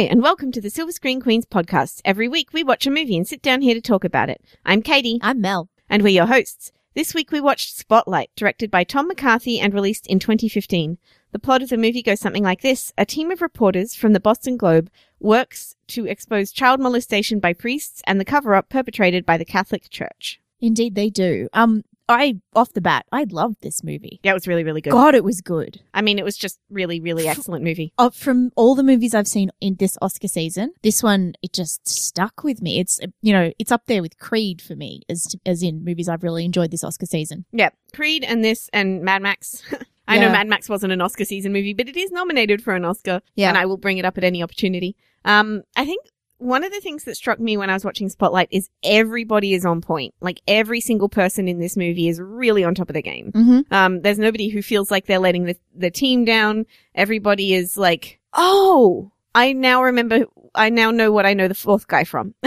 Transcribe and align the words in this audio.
Hi, 0.00 0.06
and 0.06 0.22
welcome 0.22 0.50
to 0.52 0.62
the 0.62 0.70
Silver 0.70 0.92
Screen 0.92 1.20
Queens 1.20 1.44
podcast. 1.44 2.00
Every 2.06 2.26
week 2.26 2.54
we 2.54 2.64
watch 2.64 2.86
a 2.86 2.90
movie 2.90 3.18
and 3.18 3.28
sit 3.28 3.42
down 3.42 3.60
here 3.60 3.74
to 3.74 3.82
talk 3.82 4.02
about 4.02 4.30
it. 4.30 4.42
I'm 4.64 4.80
Katie, 4.80 5.18
I'm 5.20 5.42
Mel. 5.42 5.68
and 5.90 6.02
we're 6.02 6.08
your 6.08 6.24
hosts. 6.24 6.72
This 6.94 7.12
week 7.12 7.30
we 7.30 7.38
watched 7.38 7.76
Spotlight, 7.76 8.30
directed 8.34 8.70
by 8.70 8.82
Tom 8.82 9.08
McCarthy 9.08 9.60
and 9.60 9.74
released 9.74 10.06
in 10.06 10.18
2015. 10.18 10.96
The 11.32 11.38
plot 11.38 11.60
of 11.60 11.68
the 11.68 11.76
movie 11.76 12.02
goes 12.02 12.18
something 12.18 12.42
like 12.42 12.62
this. 12.62 12.94
A 12.96 13.04
team 13.04 13.30
of 13.30 13.42
reporters 13.42 13.94
from 13.94 14.14
the 14.14 14.20
Boston 14.20 14.56
Globe 14.56 14.90
works 15.20 15.76
to 15.88 16.06
expose 16.06 16.50
child 16.50 16.80
molestation 16.80 17.38
by 17.38 17.52
priests 17.52 18.00
and 18.06 18.18
the 18.18 18.24
cover-up 18.24 18.70
perpetrated 18.70 19.26
by 19.26 19.36
the 19.36 19.44
Catholic 19.44 19.90
Church. 19.90 20.40
Indeed, 20.62 20.94
they 20.94 21.10
do. 21.10 21.50
Um, 21.52 21.84
I 22.10 22.34
off 22.54 22.72
the 22.72 22.80
bat, 22.80 23.06
I 23.12 23.24
loved 23.30 23.56
this 23.62 23.84
movie. 23.84 24.20
Yeah, 24.22 24.32
it 24.32 24.34
was 24.34 24.48
really, 24.48 24.64
really 24.64 24.80
good. 24.80 24.92
God, 24.92 25.14
it 25.14 25.24
was 25.24 25.40
good. 25.40 25.80
I 25.94 26.02
mean, 26.02 26.18
it 26.18 26.24
was 26.24 26.36
just 26.36 26.58
really, 26.68 27.00
really 27.00 27.28
excellent 27.28 27.64
movie. 27.64 27.92
Uh, 27.98 28.10
from 28.10 28.50
all 28.56 28.74
the 28.74 28.82
movies 28.82 29.14
I've 29.14 29.28
seen 29.28 29.50
in 29.60 29.76
this 29.76 29.96
Oscar 30.02 30.28
season, 30.28 30.72
this 30.82 31.02
one 31.02 31.34
it 31.42 31.52
just 31.52 31.88
stuck 31.88 32.42
with 32.44 32.60
me. 32.60 32.80
It's 32.80 33.00
uh, 33.00 33.06
you 33.22 33.32
know 33.32 33.52
it's 33.58 33.72
up 33.72 33.86
there 33.86 34.02
with 34.02 34.18
Creed 34.18 34.60
for 34.60 34.76
me 34.76 35.02
as 35.08 35.36
as 35.46 35.62
in 35.62 35.84
movies 35.84 36.08
I've 36.08 36.22
really 36.22 36.44
enjoyed 36.44 36.70
this 36.70 36.84
Oscar 36.84 37.06
season. 37.06 37.44
Yeah, 37.52 37.70
Creed 37.94 38.24
and 38.24 38.44
this 38.44 38.68
and 38.72 39.02
Mad 39.02 39.22
Max. 39.22 39.62
I 40.08 40.18
know 40.18 40.28
Mad 40.28 40.48
Max 40.48 40.68
wasn't 40.68 40.92
an 40.92 41.00
Oscar 41.00 41.24
season 41.24 41.52
movie, 41.52 41.72
but 41.72 41.88
it 41.88 41.96
is 41.96 42.10
nominated 42.10 42.64
for 42.64 42.74
an 42.74 42.84
Oscar. 42.84 43.20
Yeah. 43.36 43.48
And 43.48 43.56
I 43.56 43.66
will 43.66 43.76
bring 43.76 43.98
it 43.98 44.04
up 44.04 44.18
at 44.18 44.24
any 44.24 44.42
opportunity. 44.42 44.96
Um, 45.24 45.62
I 45.76 45.84
think 45.84 46.04
one 46.40 46.64
of 46.64 46.72
the 46.72 46.80
things 46.80 47.04
that 47.04 47.16
struck 47.16 47.38
me 47.38 47.56
when 47.56 47.68
I 47.68 47.74
was 47.74 47.84
watching 47.84 48.08
Spotlight 48.08 48.48
is 48.50 48.70
everybody 48.82 49.52
is 49.52 49.66
on 49.66 49.80
point. 49.80 50.14
Like 50.20 50.40
every 50.48 50.80
single 50.80 51.08
person 51.08 51.46
in 51.46 51.58
this 51.58 51.76
movie 51.76 52.08
is 52.08 52.20
really 52.20 52.64
on 52.64 52.74
top 52.74 52.88
of 52.88 52.94
the 52.94 53.02
game. 53.02 53.30
Mm-hmm. 53.32 53.72
Um, 53.72 54.00
there's 54.00 54.18
nobody 54.18 54.48
who 54.48 54.62
feels 54.62 54.90
like 54.90 55.06
they're 55.06 55.18
letting 55.18 55.44
the, 55.44 55.56
the 55.74 55.90
team 55.90 56.24
down. 56.24 56.64
Everybody 56.94 57.54
is 57.54 57.76
like, 57.76 58.20
oh, 58.32 59.12
I 59.34 59.52
now 59.52 59.82
remember, 59.82 60.24
I 60.54 60.70
now 60.70 60.90
know 60.90 61.12
what 61.12 61.26
I 61.26 61.34
know 61.34 61.46
the 61.46 61.54
fourth 61.54 61.86
guy 61.86 62.04
from. 62.04 62.34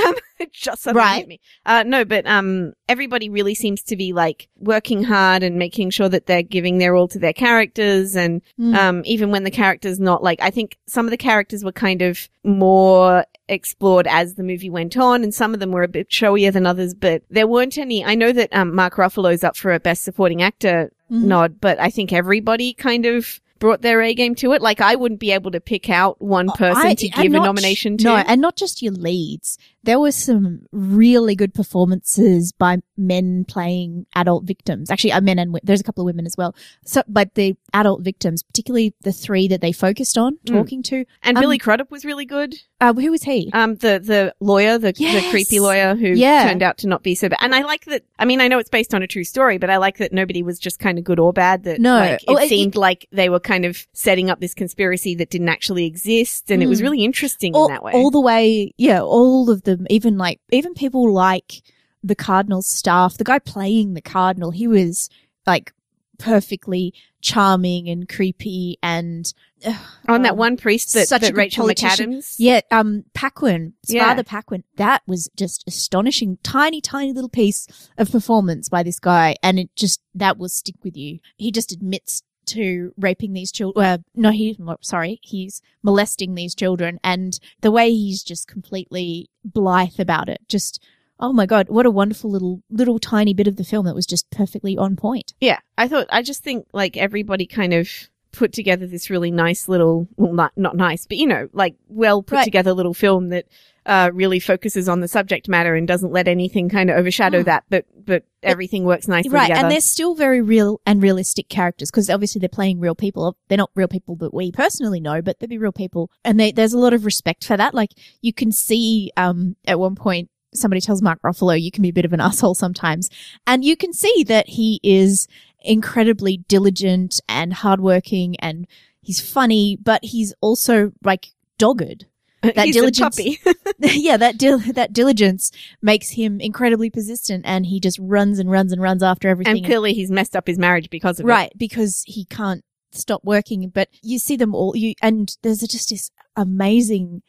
just 0.51 0.83
suddenly 0.83 1.03
Right. 1.03 1.17
hit 1.19 1.27
me. 1.27 1.39
Uh, 1.65 1.83
no, 1.83 2.03
but, 2.05 2.25
um, 2.27 2.73
everybody 2.89 3.29
really 3.29 3.55
seems 3.55 3.81
to 3.83 3.95
be 3.95 4.13
like 4.13 4.47
working 4.59 5.03
hard 5.03 5.43
and 5.43 5.57
making 5.57 5.89
sure 5.91 6.09
that 6.09 6.25
they're 6.25 6.43
giving 6.43 6.77
their 6.77 6.95
all 6.95 7.07
to 7.09 7.19
their 7.19 7.33
characters. 7.33 8.15
And, 8.15 8.41
Mm. 8.59 8.75
um, 8.75 9.01
even 9.05 9.31
when 9.31 9.43
the 9.43 9.51
character's 9.51 9.99
not 9.99 10.23
like, 10.23 10.39
I 10.41 10.49
think 10.49 10.77
some 10.87 11.05
of 11.05 11.11
the 11.11 11.17
characters 11.17 11.63
were 11.63 11.71
kind 11.71 12.01
of 12.01 12.27
more 12.43 13.25
explored 13.49 14.07
as 14.07 14.35
the 14.35 14.43
movie 14.43 14.69
went 14.69 14.95
on 14.97 15.23
and 15.23 15.33
some 15.33 15.53
of 15.53 15.59
them 15.59 15.71
were 15.71 15.83
a 15.83 15.87
bit 15.87 16.09
showier 16.09 16.51
than 16.51 16.65
others, 16.65 16.93
but 16.93 17.23
there 17.29 17.47
weren't 17.47 17.77
any. 17.77 18.03
I 18.03 18.15
know 18.15 18.31
that, 18.31 18.49
um, 18.55 18.73
Mark 18.73 18.95
Ruffalo's 18.95 19.43
up 19.43 19.55
for 19.57 19.73
a 19.73 19.79
best 19.79 20.03
supporting 20.03 20.41
actor 20.41 20.91
Mhm. 21.11 21.23
nod, 21.25 21.61
but 21.61 21.79
I 21.79 21.89
think 21.89 22.13
everybody 22.13 22.73
kind 22.73 23.05
of 23.05 23.39
brought 23.59 23.81
their 23.81 24.01
A 24.01 24.13
game 24.13 24.35
to 24.35 24.51
it. 24.53 24.61
Like 24.61 24.81
I 24.81 24.95
wouldn't 24.95 25.21
be 25.21 25.31
able 25.31 25.51
to 25.51 25.61
pick 25.61 25.89
out 25.89 26.21
one 26.21 26.49
person 26.51 26.87
I- 26.87 26.93
to 26.95 27.07
give 27.07 27.33
a 27.33 27.37
nomination 27.39 27.97
to. 27.99 28.03
No, 28.03 28.15
and 28.17 28.41
not 28.41 28.57
just 28.57 28.81
your 28.81 28.91
leads. 28.93 29.57
There 29.83 29.99
were 29.99 30.11
some 30.11 30.65
really 30.71 31.35
good 31.35 31.53
performances 31.53 32.51
by 32.53 32.77
men 32.97 33.43
playing 33.45 34.05
adult 34.15 34.45
victims. 34.45 34.89
Actually, 34.89 35.11
uh, 35.11 35.21
men 35.21 35.39
and 35.39 35.59
there's 35.63 35.81
a 35.81 35.83
couple 35.83 36.01
of 36.01 36.05
women 36.05 36.25
as 36.25 36.35
well. 36.37 36.55
So, 36.85 37.03
but 37.07 37.33
the 37.35 37.55
adult 37.73 38.01
victims, 38.01 38.43
particularly 38.43 38.93
the 39.01 39.11
three 39.11 39.47
that 39.49 39.61
they 39.61 39.71
focused 39.71 40.17
on 40.17 40.37
Mm. 40.45 40.53
talking 40.53 40.83
to. 40.83 41.05
and 41.21 41.37
um, 41.37 41.41
Billy 41.41 41.57
Crudup 41.57 41.91
was 41.91 42.05
really 42.05 42.25
good. 42.25 42.55
Uh, 42.79 42.93
who 42.93 43.11
was 43.11 43.23
he? 43.23 43.49
Um, 43.53 43.75
the 43.75 43.99
the 44.03 44.33
lawyer, 44.41 44.77
the, 44.77 44.91
the 44.91 45.25
creepy 45.29 45.59
lawyer 45.59 45.95
who 45.95 46.07
Yeah. 46.09 46.47
turned 46.47 46.61
out 46.63 46.77
to 46.79 46.87
not 46.87 47.01
be 47.03 47.15
so 47.15 47.29
bad. 47.29 47.39
And 47.41 47.55
I 47.55 47.61
like 47.63 47.85
that. 47.85 48.03
I 48.19 48.25
mean, 48.25 48.41
I 48.41 48.47
know 48.49 48.59
it's 48.59 48.69
based 48.69 48.93
on 48.93 49.01
a 49.03 49.07
true 49.07 49.23
story, 49.23 49.57
but 49.57 49.69
I 49.69 49.77
like 49.77 49.97
that 49.97 50.11
nobody 50.11 50.43
was 50.43 50.59
just 50.59 50.79
kind 50.79 50.97
of 50.97 51.03
good 51.03 51.19
or 51.19 51.31
bad. 51.33 51.63
That 51.63 51.79
No. 51.79 51.95
like, 51.95 52.21
it 52.23 52.25
Oh, 52.27 52.37
it- 52.37 52.49
seemed 52.49 52.75
like 52.75 53.07
they 53.11 53.29
were 53.29 53.39
kind 53.39 53.63
of 53.65 53.85
setting 53.93 54.29
up 54.29 54.39
this 54.41 54.53
conspiracy 54.53 55.15
that 55.15 55.29
didn't 55.29 55.49
actually 55.49 55.85
exist, 55.85 56.51
and 56.51 56.61
it 56.61 56.67
was 56.67 56.79
Mm. 56.79 56.83
really 56.83 57.03
interesting 57.05 57.55
all, 57.55 57.67
in 57.67 57.73
that 57.73 57.83
way. 57.83 57.91
all 57.93 58.11
the 58.11 58.21
way, 58.21 58.73
yeah, 58.77 59.01
all 59.01 59.49
of 59.49 59.63
them, 59.75 59.87
even 59.89 60.17
like, 60.17 60.39
even 60.51 60.73
people 60.73 61.11
like 61.11 61.61
the 62.03 62.15
Cardinal's 62.15 62.67
staff, 62.67 63.17
the 63.17 63.23
guy 63.23 63.39
playing 63.39 63.93
the 63.93 64.01
Cardinal, 64.01 64.51
he 64.51 64.67
was 64.67 65.09
like 65.45 65.73
perfectly 66.19 66.93
charming 67.21 67.89
and 67.89 68.07
creepy 68.07 68.77
and, 68.83 69.33
ugh, 69.65 69.75
on 70.07 70.21
that 70.23 70.33
um, 70.33 70.37
one 70.37 70.57
priest 70.57 70.93
that, 70.93 71.07
such 71.07 71.23
a 71.23 71.27
that 71.27 71.35
Rachel 71.35 71.63
politician. 71.63 72.13
McAdams. 72.13 72.35
yeah, 72.37 72.61
um, 72.71 73.05
Paquin, 73.13 73.73
Yeah. 73.87 74.07
Father 74.07 74.23
Paquin, 74.23 74.63
that 74.75 75.01
was 75.07 75.29
just 75.35 75.63
astonishing. 75.67 76.37
Tiny, 76.43 76.81
tiny 76.81 77.13
little 77.13 77.29
piece 77.29 77.67
of 77.97 78.11
performance 78.11 78.69
by 78.69 78.83
this 78.83 78.99
guy. 78.99 79.35
And 79.41 79.59
it 79.59 79.75
just, 79.75 80.01
that 80.13 80.37
will 80.37 80.49
stick 80.49 80.75
with 80.83 80.97
you. 80.97 81.19
He 81.37 81.51
just 81.51 81.71
admits 81.71 82.23
to 82.47 82.93
raping 82.97 83.33
these 83.33 83.51
children. 83.51 83.85
Uh, 83.85 83.97
no, 84.15 84.31
he, 84.31 84.57
sorry, 84.81 85.19
he's 85.21 85.61
molesting 85.81 86.35
these 86.35 86.55
children. 86.55 86.99
And 87.03 87.39
the 87.61 87.71
way 87.71 87.91
he's 87.91 88.23
just 88.23 88.47
completely 88.47 89.29
blithe 89.43 89.99
about 89.99 90.29
it, 90.29 90.41
just, 90.47 90.81
oh 91.19 91.33
my 91.33 91.45
God, 91.45 91.69
what 91.69 91.85
a 91.85 91.91
wonderful 91.91 92.29
little, 92.29 92.61
little 92.69 92.99
tiny 92.99 93.33
bit 93.33 93.47
of 93.47 93.55
the 93.55 93.63
film 93.63 93.85
that 93.85 93.95
was 93.95 94.05
just 94.05 94.29
perfectly 94.31 94.77
on 94.77 94.95
point. 94.95 95.33
Yeah, 95.39 95.59
I 95.77 95.87
thought 95.87 96.07
I 96.09 96.21
just 96.21 96.43
think 96.43 96.67
like 96.73 96.97
everybody 96.97 97.45
kind 97.45 97.73
of 97.73 97.89
put 98.31 98.51
together 98.51 98.87
this 98.87 99.11
really 99.11 99.29
nice 99.29 99.67
little 99.67 100.07
well 100.17 100.33
not 100.33 100.51
not 100.55 100.75
nice, 100.75 101.05
but 101.05 101.17
you 101.17 101.27
know, 101.27 101.49
like 101.53 101.75
well 101.87 102.23
put 102.23 102.37
Right. 102.37 102.43
together 102.43 102.73
little 102.73 102.95
film 102.95 103.29
that 103.29 103.45
uh 103.85 104.09
really 104.13 104.39
focuses 104.39 104.87
on 104.87 104.99
the 105.01 105.07
subject 105.07 105.47
matter 105.49 105.75
and 105.75 105.87
doesn't 105.87 106.11
let 106.11 106.27
anything 106.27 106.69
kind 106.69 106.89
of 106.89 106.95
overshadow 106.97 107.41
Mm. 107.41 107.45
that, 107.45 107.63
but 107.69 107.85
but 108.05 108.23
everything 108.41 108.83
works 108.83 109.07
nicely 109.07 109.29
Right. 109.29 109.47
together. 109.47 109.61
And 109.65 109.71
they're 109.71 109.79
still 109.81 110.15
very 110.15 110.41
real 110.41 110.81
and 110.85 111.01
realistic 111.01 111.47
characters 111.49 111.89
because 111.89 112.09
obviously 112.09 112.39
they're 112.39 112.49
playing 112.49 112.79
real 112.79 112.95
people. 112.95 113.37
They're 113.47 113.57
not 113.57 113.71
real 113.75 113.87
people 113.87 114.15
that 114.17 114.33
we 114.33 114.51
personally 114.51 114.99
know, 114.99 115.21
but 115.21 115.39
they'd 115.39 115.49
be 115.49 115.57
real 115.57 115.71
people. 115.71 116.11
And 116.25 116.37
they, 116.39 116.51
there's 116.51 116.73
a 116.73 116.77
lot 116.79 116.93
of 116.93 117.05
respect 117.05 117.45
for 117.45 117.55
that. 117.57 117.73
Like 117.73 117.91
you 118.21 118.33
can 118.33 118.51
see, 118.51 119.11
um, 119.15 119.55
at 119.65 119.79
one 119.79 119.95
point, 119.95 120.29
somebody 120.53 120.81
tells 120.81 121.01
Mark 121.01 121.21
Ruffalo, 121.21 121.59
you 121.59 121.71
can 121.71 121.81
be 121.81 121.89
a 121.89 121.93
bit 121.93 122.05
of 122.05 122.11
an 122.13 122.19
asshole 122.19 122.55
sometimes. 122.55 123.09
And 123.47 123.63
you 123.63 123.75
can 123.77 123.93
see 123.93 124.23
that 124.27 124.49
he 124.49 124.79
is 124.83 125.27
incredibly 125.61 126.37
diligent 126.49 127.19
and 127.29 127.53
hardworking 127.53 128.35
and 128.39 128.67
he's 129.01 129.19
funny, 129.21 129.77
but 129.81 130.03
he's 130.03 130.33
also 130.41 130.91
like 131.03 131.27
dogged. 131.57 132.05
That 132.43 132.65
He's 132.65 132.75
diligence- 132.75 133.19
yeah, 133.79 134.17
that 134.17 134.37
dil- 134.37 134.59
that 134.73 134.93
diligence 134.93 135.51
makes 135.81 136.11
him 136.11 136.39
incredibly 136.41 136.89
persistent, 136.89 137.43
and 137.45 137.65
he 137.65 137.79
just 137.79 137.97
runs 137.99 138.39
and 138.39 138.51
runs 138.51 138.71
and 138.71 138.81
runs 138.81 139.01
after 139.01 139.29
everything. 139.29 139.57
and 139.57 139.65
clearly 139.65 139.93
he's 139.93 140.11
messed 140.11 140.35
up 140.35 140.47
his 140.47 140.57
marriage 140.59 140.89
because 140.89 141.19
of 141.19 141.25
it. 141.25 141.29
right, 141.29 141.51
because 141.57 142.03
he 142.05 142.25
can't 142.25 142.63
stop 142.91 143.23
working. 143.23 143.69
But 143.69 143.89
you 144.01 144.19
see 144.19 144.35
them 144.35 144.53
all, 144.53 144.75
you 144.75 144.93
and 145.01 145.35
there's 145.41 145.59
just 145.61 145.89
this 145.89 146.11
amazing 146.35 147.23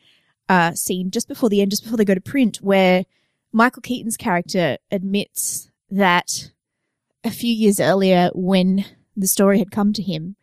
uh, 0.49 0.73
scene 0.73 1.11
just 1.11 1.29
before 1.29 1.49
the 1.49 1.63
end, 1.63 1.71
just 1.71 1.85
before 1.85 1.97
they 1.97 2.05
go 2.05 2.15
to 2.15 2.21
print, 2.21 2.59
where 2.59 3.05
Michael 3.53 3.83
Keaton's 3.83 4.17
character 4.17 4.79
admits 4.91 5.71
that 5.91 6.51
a 7.23 7.31
few 7.31 7.53
years 7.53 7.79
earlier, 7.81 8.31
when 8.35 8.85
the 9.17 9.29
story 9.29 9.59
had 9.59 9.71
come 9.71 9.93
to 9.93 10.03
him, 10.03 10.37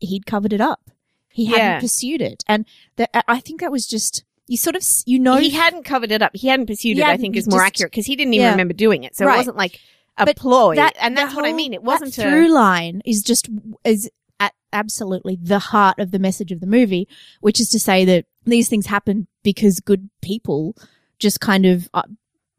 he'd 0.00 0.26
covered 0.26 0.52
it 0.52 0.60
up. 0.60 0.90
He 1.32 1.44
Yeah. 1.44 1.58
hadn't 1.58 1.80
pursued 1.82 2.20
it, 2.20 2.42
and 2.46 2.64
that 2.96 3.10
I 3.28 3.40
think 3.40 3.60
that 3.60 3.70
was 3.72 3.86
just 3.86 4.24
you 4.46 4.56
sort 4.56 4.74
of 4.76 4.84
you 5.06 5.18
know 5.18 5.36
He 5.36 5.50
hadn't 5.50 5.84
covered 5.84 6.10
it 6.10 6.22
up. 6.22 6.32
He 6.34 6.48
hadn't 6.48 6.66
pursued 6.66 6.96
He 6.96 7.02
it, 7.02 7.04
I 7.04 7.10
hadn't- 7.10 7.20
think 7.22 7.36
is 7.36 7.48
more 7.48 7.60
just- 7.60 7.66
accurate 7.66 7.92
because 7.92 8.06
he 8.06 8.16
didn't 8.16 8.34
even 8.34 8.44
Yeah. 8.44 8.50
remember 8.50 8.74
doing 8.74 9.04
it. 9.04 9.16
So 9.16 9.24
it 9.28 9.36
wasn't 9.36 9.56
like 9.56 9.78
a 10.18 10.26
But 10.26 10.36
ploy. 10.36 10.74
that- 10.74 10.96
and 11.00 11.16
that's 11.16 11.34
what 11.34 11.44
I 11.44 11.52
mean. 11.52 11.72
It 11.72 11.82
wasn't 11.82 12.16
a, 12.18 12.22
through 12.22 12.52
line 12.52 13.00
is 13.04 13.22
just 13.22 13.48
is 13.84 14.10
at 14.40 14.52
absolutely 14.72 15.38
the 15.40 15.58
heart 15.58 15.98
of 15.98 16.10
the 16.10 16.18
message 16.18 16.50
of 16.50 16.60
the 16.60 16.66
movie, 16.66 17.06
which 17.40 17.60
is 17.60 17.68
to 17.70 17.78
say 17.78 18.04
that 18.06 18.24
these 18.44 18.68
things 18.68 18.86
happen 18.86 19.28
because 19.44 19.80
good 19.80 20.10
people 20.22 20.74
just 21.18 21.40
kind 21.40 21.64
of 21.66 21.88
uh, 21.94 22.02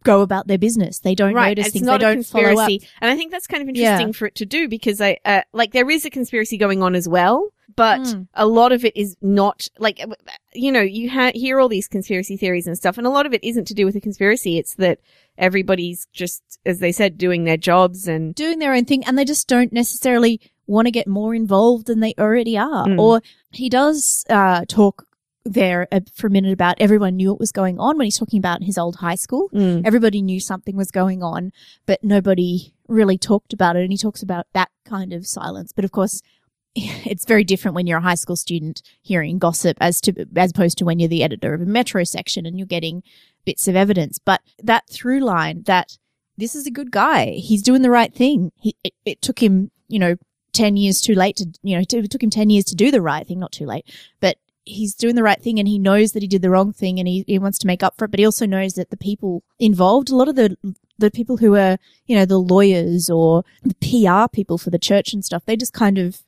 go 0.04 0.22
about 0.22 0.48
their 0.48 0.58
business. 0.58 1.00
They 1.00 1.16
don't 1.16 1.34
right. 1.34 1.50
notice 1.50 1.68
it's 1.68 1.74
things. 1.74 1.86
not 1.86 2.00
They 2.02 2.06
don't 2.08 2.24
follow 2.26 2.44
up. 2.46 2.50
conspiracy, 2.68 2.88
and 3.02 3.10
I 3.12 3.16
think 3.16 3.32
that's 3.32 3.48
kind 3.48 3.62
of 3.64 3.70
interesting 3.70 4.08
Yeah. 4.08 4.14
for 4.14 4.26
it 4.28 4.36
to 4.36 4.46
do 4.46 4.68
because 4.68 5.00
I 5.02 5.18
uh, 5.26 5.42
like 5.54 5.72
there 5.74 5.90
is 5.90 6.06
a 6.06 6.10
conspiracy 6.10 6.58
going 6.58 6.82
on 6.84 6.96
as 6.96 7.08
well, 7.08 7.50
but 7.76 8.02
Mm. 8.02 8.28
a 8.34 8.46
lot 8.48 8.72
of 8.72 8.84
it 8.86 8.96
is 8.98 9.16
not 9.22 9.68
like 9.80 10.00
uh, 10.04 10.08
you 10.54 10.72
know 10.72 10.82
you 10.82 11.10
ha- 11.10 11.32
hear 11.36 11.60
all 11.60 11.70
these 11.70 11.88
conspiracy 11.88 12.38
theories 12.38 12.68
and 12.68 12.78
stuff, 12.78 12.98
and 12.98 13.06
a 13.08 13.12
lot 13.12 13.26
of 13.26 13.34
it 13.34 13.44
isn't 13.44 13.66
to 13.68 13.74
do 13.74 13.86
with 13.86 13.96
a 13.96 14.02
conspiracy. 14.02 14.58
It's 14.58 14.76
that 14.76 15.00
everybody's 15.38 16.08
just, 16.12 16.44
as 16.66 16.80
they 16.80 16.92
said, 16.92 17.18
doing 17.18 17.46
their 17.46 17.58
jobs 17.58 18.08
and 18.08 18.36
doing 18.36 18.60
their 18.60 18.74
own 18.74 18.86
thing 18.86 19.04
and 19.06 19.18
they 19.18 19.26
just 19.26 19.48
don't 19.48 19.74
necessarily 19.74 20.40
want 20.68 20.86
to 20.86 20.92
get 20.92 21.08
more 21.08 21.34
involved 21.34 21.88
than 21.88 22.00
they 22.00 22.14
already 22.20 22.58
are. 22.58 22.86
Mm. 22.86 23.00
Or 23.00 23.22
he 23.50 23.68
does 23.70 24.24
uh, 24.30 24.66
talk 24.68 25.06
there 25.44 25.88
uh, 25.92 26.02
for 26.14 26.28
a 26.28 26.30
minute 26.30 26.54
about 26.54 26.76
everyone 26.80 27.16
knew 27.16 27.30
what 27.30 27.40
was 27.40 27.52
going 27.52 27.80
on 27.80 27.98
when 27.98 28.06
he's 28.06 28.18
talking 28.18 28.40
about 28.40 28.64
his 28.64 28.78
old 28.78 28.98
high 28.98 29.16
school. 29.16 29.50
Mm. 29.54 29.86
Everybody 29.86 30.22
knew 30.22 30.40
something 30.40 30.76
was 30.76 30.92
going 30.92 31.24
on, 31.24 31.52
but 31.86 32.04
nobody 32.04 32.74
really 32.88 33.18
talked 33.18 33.54
about 33.54 33.76
it. 33.76 33.84
And 33.84 33.92
he 33.92 33.98
talks 33.98 34.22
about 34.22 34.48
that 34.54 34.70
kind 34.86 35.14
of 35.14 35.26
silence. 35.26 35.72
But 35.72 35.86
of 35.86 35.92
course, 35.92 36.22
it's 36.76 37.26
very 37.26 37.44
different 37.44 37.76
when 37.76 37.88
you're 37.88 37.98
a 37.98 38.04
high 38.04 38.16
school 38.16 38.36
student 38.36 38.82
hearing 39.02 39.40
gossip 39.40 39.78
as 39.82 40.00
to 40.02 40.26
as 40.36 40.52
opposed 40.52 40.78
to 40.78 40.86
when 40.86 41.00
you're 41.00 41.10
the 41.10 41.24
editor 41.24 41.54
of 41.54 41.62
a 41.62 41.66
metro 41.66 42.04
section 42.04 42.46
and 42.46 42.58
you're 42.58 42.68
getting 42.68 43.04
bits 43.46 43.68
of 43.68 43.76
evidence. 43.76 44.20
But 44.20 44.42
that 44.64 44.84
through 44.90 45.20
line 45.20 45.64
that 45.64 45.98
this 46.38 46.56
is 46.56 46.66
a 46.66 46.72
good 46.72 46.92
guy, 46.92 47.32
he's 47.32 47.62
doing 47.62 47.82
the 47.82 47.92
right 47.92 48.14
thing. 48.14 48.52
He 48.56 48.76
it, 48.84 48.94
it 49.06 49.22
took 49.22 49.42
him, 49.42 49.72
you 49.88 50.00
know, 50.00 50.16
ten 50.54 50.78
years 50.78 51.02
too 51.02 51.14
late 51.14 51.36
to 51.38 51.48
you 51.62 51.76
know 51.76 51.82
it 51.82 52.10
took 52.10 52.24
him 52.24 52.30
ten 52.30 52.50
years 52.50 52.66
to 52.66 52.76
do 52.76 52.92
the 52.92 53.02
right 53.02 53.28
thing, 53.28 53.40
not 53.40 53.52
too 53.52 53.66
late, 53.66 53.86
but 54.20 54.38
he's 54.64 54.94
doing 54.96 55.16
the 55.16 55.24
right 55.24 55.42
thing 55.42 55.58
and 55.60 55.68
he 55.68 55.80
knows 55.80 56.12
that 56.12 56.22
he 56.22 56.28
did 56.28 56.42
the 56.42 56.50
wrong 56.50 56.72
thing 56.72 57.00
and 57.00 57.08
he, 57.08 57.24
he 57.28 57.40
wants 57.40 57.58
to 57.60 57.68
make 57.68 57.82
up 57.84 57.98
for 57.98 58.06
it, 58.06 58.12
but 58.12 58.20
he 58.20 58.26
also 58.26 58.46
knows 58.46 58.74
that 58.74 58.90
the 58.92 58.98
people 58.98 59.44
involved, 59.60 60.10
a 60.10 60.16
lot 60.16 60.28
of 60.28 60.36
the 60.36 60.56
the 61.00 61.10
people 61.10 61.38
who 61.38 61.56
are, 61.56 61.80
you 62.06 62.16
know, 62.16 62.26
the 62.26 62.38
lawyers 62.38 63.10
or 63.10 63.44
the 63.64 63.74
PR 63.82 64.30
people 64.32 64.60
for 64.60 64.70
the 64.70 64.78
church 64.78 65.14
and 65.14 65.26
stuff, 65.26 65.44
they 65.46 65.56
just 65.58 65.74
kind 65.74 65.98
of 65.98 66.22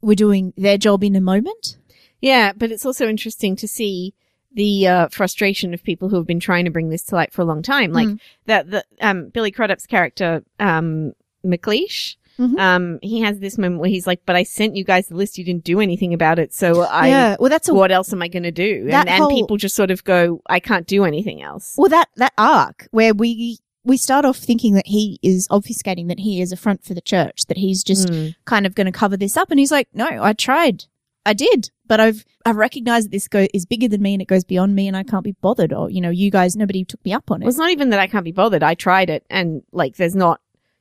were 0.00 0.16
doing 0.16 0.52
their 0.56 0.76
job 0.76 1.04
in 1.04 1.14
a 1.14 1.20
moment. 1.20 1.76
Yeah, 2.20 2.52
but 2.52 2.72
it's 2.72 2.84
also 2.84 3.08
interesting 3.08 3.54
to 3.56 3.68
see 3.68 4.14
the 4.52 4.88
uh, 4.88 5.08
frustration 5.08 5.72
of 5.74 5.84
people 5.84 6.08
who 6.08 6.16
have 6.16 6.26
been 6.26 6.40
trying 6.40 6.64
to 6.64 6.70
bring 6.72 6.88
this 6.88 7.04
to 7.04 7.14
light 7.14 7.32
for 7.32 7.42
a 7.42 7.44
long 7.44 7.62
time. 7.62 7.92
Like 7.92 8.08
Mm. 8.08 8.20
that, 8.46 8.70
the 8.70 8.84
um, 9.00 9.28
Billy 9.28 9.52
Crudup's 9.52 9.86
character, 9.86 10.42
um, 10.58 11.12
MacLeish. 11.44 12.16
Mhm. 12.38 12.58
Um, 12.58 12.98
he 13.02 13.20
has 13.20 13.38
this 13.38 13.56
moment 13.56 13.80
where 13.80 13.88
he's 13.88 14.06
like, 14.06 14.20
"But 14.26 14.36
I 14.36 14.42
sent 14.42 14.76
you 14.76 14.84
guys 14.84 15.08
the 15.08 15.14
list. 15.16 15.38
You 15.38 15.44
didn't 15.44 15.64
do 15.64 15.80
anything 15.80 16.12
about 16.12 16.38
it. 16.38 16.52
So 16.52 16.82
I, 16.82 17.08
yeah, 17.08 17.36
well, 17.40 17.48
that's 17.48 17.68
a 17.68 17.74
what 17.74 17.90
else 17.90 18.12
am 18.12 18.20
I 18.22 18.28
going 18.28 18.42
to 18.42 18.50
do?" 18.52 18.88
And, 18.90 19.08
and 19.08 19.28
people 19.30 19.56
just 19.56 19.74
sort 19.74 19.90
of 19.90 20.04
go, 20.04 20.42
"I 20.48 20.60
can't 20.60 20.86
do 20.86 21.04
anything 21.04 21.40
else." 21.42 21.74
Well, 21.78 21.88
that 21.88 22.08
that 22.16 22.32
arc 22.36 22.88
where 22.90 23.14
we 23.14 23.58
we 23.84 23.96
start 23.96 24.24
off 24.24 24.36
thinking 24.36 24.74
that 24.74 24.86
he 24.88 25.18
is 25.22 25.46
obfuscating, 25.48 26.08
that 26.08 26.18
he 26.20 26.40
is 26.42 26.50
a 26.52 26.56
front 26.56 26.84
for 26.84 26.92
the 26.92 27.00
church, 27.00 27.46
that 27.46 27.56
he's 27.56 27.84
just 27.84 28.08
Mm. 28.08 28.34
kind 28.44 28.66
of 28.66 28.74
going 28.74 28.86
to 28.86 28.92
cover 28.92 29.16
this 29.16 29.36
up, 29.36 29.50
and 29.50 29.60
he's 29.60 29.70
like, 29.72 29.88
"No, 29.94 30.06
I 30.08 30.32
tried, 30.32 30.84
I 31.24 31.32
did, 31.32 31.70
but 31.86 32.00
I've 32.00 32.24
I've 32.44 32.56
recognized 32.56 33.06
that 33.06 33.12
this 33.12 33.28
go 33.28 33.46
is 33.54 33.64
bigger 33.64 33.88
than 33.88 34.02
me 34.02 34.12
and 34.14 34.20
it 34.22 34.28
goes 34.28 34.44
beyond 34.44 34.74
me, 34.74 34.86
and 34.88 34.96
I 34.96 35.04
can't 35.04 35.24
be 35.24 35.36
bothered. 35.40 35.72
Or 35.72 35.88
you 35.90 36.00
know, 36.00 36.10
you 36.10 36.30
guys, 36.30 36.54
nobody 36.56 36.84
took 36.84 37.02
me 37.04 37.12
up 37.12 37.30
on 37.30 37.40
it. 37.40 37.44
Well, 37.44 37.48
it. 37.48 37.52
it's 37.52 37.58
not 37.58 37.70
even 37.70 37.90
that 37.90 38.00
I 38.00 38.08
can't 38.08 38.24
be 38.24 38.32
bothered. 38.32 38.62
I 38.62 38.74
tried 38.74 39.08
it, 39.08 39.24
and 39.30 39.62
like, 39.72 39.96
there's 39.96 40.14
not, 40.16 40.40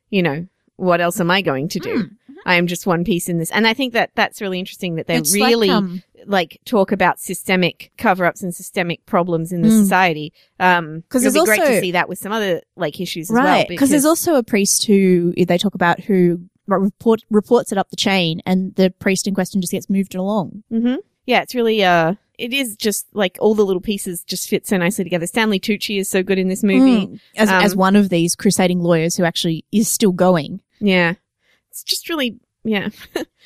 you 0.10 0.22
know, 0.24 0.48
what 0.78 1.02
else 1.02 1.20
am 1.20 1.32
I 1.32 1.42
going 1.42 1.68
to 1.70 1.80
do? 1.80 1.96
Mm. 2.04 2.10
I 2.48 2.56
am 2.56 2.68
just 2.68 2.86
one 2.86 3.04
piece 3.04 3.28
in 3.28 3.40
this, 3.40 3.50
and 3.52 3.66
I 3.66 3.74
think 3.74 3.94
that 3.94 4.12
that's 4.16 4.40
really 4.42 4.60
interesting 4.60 4.96
that 4.96 5.08
they 5.08 5.16
It's 5.18 5.34
really 5.34 5.68
like, 5.68 5.78
um, 5.78 6.04
like 6.28 6.60
talk 6.66 6.92
about 6.92 7.20
systemic 7.20 7.92
cover-ups 7.98 8.44
and 8.44 8.54
systemic 8.54 9.04
problems 9.08 9.52
in 9.52 9.62
the 9.64 9.70
Mm. 9.70 9.82
society. 9.82 10.32
Um, 10.60 11.04
'Cause 11.10 11.24
it'll 11.26 11.34
there's 11.46 11.58
be 11.58 11.64
great 11.64 11.74
to 11.76 11.80
see 11.82 11.92
that 11.94 12.08
with 12.08 12.20
some 12.20 12.32
other 12.32 12.62
like 12.76 13.00
issues 13.02 13.32
as 13.32 13.34
well. 13.34 13.44
right 13.46 13.68
because 13.68 13.90
there's 13.90 14.06
also 14.06 14.36
a 14.36 14.44
priest 14.44 14.86
who 14.86 15.34
they 15.36 15.58
talk 15.58 15.74
about 15.76 16.02
who 16.02 16.40
report 16.68 17.22
reports 17.32 17.72
it 17.72 17.78
up 17.80 17.90
the 17.90 17.96
chain, 17.96 18.42
and 18.46 18.76
the 18.76 18.92
priest 19.00 19.28
in 19.28 19.34
question 19.34 19.60
just 19.62 19.72
gets 19.72 19.90
moved 19.90 20.14
along. 20.16 20.64
hmm 20.70 20.96
yeah, 21.26 21.42
it's 21.42 21.56
really 21.56 21.84
uh, 21.84 22.14
it 22.38 22.54
is 22.54 22.76
just 22.76 23.08
like 23.14 23.38
all 23.40 23.56
the 23.56 23.66
little 23.66 23.82
pieces 23.82 24.24
just 24.24 24.48
fit 24.50 24.68
so 24.68 24.78
nicely 24.78 25.04
together. 25.04 25.26
Stanley 25.26 25.60
Tucci 25.60 25.98
is 26.00 26.08
so 26.10 26.22
good 26.22 26.38
in 26.38 26.48
this 26.50 26.62
movie. 26.64 27.08
Mm. 27.08 27.20
as 27.38 27.50
Um, 27.50 27.64
as 27.64 27.76
one 27.76 27.96
of 27.96 28.10
these 28.10 28.36
crusading 28.36 28.82
lawyers 28.82 29.16
who 29.16 29.24
actually 29.24 29.66
is 29.72 29.88
still 29.88 30.12
going. 30.12 30.60
Yeah, 30.80 31.16
it's 31.70 31.84
just 31.84 32.10
really. 32.10 32.40
Yeah, 32.68 32.90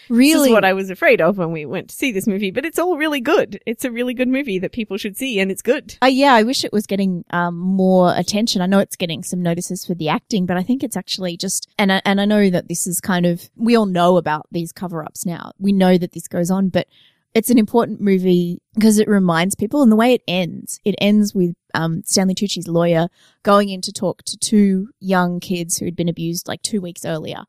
Really, 0.07 0.31
this 0.33 0.47
is 0.47 0.53
what 0.53 0.63
I 0.63 0.71
was 0.71 0.89
afraid 0.89 1.19
of 1.19 1.37
when 1.37 1.51
we 1.51 1.65
went 1.65 1.89
to 1.89 1.95
see 1.95 2.11
this 2.11 2.25
movie, 2.25 2.51
but 2.51 2.65
it's 2.65 2.79
all 2.79 2.97
really 2.97 3.19
good. 3.19 3.59
It's 3.65 3.83
a 3.83 3.91
really 3.91 4.13
good 4.13 4.29
movie 4.29 4.59
that 4.59 4.71
people 4.71 4.95
should 4.95 5.17
see, 5.17 5.39
and 5.39 5.51
it's 5.51 5.61
good. 5.61 5.97
Uh, 6.01 6.07
yeah, 6.07 6.33
I 6.33 6.43
wish 6.43 6.63
it 6.63 6.71
was 6.71 6.85
getting 6.85 7.25
um, 7.31 7.57
more 7.57 8.15
attention. 8.15 8.61
I 8.61 8.65
know 8.65 8.79
it's 8.79 8.95
getting 8.95 9.23
some 9.23 9.41
notices 9.41 9.85
for 9.85 9.93
the 9.93 10.07
acting, 10.07 10.45
but 10.45 10.55
I 10.55 10.63
think 10.63 10.83
it's 10.83 10.95
actually 10.95 11.35
just 11.35 11.67
and 11.77 11.91
I, 11.91 12.01
and 12.05 12.21
I 12.21 12.25
know 12.25 12.49
that 12.49 12.69
this 12.69 12.87
is 12.87 13.01
kind 13.01 13.25
of 13.25 13.49
we 13.57 13.75
all 13.75 13.85
know 13.85 14.17
about 14.17 14.47
these 14.51 14.71
cover 14.71 15.03
ups 15.03 15.25
now. 15.25 15.51
We 15.59 15.73
know 15.73 15.97
that 15.97 16.13
this 16.13 16.29
goes 16.29 16.49
on, 16.49 16.69
but 16.69 16.87
it's 17.33 17.49
an 17.49 17.57
important 17.57 18.01
movie 18.01 18.61
because 18.73 18.97
it 18.99 19.07
reminds 19.07 19.55
people. 19.55 19.81
And 19.83 19.91
the 19.91 19.95
way 19.95 20.13
it 20.13 20.21
ends, 20.27 20.79
it 20.83 20.95
ends 20.99 21.35
with 21.35 21.55
um, 21.73 22.01
Stanley 22.05 22.33
Tucci's 22.35 22.67
lawyer 22.67 23.07
going 23.43 23.69
in 23.69 23.81
to 23.81 23.91
talk 23.91 24.23
to 24.23 24.37
two 24.37 24.89
young 24.99 25.39
kids 25.39 25.77
who 25.77 25.85
had 25.85 25.95
been 25.95 26.09
abused 26.09 26.47
like 26.47 26.61
two 26.63 26.81
weeks 26.81 27.05
earlier, 27.05 27.43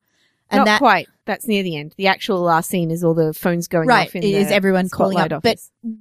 and 0.50 0.58
Not 0.60 0.64
that 0.66 0.78
quite. 0.78 1.08
That's 1.24 1.46
near 1.46 1.62
the 1.62 1.76
end. 1.76 1.94
The 1.96 2.08
actual 2.08 2.40
last 2.40 2.68
scene 2.68 2.90
is 2.90 3.02
all 3.04 3.14
the 3.14 3.32
phones 3.32 3.68
going 3.68 3.88
Right, 3.88 4.08
off. 4.08 4.14
In 4.16 4.22
it 4.22 4.32
is 4.32 4.50
everyone 4.50 4.88
calling 4.88 5.18
up, 5.18 5.42
but- 5.42 5.58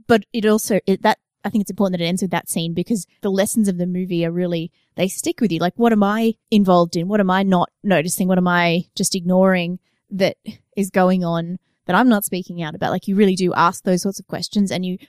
but 0.08 0.26
it 0.34 0.46
also 0.46 0.80
it, 0.86 1.02
that 1.04 1.20
I 1.46 1.50
think 1.50 1.62
it's 1.62 1.72
important 1.72 2.00
that 2.00 2.04
it 2.04 2.08
ends 2.10 2.22
with 2.22 2.32
that 2.32 2.50
scene 2.50 2.74
because 2.74 3.08
the 3.22 3.32
lessons 3.32 3.70
of 3.70 3.78
the 3.78 3.86
movie 3.88 4.26
are 4.26 4.32
really 4.32 4.72
they 4.96 5.08
stick 5.08 5.40
with 5.40 5.52
you. 5.54 5.60
Like, 5.60 5.74
what 5.78 5.94
am 5.94 6.04
I 6.04 6.34
involved 6.52 6.98
in? 6.98 7.08
What 7.08 7.22
am 7.22 7.30
I 7.32 7.44
not 7.44 7.70
noticing? 7.84 8.28
What 8.28 8.38
am 8.38 8.48
I 8.48 8.86
just 8.96 9.16
ignoring 9.16 9.80
that 10.12 10.36
is 10.76 10.90
going 10.90 11.24
on 11.24 11.60
that 11.90 11.96
I'm 11.98 12.08
not 12.08 12.24
speaking 12.24 12.62
out 12.62 12.76
about? 12.76 12.92
Like, 12.92 13.08
you 13.08 13.16
really 13.16 13.36
do 13.36 13.52
ask 13.56 13.84
those 13.84 14.04
sorts 14.04 14.20
of 14.20 14.28
questions, 14.28 14.72
and 14.72 14.86
you 14.86 15.00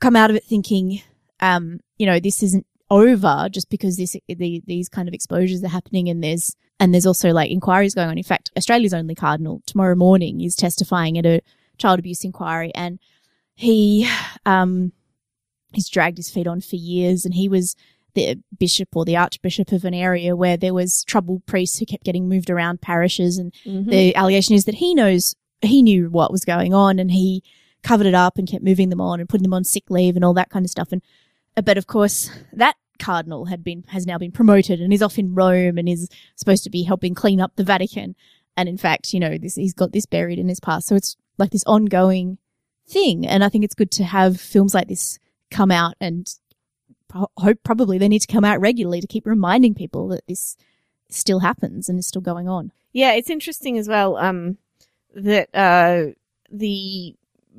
come 0.00 0.16
out 0.16 0.28
of 0.28 0.34
it 0.34 0.42
thinking, 0.42 1.00
um, 1.38 1.78
you 1.98 2.04
know, 2.04 2.18
this 2.18 2.42
isn't 2.42 2.66
over 2.90 3.48
just 3.48 3.70
because 3.70 3.96
this 3.96 4.16
the, 4.28 4.60
these 4.66 4.88
kind 4.88 5.06
of 5.06 5.14
exposures 5.14 5.62
are 5.62 5.68
happening, 5.68 6.08
and 6.08 6.22
there's 6.24 6.56
and 6.80 6.92
there's 6.92 7.06
also 7.06 7.30
like 7.30 7.48
inquiries 7.50 7.94
going 7.94 8.08
on. 8.08 8.18
In 8.18 8.24
fact, 8.24 8.50
Australia's 8.56 8.92
only 8.92 9.14
cardinal 9.14 9.62
tomorrow 9.66 9.94
morning 9.94 10.40
is 10.40 10.56
testifying 10.56 11.16
at 11.16 11.24
a 11.26 11.40
child 11.78 12.00
abuse 12.00 12.24
inquiry, 12.24 12.72
and 12.74 12.98
he 13.54 14.08
um 14.44 14.90
he's 15.72 15.88
dragged 15.88 16.16
his 16.16 16.28
feet 16.28 16.46
on 16.48 16.60
for 16.60 16.74
years 16.76 17.24
and 17.24 17.34
he 17.34 17.48
was 17.48 17.76
the 18.14 18.38
bishop 18.58 18.88
or 18.96 19.04
the 19.04 19.16
archbishop 19.16 19.72
of 19.72 19.84
an 19.84 19.92
area 19.94 20.34
where 20.34 20.56
there 20.56 20.72
was 20.74 21.04
troubled 21.04 21.44
priests 21.46 21.78
who 21.78 21.84
kept 21.86 22.04
getting 22.04 22.28
moved 22.28 22.48
around 22.50 22.80
parishes 22.80 23.36
and 23.38 23.52
Mhm. 23.66 23.90
the 23.90 24.14
allegation 24.16 24.54
is 24.54 24.64
that 24.64 24.76
he 24.76 24.94
knows 24.94 25.34
he 25.66 25.82
knew 25.82 26.08
what 26.10 26.32
was 26.32 26.44
going 26.44 26.74
on 26.74 26.98
and 26.98 27.10
he 27.10 27.42
covered 27.82 28.06
it 28.06 28.14
up 28.14 28.38
and 28.38 28.48
kept 28.48 28.64
moving 28.64 28.88
them 28.88 29.00
on 29.00 29.20
and 29.20 29.28
putting 29.28 29.44
them 29.44 29.54
on 29.54 29.64
sick 29.64 29.90
leave 29.90 30.16
and 30.16 30.24
all 30.24 30.34
that 30.34 30.50
kind 30.50 30.64
of 30.64 30.70
stuff. 30.70 30.92
And 30.92 31.02
uh, 31.56 31.62
but 31.62 31.78
of 31.78 31.86
course 31.86 32.30
that 32.52 32.76
cardinal 32.98 33.46
had 33.46 33.62
been 33.62 33.84
has 33.88 34.06
now 34.06 34.18
been 34.18 34.32
promoted 34.32 34.80
and 34.80 34.92
is 34.92 35.02
off 35.02 35.18
in 35.18 35.34
Rome 35.34 35.78
and 35.78 35.88
is 35.88 36.08
supposed 36.34 36.64
to 36.64 36.70
be 36.70 36.82
helping 36.82 37.14
clean 37.14 37.40
up 37.40 37.52
the 37.56 37.64
Vatican. 37.64 38.16
And 38.56 38.68
in 38.68 38.78
fact 38.78 39.12
you 39.12 39.20
know 39.20 39.38
this 39.38 39.54
he's 39.54 39.74
got 39.74 39.92
this 39.92 40.06
buried 40.06 40.38
in 40.38 40.48
his 40.48 40.60
past. 40.60 40.86
So 40.86 40.96
it's 40.96 41.16
like 41.38 41.50
this 41.50 41.64
ongoing 41.64 42.38
thing. 42.88 43.26
And 43.26 43.44
I 43.44 43.48
think 43.48 43.64
it's 43.64 43.74
good 43.74 43.90
to 43.92 44.04
have 44.04 44.40
films 44.40 44.74
like 44.74 44.88
this 44.88 45.18
come 45.50 45.70
out 45.70 45.94
and 46.00 46.32
hope 47.12 47.58
probably 47.62 47.98
they 47.98 48.08
need 48.08 48.20
to 48.20 48.32
come 48.32 48.44
out 48.44 48.60
regularly 48.60 49.00
to 49.00 49.06
keep 49.06 49.26
reminding 49.26 49.74
people 49.74 50.08
that 50.08 50.26
this 50.26 50.56
still 51.08 51.40
happens 51.40 51.88
and 51.88 51.98
is 51.98 52.06
still 52.06 52.22
going 52.22 52.48
on. 52.48 52.72
Yeah, 52.92 53.12
it's 53.12 53.30
interesting 53.30 53.78
as 53.78 53.88
well 53.88 54.16
um, 54.16 54.58
that 55.16 55.48
uh, 55.54 56.12
the 56.50 57.14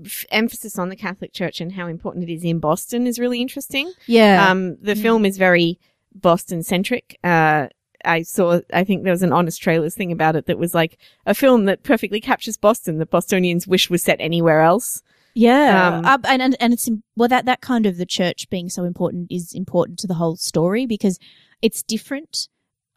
f- 0.06 0.26
emphasis 0.32 0.78
on 0.80 0.90
the 0.90 0.96
Catholic 0.96 1.34
Church 1.34 1.60
and 1.60 1.74
how 1.74 1.88
important 1.88 2.30
it 2.30 2.34
is 2.34 2.44
in 2.44 2.60
Boston 2.60 3.06
is 3.08 3.20
really 3.20 3.42
interesting. 3.42 3.92
Yeah. 4.06 4.50
Um, 4.50 4.78
the 4.82 4.94
Mm. 4.94 5.02
film 5.02 5.26
is 5.26 5.38
very 5.38 5.80
Boston 6.16 6.64
centric. 6.64 7.18
Uh, 7.24 7.68
I 8.06 8.22
saw, 8.22 8.62
I 8.72 8.84
think 8.84 9.04
there 9.04 9.12
was 9.12 9.24
an 9.24 9.34
honest 9.34 9.62
trailers 9.62 9.96
thing 9.96 10.12
about 10.12 10.36
it 10.36 10.46
that 10.46 10.58
was 10.60 10.74
like 10.74 10.98
a 11.26 11.34
film 11.34 11.66
that 11.66 11.84
perfectly 11.84 12.22
captures 12.22 12.56
Boston 12.58 13.00
that 13.00 13.10
Bostonians 13.10 13.68
wish 13.68 13.90
was 13.90 14.04
set 14.04 14.18
anywhere 14.22 14.62
else. 14.62 15.02
Yeah, 15.34 15.98
Um, 16.00 16.06
uh, 16.06 16.18
and, 16.28 16.42
and 16.42 16.56
and 16.60 16.74
it's 16.74 16.90
well 17.16 17.28
that 17.30 17.46
that 17.46 17.62
kind 17.62 17.86
of 17.86 17.98
the 17.98 18.08
church 18.08 18.50
being 18.50 18.70
so 18.70 18.84
important 18.86 19.28
is 19.32 19.54
important 19.54 20.00
to 20.00 20.08
the 20.08 20.16
whole 20.16 20.36
story 20.36 20.86
because 20.88 21.20
it's 21.62 21.84
different 21.84 22.48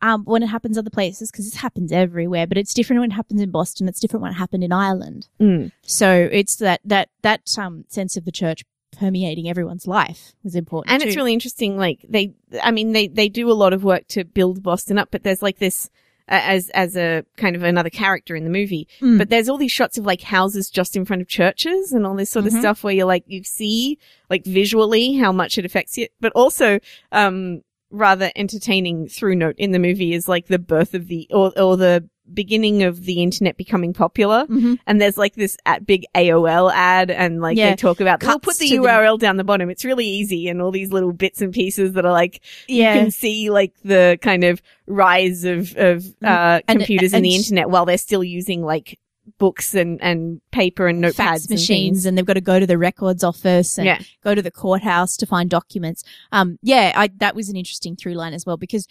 um, 0.02 0.24
when 0.24 0.42
it 0.42 0.46
happens 0.48 0.78
other 0.78 0.90
places 0.90 1.30
because 1.30 1.44
this 1.50 1.60
happens 1.60 1.92
everywhere, 1.92 2.46
but 2.46 2.56
it's 2.58 2.72
different 2.74 3.00
when 3.00 3.10
it 3.10 3.14
happens 3.14 3.40
in 3.40 3.50
Boston. 3.50 3.88
It's 3.88 4.00
different 4.00 4.22
when 4.22 4.32
it 4.32 4.36
happened 4.36 4.64
in 4.64 4.72
Ireland. 4.72 5.28
Mm. 5.40 5.72
So 5.82 6.28
it's 6.32 6.56
that 6.56 6.80
that 6.84 7.08
that 7.22 7.42
um, 7.58 7.84
sense 7.88 8.16
of 8.16 8.24
the 8.24 8.32
church 8.32 8.64
permeating 8.98 9.48
everyone's 9.48 9.86
life 9.86 10.32
was 10.42 10.54
important, 10.56 10.92
And 10.92 11.02
it's 11.02 11.16
really 11.16 11.32
interesting. 11.32 11.76
Like 11.76 12.04
they, 12.08 12.34
I 12.62 12.70
mean, 12.72 12.92
they, 12.92 13.06
they 13.08 13.28
do 13.28 13.50
a 13.50 13.54
lot 13.54 13.72
of 13.72 13.84
work 13.84 14.06
to 14.08 14.24
build 14.24 14.62
Boston 14.62 14.98
up, 14.98 15.08
but 15.12 15.22
there's 15.22 15.42
like 15.42 15.58
this, 15.58 15.88
as, 16.26 16.68
as 16.70 16.96
a 16.96 17.24
kind 17.36 17.54
of 17.54 17.62
another 17.62 17.88
character 17.88 18.34
in 18.34 18.42
the 18.44 18.50
movie, 18.50 18.88
Mm. 19.00 19.16
but 19.16 19.30
there's 19.30 19.48
all 19.48 19.56
these 19.58 19.70
shots 19.72 19.96
of 19.96 20.04
like 20.04 20.22
houses 20.22 20.68
just 20.70 20.96
in 20.96 21.04
front 21.04 21.22
of 21.22 21.28
churches 21.28 21.92
and 21.92 22.04
all 22.04 22.16
this 22.16 22.30
sort 22.30 22.44
Mhm. 22.44 22.48
of 22.48 22.52
stuff 22.54 22.82
where 22.84 22.92
you're 22.92 23.06
like, 23.06 23.24
you 23.28 23.44
see 23.44 23.96
like 24.28 24.44
visually 24.44 25.14
how 25.16 25.30
much 25.32 25.56
it 25.56 25.64
affects 25.64 25.96
you, 25.96 26.08
but 26.20 26.32
also, 26.34 26.80
um, 27.12 27.62
rather 27.90 28.30
entertaining 28.36 29.08
through 29.08 29.34
note 29.34 29.56
in 29.58 29.72
the 29.72 29.78
movie 29.78 30.12
is 30.14 30.28
like 30.28 30.46
the 30.46 30.58
birth 30.58 30.94
of 30.94 31.08
the, 31.08 31.26
or, 31.30 31.52
or 31.58 31.76
the 31.76 32.08
beginning 32.32 32.84
of 32.84 33.06
the 33.06 33.20
internet 33.24 33.56
becoming 33.56 33.92
popular. 33.92 34.46
Mhm. 34.46 34.78
And 34.86 35.00
there's 35.00 35.18
like 35.18 35.34
this 35.34 35.56
at 35.66 35.84
big 35.84 36.04
AOL 36.14 36.70
ad 36.72 37.10
and 37.10 37.40
like 37.40 37.56
Yeah. 37.56 37.70
they 37.70 37.74
talk 37.76 37.98
about, 38.00 38.22
we'll 38.22 38.38
put 38.38 38.56
the 38.58 38.68
to 38.68 38.76
the- 38.76 38.82
URL 38.84 39.18
down 39.18 39.36
the 39.36 39.42
bottom. 39.42 39.68
It's 39.68 39.84
really 39.84 40.06
easy 40.06 40.46
and 40.46 40.62
all 40.62 40.70
these 40.70 40.92
little 40.92 41.12
bits 41.12 41.42
and 41.42 41.52
pieces 41.52 41.94
that 41.94 42.04
are 42.06 42.12
like, 42.12 42.40
yeah. 42.68 42.94
you 42.94 43.00
can 43.00 43.10
see 43.10 43.50
like 43.50 43.72
the 43.84 44.16
kind 44.22 44.44
of 44.44 44.62
rise 44.86 45.42
of, 45.44 45.74
of, 45.76 46.04
uh, 46.22 46.58
Mm. 46.60 46.62
And- 46.68 46.78
computers 46.78 47.12
and 47.12 47.24
the 47.24 47.34
internet 47.34 47.68
while 47.68 47.84
they're 47.84 47.98
still 47.98 48.22
using 48.22 48.62
like 48.62 48.99
books 49.38 49.74
and, 49.74 50.00
and 50.02 50.40
paper 50.50 50.86
and 50.88 51.02
notepads 51.02 51.14
fax 51.14 51.50
machines 51.50 51.98
things. 51.98 52.06
and, 52.06 52.16
they've 52.18 52.24
got 52.26 52.34
to 52.34 52.40
go 52.40 52.58
to 52.58 52.66
the 52.66 52.78
records 52.78 53.22
office 53.22 53.78
and 53.78 53.86
Yeah. 53.86 54.00
go 54.24 54.34
to 54.34 54.42
the 54.42 54.50
courthouse 54.50 55.16
to 55.18 55.26
find 55.26 55.48
documents. 55.50 56.02
Um, 56.32 56.58
yeah, 56.62 56.92
I, 56.96 57.08
that 57.18 57.34
was 57.34 57.48
an 57.48 57.56
interesting 57.56 57.96
through 57.96 58.14
line 58.14 58.34
as 58.34 58.44
well 58.46 58.56
because 58.56 58.86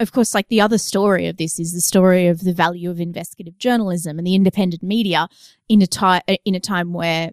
of 0.00 0.10
course, 0.10 0.34
like 0.34 0.48
the 0.48 0.60
other 0.60 0.78
story 0.78 1.28
of 1.28 1.36
this 1.36 1.60
is 1.60 1.72
the 1.72 1.80
story 1.80 2.26
of 2.26 2.40
the 2.40 2.52
value 2.52 2.90
of 2.90 2.98
investigative 3.00 3.56
journalism 3.58 4.18
and 4.18 4.26
the 4.26 4.34
independent 4.34 4.82
media 4.82 5.28
in 5.68 5.80
a 5.82 5.86
time, 5.86 6.22
in 6.44 6.56
a 6.56 6.60
time 6.60 6.92
where, 6.92 7.30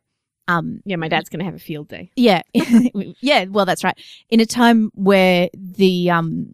um, 0.48 0.82
Yeah, 0.86 0.98
my 0.98 1.08
dad's 1.08 1.28
going 1.30 1.40
to 1.40 1.46
have 1.46 1.56
a 1.56 1.60
field 1.60 1.88
day. 1.88 2.12
yeah, 2.16 2.44
yeah, 3.22 3.46
well, 3.46 3.66
that's 3.66 3.84
right. 3.84 3.98
In 4.30 4.40
a 4.42 4.46
time 4.46 4.92
where 4.94 5.50
the, 5.56 6.12
um, 6.12 6.54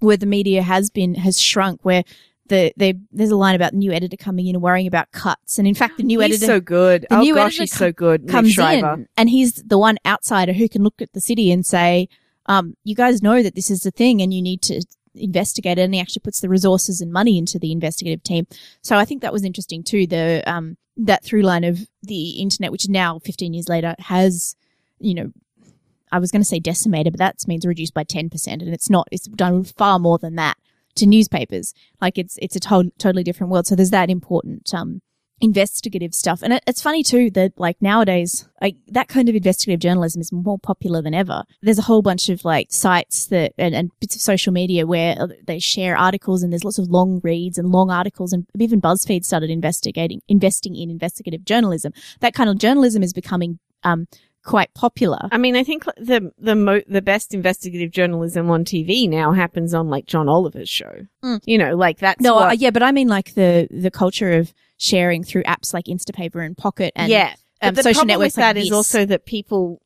where 0.00 0.16
the 0.16 0.26
media 0.26 0.62
has 0.62 0.90
been, 0.90 1.14
has 1.14 1.40
shrunk, 1.40 1.84
where 1.84 2.02
the, 2.48 2.72
the 2.76 2.98
there's 3.12 3.30
a 3.30 3.36
line 3.36 3.54
about 3.54 3.72
the 3.72 3.78
new 3.78 3.92
editor 3.92 4.16
coming 4.16 4.46
in 4.46 4.56
and 4.56 4.62
worrying 4.62 4.86
about 4.86 5.10
cuts, 5.12 5.58
and 5.58 5.68
in 5.68 5.74
fact, 5.74 5.96
the 5.96 6.02
new 6.02 6.20
he's 6.20 6.42
editor 6.42 6.46
so 6.46 6.60
good. 6.60 7.06
the 7.08 7.16
oh 7.16 7.20
new 7.20 7.34
gosh, 7.34 7.54
editor 7.54 7.62
he's 7.62 7.72
so 7.72 7.92
good. 7.92 8.28
Comes 8.28 8.58
in, 8.58 9.08
and 9.16 9.30
he's 9.30 9.54
the 9.54 9.78
one 9.78 9.98
outsider 10.06 10.52
who 10.52 10.68
can 10.68 10.82
look 10.82 11.00
at 11.00 11.12
the 11.12 11.20
city 11.20 11.52
and 11.52 11.64
say, 11.64 12.08
um, 12.46 12.74
"You 12.84 12.94
guys 12.94 13.22
know 13.22 13.42
that 13.42 13.54
this 13.54 13.70
is 13.70 13.80
the 13.80 13.90
thing, 13.90 14.20
and 14.22 14.32
you 14.32 14.42
need 14.42 14.62
to." 14.62 14.82
investigate 15.14 15.78
it 15.78 15.82
and 15.82 15.94
he 15.94 16.00
actually 16.00 16.20
puts 16.20 16.38
the 16.38 16.48
resources 16.48 17.00
and 17.00 17.10
money 17.12 17.38
into 17.38 17.58
the 17.58 17.72
investigative 17.72 18.22
team 18.22 18.46
so 18.82 18.96
i 18.96 19.04
think 19.04 19.20
that 19.20 19.32
was 19.32 19.42
interesting 19.42 19.82
too 19.82 20.06
the 20.06 20.44
um 20.46 20.76
that 20.96 21.24
through 21.24 21.42
line 21.42 21.64
of 21.64 21.88
the 22.04 22.30
internet 22.40 22.70
which 22.70 22.88
now 22.88 23.18
15 23.20 23.52
years 23.52 23.68
later 23.68 23.96
has 23.98 24.54
you 25.00 25.14
know 25.14 25.32
i 26.12 26.18
was 26.20 26.30
going 26.30 26.42
to 26.42 26.46
say 26.46 26.60
decimated 26.60 27.12
but 27.12 27.18
that 27.18 27.36
means 27.48 27.66
reduced 27.66 27.94
by 27.94 28.04
10% 28.04 28.46
and 28.46 28.62
it's 28.62 28.90
not 28.90 29.08
it's 29.10 29.26
done 29.26 29.64
far 29.64 29.98
more 29.98 30.18
than 30.18 30.36
that 30.36 30.56
to 30.98 31.06
newspapers. 31.06 31.74
Like 32.00 32.18
it's 32.18 32.38
it's 32.40 32.56
a 32.56 32.60
to- 32.60 32.92
totally 32.98 33.24
different 33.24 33.50
world. 33.52 33.66
So 33.66 33.74
there's 33.74 33.90
that 33.90 34.10
important 34.10 34.72
um 34.74 35.00
investigative 35.40 36.14
stuff. 36.14 36.42
And 36.42 36.54
it, 36.54 36.64
it's 36.66 36.82
funny 36.82 37.02
too 37.02 37.30
that 37.30 37.52
like 37.56 37.80
nowadays 37.80 38.48
like 38.60 38.76
that 38.88 39.08
kind 39.08 39.28
of 39.28 39.34
investigative 39.34 39.80
journalism 39.80 40.20
is 40.20 40.32
more 40.32 40.58
popular 40.58 41.00
than 41.00 41.14
ever. 41.14 41.44
There's 41.62 41.78
a 41.78 41.82
whole 41.82 42.02
bunch 42.02 42.28
of 42.28 42.44
like 42.44 42.68
sites 42.70 43.26
that 43.26 43.52
and, 43.58 43.74
and 43.74 43.90
bits 44.00 44.16
of 44.16 44.20
social 44.20 44.52
media 44.52 44.86
where 44.86 45.16
uh, 45.20 45.28
they 45.46 45.58
share 45.58 45.96
articles 45.96 46.42
and 46.42 46.52
there's 46.52 46.64
lots 46.64 46.78
of 46.78 46.88
long 46.88 47.20
reads 47.22 47.58
and 47.58 47.70
long 47.70 47.90
articles 47.90 48.32
and 48.32 48.46
even 48.58 48.80
buzzfeed 48.80 49.24
started 49.24 49.50
investigating 49.50 50.20
investing 50.28 50.74
in 50.74 50.90
investigative 50.90 51.44
journalism. 51.44 51.92
That 52.20 52.34
kind 52.34 52.50
of 52.50 52.58
journalism 52.58 53.02
is 53.02 53.12
becoming 53.12 53.58
um 53.84 54.08
quite 54.48 54.72
popular 54.72 55.28
I 55.30 55.36
mean, 55.36 55.56
I 55.56 55.62
think 55.62 55.84
the 55.98 56.32
the 56.38 56.56
mo- 56.56 56.82
the 56.88 57.02
best 57.02 57.34
investigative 57.34 57.90
journalism 57.90 58.50
on 58.50 58.64
TV 58.64 59.08
now 59.08 59.32
happens 59.32 59.74
on 59.74 59.90
like 59.90 60.06
John 60.06 60.28
Oliver's 60.28 60.70
show. 60.70 61.06
Mm. 61.22 61.42
You 61.44 61.58
know, 61.58 61.76
like 61.76 61.98
that's 61.98 62.22
no 62.22 62.34
what- 62.34 62.48
uh, 62.48 62.52
yeah 62.52 62.70
but 62.70 62.82
i 62.82 62.90
mean 62.90 63.08
like 63.08 63.34
the 63.34 63.68
the 63.70 63.90
culture 63.90 64.32
of 64.32 64.54
sharing 64.78 65.22
through 65.22 65.42
apps 65.42 65.74
like 65.74 65.84
instapaper 65.84 66.44
and 66.44 66.56
pocket 66.56 66.92
and 66.96 67.10
yeah. 67.10 67.34
um, 67.60 67.74
the 67.74 67.82
social 67.82 68.00
problem 68.00 68.08
networks 68.08 68.36
with 68.36 68.42
that 68.42 68.56
like 68.56 68.64
is 68.64 68.72
also 68.72 69.04
that 69.04 69.26
people 69.26 69.82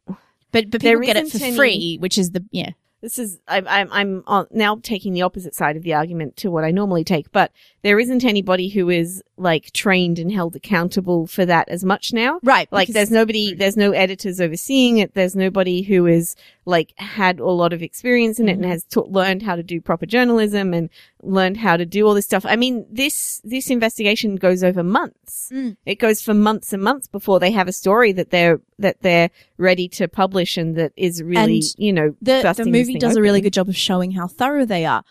but 0.53 0.71
but 0.71 0.81
people 0.81 1.01
get 1.03 1.17
it 1.17 1.29
for 1.29 1.43
any- 1.43 1.57
free 1.57 1.97
which 1.99 2.17
is 2.17 2.31
the 2.31 2.45
yeah 2.53 2.71
this 3.03 3.19
is 3.19 3.41
I, 3.49 3.63
I'm 3.67 3.89
I'm 3.93 4.25
on, 4.27 4.47
now 4.53 4.79
taking 4.81 5.13
the 5.13 5.23
opposite 5.23 5.55
side 5.55 5.77
of 5.77 5.83
the 5.83 5.95
argument 5.95 6.37
to 6.39 6.51
what 6.53 6.63
I 6.63 6.71
normally 6.71 7.03
take, 7.03 7.33
but 7.33 7.51
there 7.83 7.99
isn't 7.99 8.25
anybody 8.25 8.69
who 8.69 8.89
is 8.89 9.23
like 9.39 9.73
trained 9.73 10.19
and 10.19 10.31
held 10.31 10.55
accountable 10.55 11.27
for 11.27 11.47
that 11.47 11.69
as 11.71 11.83
much 11.83 12.13
now. 12.13 12.39
right 12.43 12.69
Like 12.71 12.89
because- 12.89 12.95
there's 12.95 13.11
nobody, 13.11 13.55
there's 13.55 13.77
no 13.79 13.93
editors 13.93 14.41
overseeing 14.41 14.99
it. 14.99 15.15
There's 15.15 15.35
nobody 15.35 15.83
who 15.83 16.07
is 16.07 16.37
like 16.67 16.93
had 16.99 17.41
a 17.41 17.47
lot 17.51 17.73
of 17.73 17.83
experience 17.83 18.39
in 18.39 18.49
it 18.49 18.53
Mm-hmm. 18.53 18.63
and 18.65 18.73
has 18.73 18.85
ta- 18.85 19.01
learned 19.09 19.43
how 19.43 19.57
to 19.57 19.63
do 19.63 19.81
proper 19.81 20.05
journalism 20.07 20.75
and 20.75 20.91
learned 21.23 21.57
how 21.57 21.77
to 21.79 21.87
do 21.87 22.07
all 22.07 22.15
this 22.15 22.27
stuff. 22.27 22.45
I 22.47 22.57
mean, 22.57 22.85
this, 22.91 23.41
this 23.43 23.71
investigation 23.71 24.37
goes 24.37 24.63
over 24.63 24.83
months. 24.83 25.49
Mm. 25.53 25.77
It 25.87 25.97
goes 25.99 26.21
for 26.21 26.35
months 26.35 26.73
and 26.75 26.83
months 26.83 27.09
before 27.09 27.41
they 27.41 27.53
have 27.53 27.69
a 27.69 27.73
story 27.73 28.13
that 28.13 28.31
they're, 28.31 28.61
that 28.79 29.01
they're 29.01 29.31
ready 29.57 29.89
to 29.89 30.09
publish 30.09 30.57
and 30.59 30.77
that 30.77 30.93
is 30.97 31.23
really, 31.23 31.55
And 31.57 31.63
you 31.79 31.93
know, 31.95 32.15
the, 32.21 32.43
the 32.57 32.67
movie 32.67 32.99
does 32.99 33.17
a 33.17 33.23
really 33.23 33.41
good 33.41 33.55
job 33.55 33.69
of 33.71 33.77
showing 33.77 34.13
how 34.13 34.27
thorough 34.29 34.67
they 34.67 34.85
are. 34.85 35.03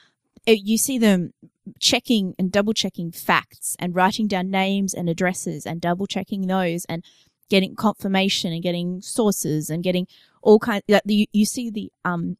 It, 0.45 0.59
you 0.63 0.77
see 0.77 0.97
them 0.99 1.33
checking 1.79 2.33
and 2.39 2.51
double 2.51 2.73
checking 2.73 3.11
facts 3.11 3.75
and 3.79 3.95
writing 3.95 4.27
down 4.27 4.49
names 4.49 4.93
and 4.93 5.09
addresses 5.09 5.65
and 5.65 5.79
double 5.81 6.07
checking 6.07 6.47
those 6.47 6.85
and 6.85 7.03
getting 7.49 7.75
confirmation 7.75 8.51
and 8.53 8.63
getting 8.63 9.01
sources 9.01 9.69
and 9.69 9.83
getting 9.83 10.07
all 10.41 10.57
kinds. 10.59 10.83
Like 10.87 11.03
you, 11.05 11.25
you 11.33 11.45
see 11.45 11.69
the 11.69 11.91
um 12.05 12.37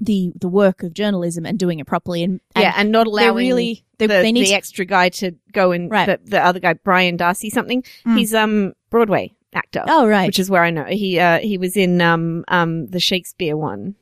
the 0.00 0.32
the 0.40 0.48
work 0.48 0.82
of 0.84 0.94
journalism 0.94 1.44
and 1.44 1.58
doing 1.58 1.80
it 1.80 1.86
properly 1.86 2.22
and, 2.22 2.40
and 2.54 2.62
yeah, 2.62 2.72
and 2.76 2.92
not 2.92 3.04
they're 3.04 3.30
allowing 3.30 3.48
really 3.48 3.84
they, 3.98 4.06
the, 4.06 4.14
they 4.14 4.30
need 4.32 4.46
the 4.46 4.54
extra 4.54 4.84
guy 4.84 5.08
to 5.08 5.32
go 5.52 5.72
and 5.72 5.90
Right. 5.90 6.06
the, 6.06 6.20
the 6.30 6.44
other 6.44 6.60
guy, 6.60 6.74
Brian 6.74 7.16
d'Arcy 7.16 7.50
something. 7.50 7.82
Mm. 8.06 8.16
He's 8.16 8.32
um 8.34 8.74
Broadway 8.90 9.32
actor. 9.54 9.82
oh 9.88 10.06
right 10.06 10.26
which 10.26 10.38
is 10.38 10.48
where 10.50 10.62
I 10.62 10.70
know 10.70 10.84
he 10.84 11.18
uh, 11.18 11.38
he 11.40 11.58
was 11.58 11.76
in 11.76 12.00
um 12.00 12.44
um 12.48 12.86
the 12.88 13.00
Shakespeare 13.00 13.56
one, 13.56 13.96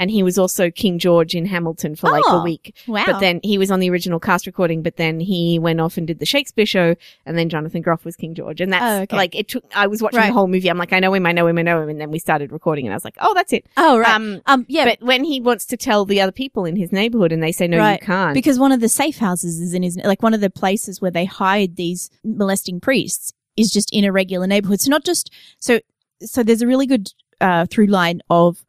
and 0.00 0.10
he 0.10 0.24
was 0.24 0.36
also 0.36 0.68
King 0.70 0.98
George 0.98 1.36
in 1.36 1.46
Hamilton 1.46 1.94
for 1.94 2.10
like 2.10 2.24
a 2.26 2.32
Oh, 2.32 2.42
week. 2.42 2.74
wow 2.88 3.04
But 3.06 3.20
then 3.20 3.38
he 3.44 3.56
was 3.58 3.70
on 3.70 3.78
the 3.78 3.88
original 3.90 4.18
cast 4.18 4.46
recording, 4.46 4.82
but 4.82 4.96
then 4.96 5.20
he 5.20 5.60
went 5.60 5.80
off 5.80 5.96
and 5.96 6.06
did 6.08 6.18
the 6.18 6.26
Shakespeare 6.26 6.66
show, 6.66 6.96
and 7.24 7.38
then 7.38 7.48
Jonathan 7.48 7.82
Groff 7.82 8.04
was 8.04 8.16
King 8.16 8.34
George, 8.34 8.60
and 8.60 8.72
that's 8.72 8.82
Oh, 8.84 9.02
okay. 9.02 9.16
like 9.16 9.36
it 9.36 9.46
took. 9.46 9.64
I 9.76 9.86
was 9.86 10.02
watching 10.02 10.18
Right. 10.18 10.26
the 10.26 10.32
whole 10.32 10.48
movie. 10.48 10.68
I'm 10.68 10.78
like, 10.78 10.92
I 10.92 10.98
know 10.98 11.14
him, 11.14 11.24
I 11.26 11.32
know 11.32 11.46
him, 11.46 11.56
I 11.58 11.62
know 11.62 11.80
him, 11.82 11.88
and 11.90 12.00
then 12.00 12.10
we 12.10 12.18
started 12.18 12.50
recording, 12.50 12.86
and 12.86 12.92
I 12.92 12.96
was 12.96 13.04
like, 13.04 13.16
oh, 13.20 13.32
that's 13.34 13.52
it. 13.52 13.66
oh 13.76 13.98
right 13.98 14.08
Um, 14.16 14.40
um 14.46 14.66
yeah 14.68 14.86
but 14.86 15.02
when 15.02 15.22
he 15.22 15.40
wants 15.40 15.66
to 15.66 15.76
tell 15.76 16.04
the 16.04 16.20
other 16.20 16.32
people 16.32 16.64
in 16.64 16.74
his 16.74 16.90
neighborhood, 16.90 17.30
and 17.30 17.42
they 17.42 17.52
say 17.52 17.68
no, 17.68 17.78
Right. 17.78 18.00
you 18.00 18.06
can't, 18.06 18.34
because 18.34 18.58
one 18.58 18.72
of 18.72 18.80
the 18.80 18.88
safe 18.88 19.18
houses 19.18 19.60
is 19.60 19.74
in 19.74 19.82
his 19.82 19.96
like 19.98 20.22
one 20.22 20.34
of 20.34 20.40
the 20.40 20.50
places 20.50 21.00
where 21.00 21.10
they 21.10 21.26
hide 21.26 21.76
these 21.76 22.10
molesting 22.24 22.80
priests 22.80 23.32
is 23.56 23.70
just 23.70 23.92
in 23.92 24.04
a 24.04 24.12
regular 24.12 24.46
neighborhood. 24.46 24.80
So 24.80 24.90
not 24.90 25.04
just 25.04 25.30
so 25.58 25.80
so 26.22 26.42
there's 26.42 26.62
a 26.62 26.66
really 26.66 26.86
good 26.86 27.12
uh, 27.40 27.66
through 27.66 27.86
line 27.86 28.20
of 28.30 28.64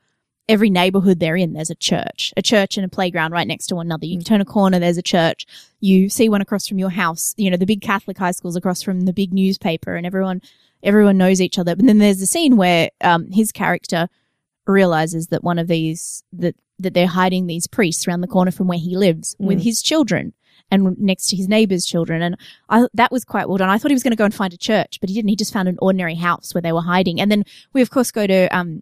every 0.50 0.70
neighborhood 0.70 1.20
they're 1.20 1.38
in. 1.38 1.54
There's 1.54 1.70
a 1.70 1.76
church, 1.76 2.34
a 2.36 2.42
church 2.42 2.78
and 2.78 2.86
a 2.86 2.90
playground 2.90 3.32
right 3.32 3.48
next 3.48 3.68
to 3.68 3.76
one 3.76 3.88
another. 3.88 4.06
You 4.06 4.18
Mm. 4.20 4.26
turn 4.26 4.42
a 4.42 4.46
corner, 4.46 4.80
there's 4.80 4.98
a 4.98 5.02
church. 5.02 5.46
You 5.80 6.10
see 6.10 6.28
one 6.30 6.42
across 6.42 6.68
from 6.68 6.80
your 6.80 6.90
house. 6.90 7.34
You 7.38 7.50
know 7.50 7.58
the 7.58 7.66
big 7.66 7.82
Catholic 7.82 8.18
high 8.18 8.32
schools 8.32 8.56
across 8.56 8.82
from 8.82 9.02
the 9.02 9.14
big 9.14 9.34
newspaper, 9.34 9.96
and 9.96 10.06
everyone 10.06 10.42
everyone 10.84 11.18
knows 11.18 11.40
each 11.42 11.60
other. 11.60 11.76
But 11.76 11.86
then 11.86 12.00
there's 12.00 12.22
a 12.22 12.26
scene 12.28 12.58
where 12.58 12.90
um, 13.02 13.30
his 13.32 13.52
character 13.52 14.10
realizes 14.68 15.28
that 15.28 15.44
one 15.44 15.60
of 15.60 15.68
these 15.68 16.24
that 16.34 16.56
that 16.80 16.94
they're 16.94 17.08
hiding 17.08 17.46
these 17.48 17.68
priests 17.68 18.08
around 18.08 18.22
the 18.22 18.28
corner 18.28 18.52
from 18.52 18.68
where 18.68 18.80
he 18.80 18.96
lives 18.98 19.36
with 19.40 19.60
Mm. 19.60 19.64
his 19.64 19.82
children 19.82 20.34
and 20.72 20.98
next 20.98 21.28
to 21.28 21.36
his 21.36 21.48
neighbor's 21.48 21.86
children 21.86 22.22
and 22.22 22.36
I 22.70 22.88
that 22.94 23.12
was 23.12 23.24
quite 23.24 23.48
well 23.48 23.58
done. 23.58 23.70
I 23.70 23.78
thought 23.78 23.92
he 23.92 23.96
was 23.96 24.04
going 24.04 24.12
to 24.12 24.18
go 24.18 24.26
and 24.26 24.34
find 24.34 24.54
a 24.54 24.58
church, 24.58 25.00
but 25.00 25.10
he 25.10 25.16
didn't. 25.16 25.30
He 25.30 25.36
just 25.36 25.54
found 25.54 25.68
an 25.70 25.78
ordinary 25.82 26.16
house 26.16 26.54
where 26.54 26.62
they 26.62 26.72
were 26.72 26.82
hiding. 26.82 27.20
And 27.22 27.32
then 27.32 27.44
we 27.74 27.82
of 27.82 27.90
course 27.92 28.12
go 28.12 28.26
to 28.26 28.48
um 28.56 28.82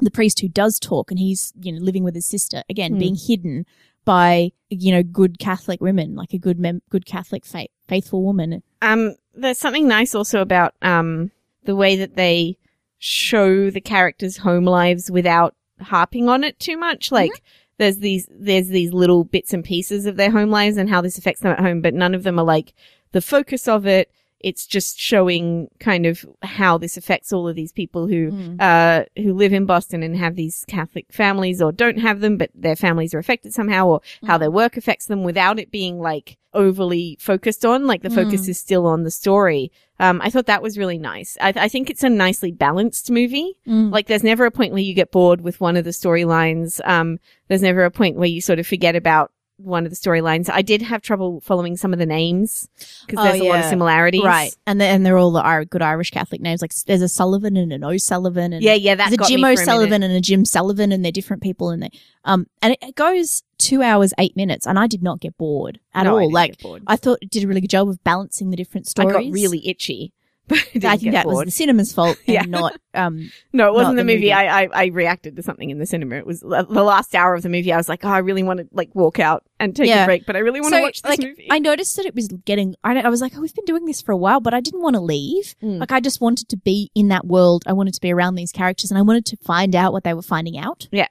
the 0.00 0.10
priest 0.10 0.40
who 0.40 0.48
does 0.48 0.78
talk 0.78 1.10
and 1.10 1.18
he's 1.20 1.52
you 1.60 1.72
know 1.72 1.78
living 1.80 2.02
with 2.04 2.14
his 2.14 2.26
sister 2.26 2.62
again 2.68 2.92
Hmm. 2.94 2.98
being 2.98 3.14
hidden 3.16 3.64
by 4.04 4.52
you 4.68 4.92
know 4.92 5.02
good 5.02 5.38
Catholic 5.38 5.80
women 5.80 6.14
like 6.16 6.32
a 6.32 6.38
good 6.38 6.58
mem- 6.58 6.82
good 6.90 7.06
Catholic 7.06 7.44
faith 7.46 7.70
faithful 7.88 8.22
woman. 8.22 8.62
Um, 8.82 9.14
there's 9.34 9.58
something 9.58 9.86
nice 9.88 10.14
also 10.14 10.40
about 10.40 10.74
um 10.82 11.30
the 11.64 11.76
way 11.76 11.96
that 11.96 12.16
they 12.16 12.58
show 12.98 13.70
the 13.70 13.80
characters' 13.80 14.38
home 14.38 14.64
lives 14.64 15.10
without 15.10 15.54
harping 15.80 16.28
on 16.28 16.44
it 16.44 16.58
too 16.58 16.76
much. 16.76 17.10
Like 17.12 17.42
there's 17.78 17.98
these 17.98 18.26
there's 18.30 18.68
these 18.68 18.92
little 18.92 19.24
bits 19.24 19.52
and 19.52 19.64
pieces 19.64 20.06
of 20.06 20.16
their 20.16 20.30
home 20.30 20.50
lives 20.50 20.76
and 20.76 20.88
how 20.88 21.00
this 21.00 21.18
affects 21.18 21.40
them 21.42 21.52
at 21.52 21.60
home, 21.60 21.80
but 21.80 21.94
none 21.94 22.14
of 22.14 22.22
them 22.22 22.38
are 22.38 22.44
like 22.44 22.72
the 23.12 23.20
focus 23.22 23.68
of 23.68 23.86
it. 23.86 24.10
It's 24.44 24.66
just 24.66 24.98
showing 25.00 25.68
kind 25.80 26.04
of 26.04 26.24
how 26.42 26.76
this 26.78 26.96
affects 26.98 27.32
all 27.32 27.48
of 27.48 27.56
these 27.56 27.72
people 27.72 28.06
who 28.06 28.30
Mm. 28.30 28.60
uh, 28.60 29.04
who 29.22 29.32
live 29.32 29.52
in 29.54 29.64
Boston 29.64 30.02
and 30.02 30.16
have 30.16 30.36
these 30.36 30.64
Catholic 30.68 31.06
families 31.10 31.62
or 31.62 31.72
don't 31.72 31.98
have 31.98 32.20
them, 32.20 32.36
but 32.36 32.50
their 32.54 32.76
families 32.76 33.14
are 33.14 33.18
affected 33.18 33.54
somehow 33.54 33.86
or 33.88 34.00
how 34.26 34.36
Mm. 34.36 34.40
their 34.40 34.50
work 34.50 34.76
affects 34.76 35.06
them 35.06 35.24
without 35.24 35.58
it 35.58 35.70
being 35.70 35.98
like 35.98 36.36
overly 36.52 37.16
focused 37.20 37.64
on. 37.64 37.86
Like 37.86 38.02
the 38.02 38.10
focus 38.10 38.42
Mm. 38.42 38.48
is 38.50 38.58
still 38.60 38.86
on 38.86 39.02
the 39.02 39.10
story. 39.10 39.72
Um, 39.98 40.20
I 40.22 40.30
thought 40.30 40.46
that 40.46 40.62
was 40.62 40.76
really 40.78 40.98
nice. 40.98 41.36
I, 41.40 41.52
I 41.56 41.68
think 41.68 41.88
it's 41.90 42.02
a 42.04 42.08
nicely 42.10 42.52
balanced 42.52 43.10
movie. 43.10 43.54
Mm. 43.66 43.90
Like 43.92 44.06
there's 44.08 44.22
never 44.24 44.44
a 44.44 44.50
point 44.50 44.72
where 44.72 44.82
you 44.82 44.94
get 44.94 45.10
bored 45.10 45.40
with 45.40 45.60
one 45.60 45.76
of 45.76 45.84
the 45.84 45.90
storylines. 45.90 46.80
Um, 46.84 47.18
there's 47.48 47.62
never 47.62 47.84
a 47.84 47.90
point 47.90 48.16
where 48.16 48.28
you 48.28 48.40
sort 48.40 48.58
of 48.58 48.66
forget 48.66 48.94
about 48.96 49.30
one 49.56 49.84
of 49.84 49.90
the 49.90 49.96
storylines. 49.96 50.50
I 50.50 50.62
did 50.62 50.82
have 50.82 51.00
trouble 51.02 51.40
following 51.40 51.76
some 51.76 51.92
of 51.92 51.98
the 51.98 52.06
names 52.06 52.68
because 53.06 53.18
Oh, 53.24 53.28
there's 53.28 53.40
a 53.40 53.44
lot 53.44 53.60
of 53.60 53.64
similarities. 53.66 54.24
Right, 54.24 54.54
and 54.66 54.80
the, 54.80 54.84
and 54.84 55.04
they're 55.06 55.16
all 55.18 55.30
the 55.30 55.66
good 55.70 55.82
Irish 55.82 56.10
Catholic 56.10 56.40
names. 56.40 56.60
Like 56.60 56.74
there's 56.86 57.02
a 57.02 57.08
Sullivan 57.08 57.56
and 57.56 57.72
an 57.72 57.84
O'Sullivan, 57.84 58.52
and 58.52 58.62
Yeah, 58.62 58.74
yeah, 58.74 58.94
that 58.96 59.10
there's 59.10 59.26
a 59.28 59.30
Jim 59.30 59.44
a 59.44 59.52
O'Sullivan 59.52 60.02
and 60.02 60.12
a 60.14 60.20
Jim 60.20 60.44
Sullivan, 60.44 60.92
and 60.92 61.04
they're 61.04 61.12
different 61.12 61.42
people, 61.42 61.70
and 61.70 61.82
they 61.82 61.90
um 62.24 62.46
and 62.62 62.76
it, 62.80 62.94
goes 62.94 63.42
two 63.58 63.82
hours 63.82 64.12
eight 64.18 64.36
minutes, 64.36 64.66
and 64.66 64.78
I 64.78 64.86
did 64.86 65.02
not 65.02 65.20
get 65.20 65.36
bored 65.38 65.78
at 65.94 66.04
No, 66.04 66.14
all. 66.14 66.20
didn't 66.20 66.32
like. 66.34 66.60
I 66.86 66.96
thought 66.96 67.18
it 67.22 67.30
did 67.30 67.44
a 67.44 67.46
really 67.48 67.60
good 67.60 67.70
job 67.70 67.88
of 67.88 68.02
balancing 68.04 68.50
the 68.50 68.56
different 68.56 68.86
stories. 68.88 69.14
I 69.14 69.22
got 69.24 69.32
really 69.32 69.66
itchy. 69.68 70.12
But 70.74 70.84
I, 70.84 70.96
think 70.98 71.12
that 71.12 71.26
was 71.26 71.44
the 71.44 71.50
cinema's 71.50 71.92
fault, 71.92 72.18
and 72.26 72.34
Yeah. 72.34 72.42
not 72.42 72.78
um. 72.92 73.30
No, 73.52 73.68
it 73.68 73.74
wasn't 73.74 73.96
the 73.96 74.02
the 74.02 74.04
movie. 74.04 74.16
movie. 74.26 74.32
I, 74.32 74.62
I 74.64 74.68
I 74.72 74.86
reacted 74.86 75.36
to 75.36 75.42
something 75.42 75.70
in 75.70 75.78
the 75.78 75.86
cinema. 75.86 76.16
It 76.16 76.26
was 76.26 76.40
the 76.40 76.66
the 76.68 76.82
last 76.82 77.14
hour 77.14 77.34
of 77.34 77.42
the 77.42 77.48
movie. 77.48 77.72
I 77.72 77.76
was 77.78 77.88
like, 77.88 78.04
oh, 78.04 78.08
I 78.10 78.18
really 78.18 78.42
want 78.42 78.58
to 78.60 78.68
like 78.72 78.94
walk 78.94 79.18
out 79.18 79.42
and 79.58 79.74
take 79.74 79.88
Yeah. 79.88 80.02
a 80.04 80.06
break, 80.06 80.26
but 80.26 80.36
I 80.36 80.40
really 80.40 80.60
want 80.60 80.72
to 80.74 80.78
So, 80.78 80.82
watch 80.82 81.00
this 81.02 81.08
like, 81.10 81.20
movie. 81.20 81.48
I 81.50 81.58
noticed 81.58 81.96
that 81.96 82.04
it 82.04 82.14
was 82.14 82.28
getting. 82.44 82.74
I, 82.84 83.00
I 83.00 83.08
was 83.08 83.20
like, 83.22 83.32
oh, 83.36 83.40
we've 83.40 83.54
been 83.54 83.64
doing 83.64 83.86
this 83.86 84.02
for 84.02 84.12
a 84.12 84.16
while, 84.18 84.40
but 84.40 84.52
I 84.52 84.60
didn't 84.60 84.82
want 84.82 84.94
to 84.96 85.00
leave. 85.00 85.54
Mm. 85.62 85.78
Like, 85.78 85.92
I 85.92 86.00
just 86.00 86.20
wanted 86.20 86.48
to 86.50 86.56
be 86.58 86.90
in 86.94 87.08
that 87.08 87.26
world. 87.26 87.64
I 87.66 87.72
wanted 87.72 87.94
to 87.94 88.00
be 88.00 88.12
around 88.12 88.34
these 88.34 88.52
characters, 88.52 88.90
and 88.90 88.98
I 88.98 89.02
wanted 89.02 89.24
to 89.26 89.36
find 89.38 89.74
out 89.74 89.92
what 89.94 90.04
they 90.04 90.12
were 90.14 90.22
finding 90.22 90.58
out. 90.58 90.88
Yeah. 90.92 91.08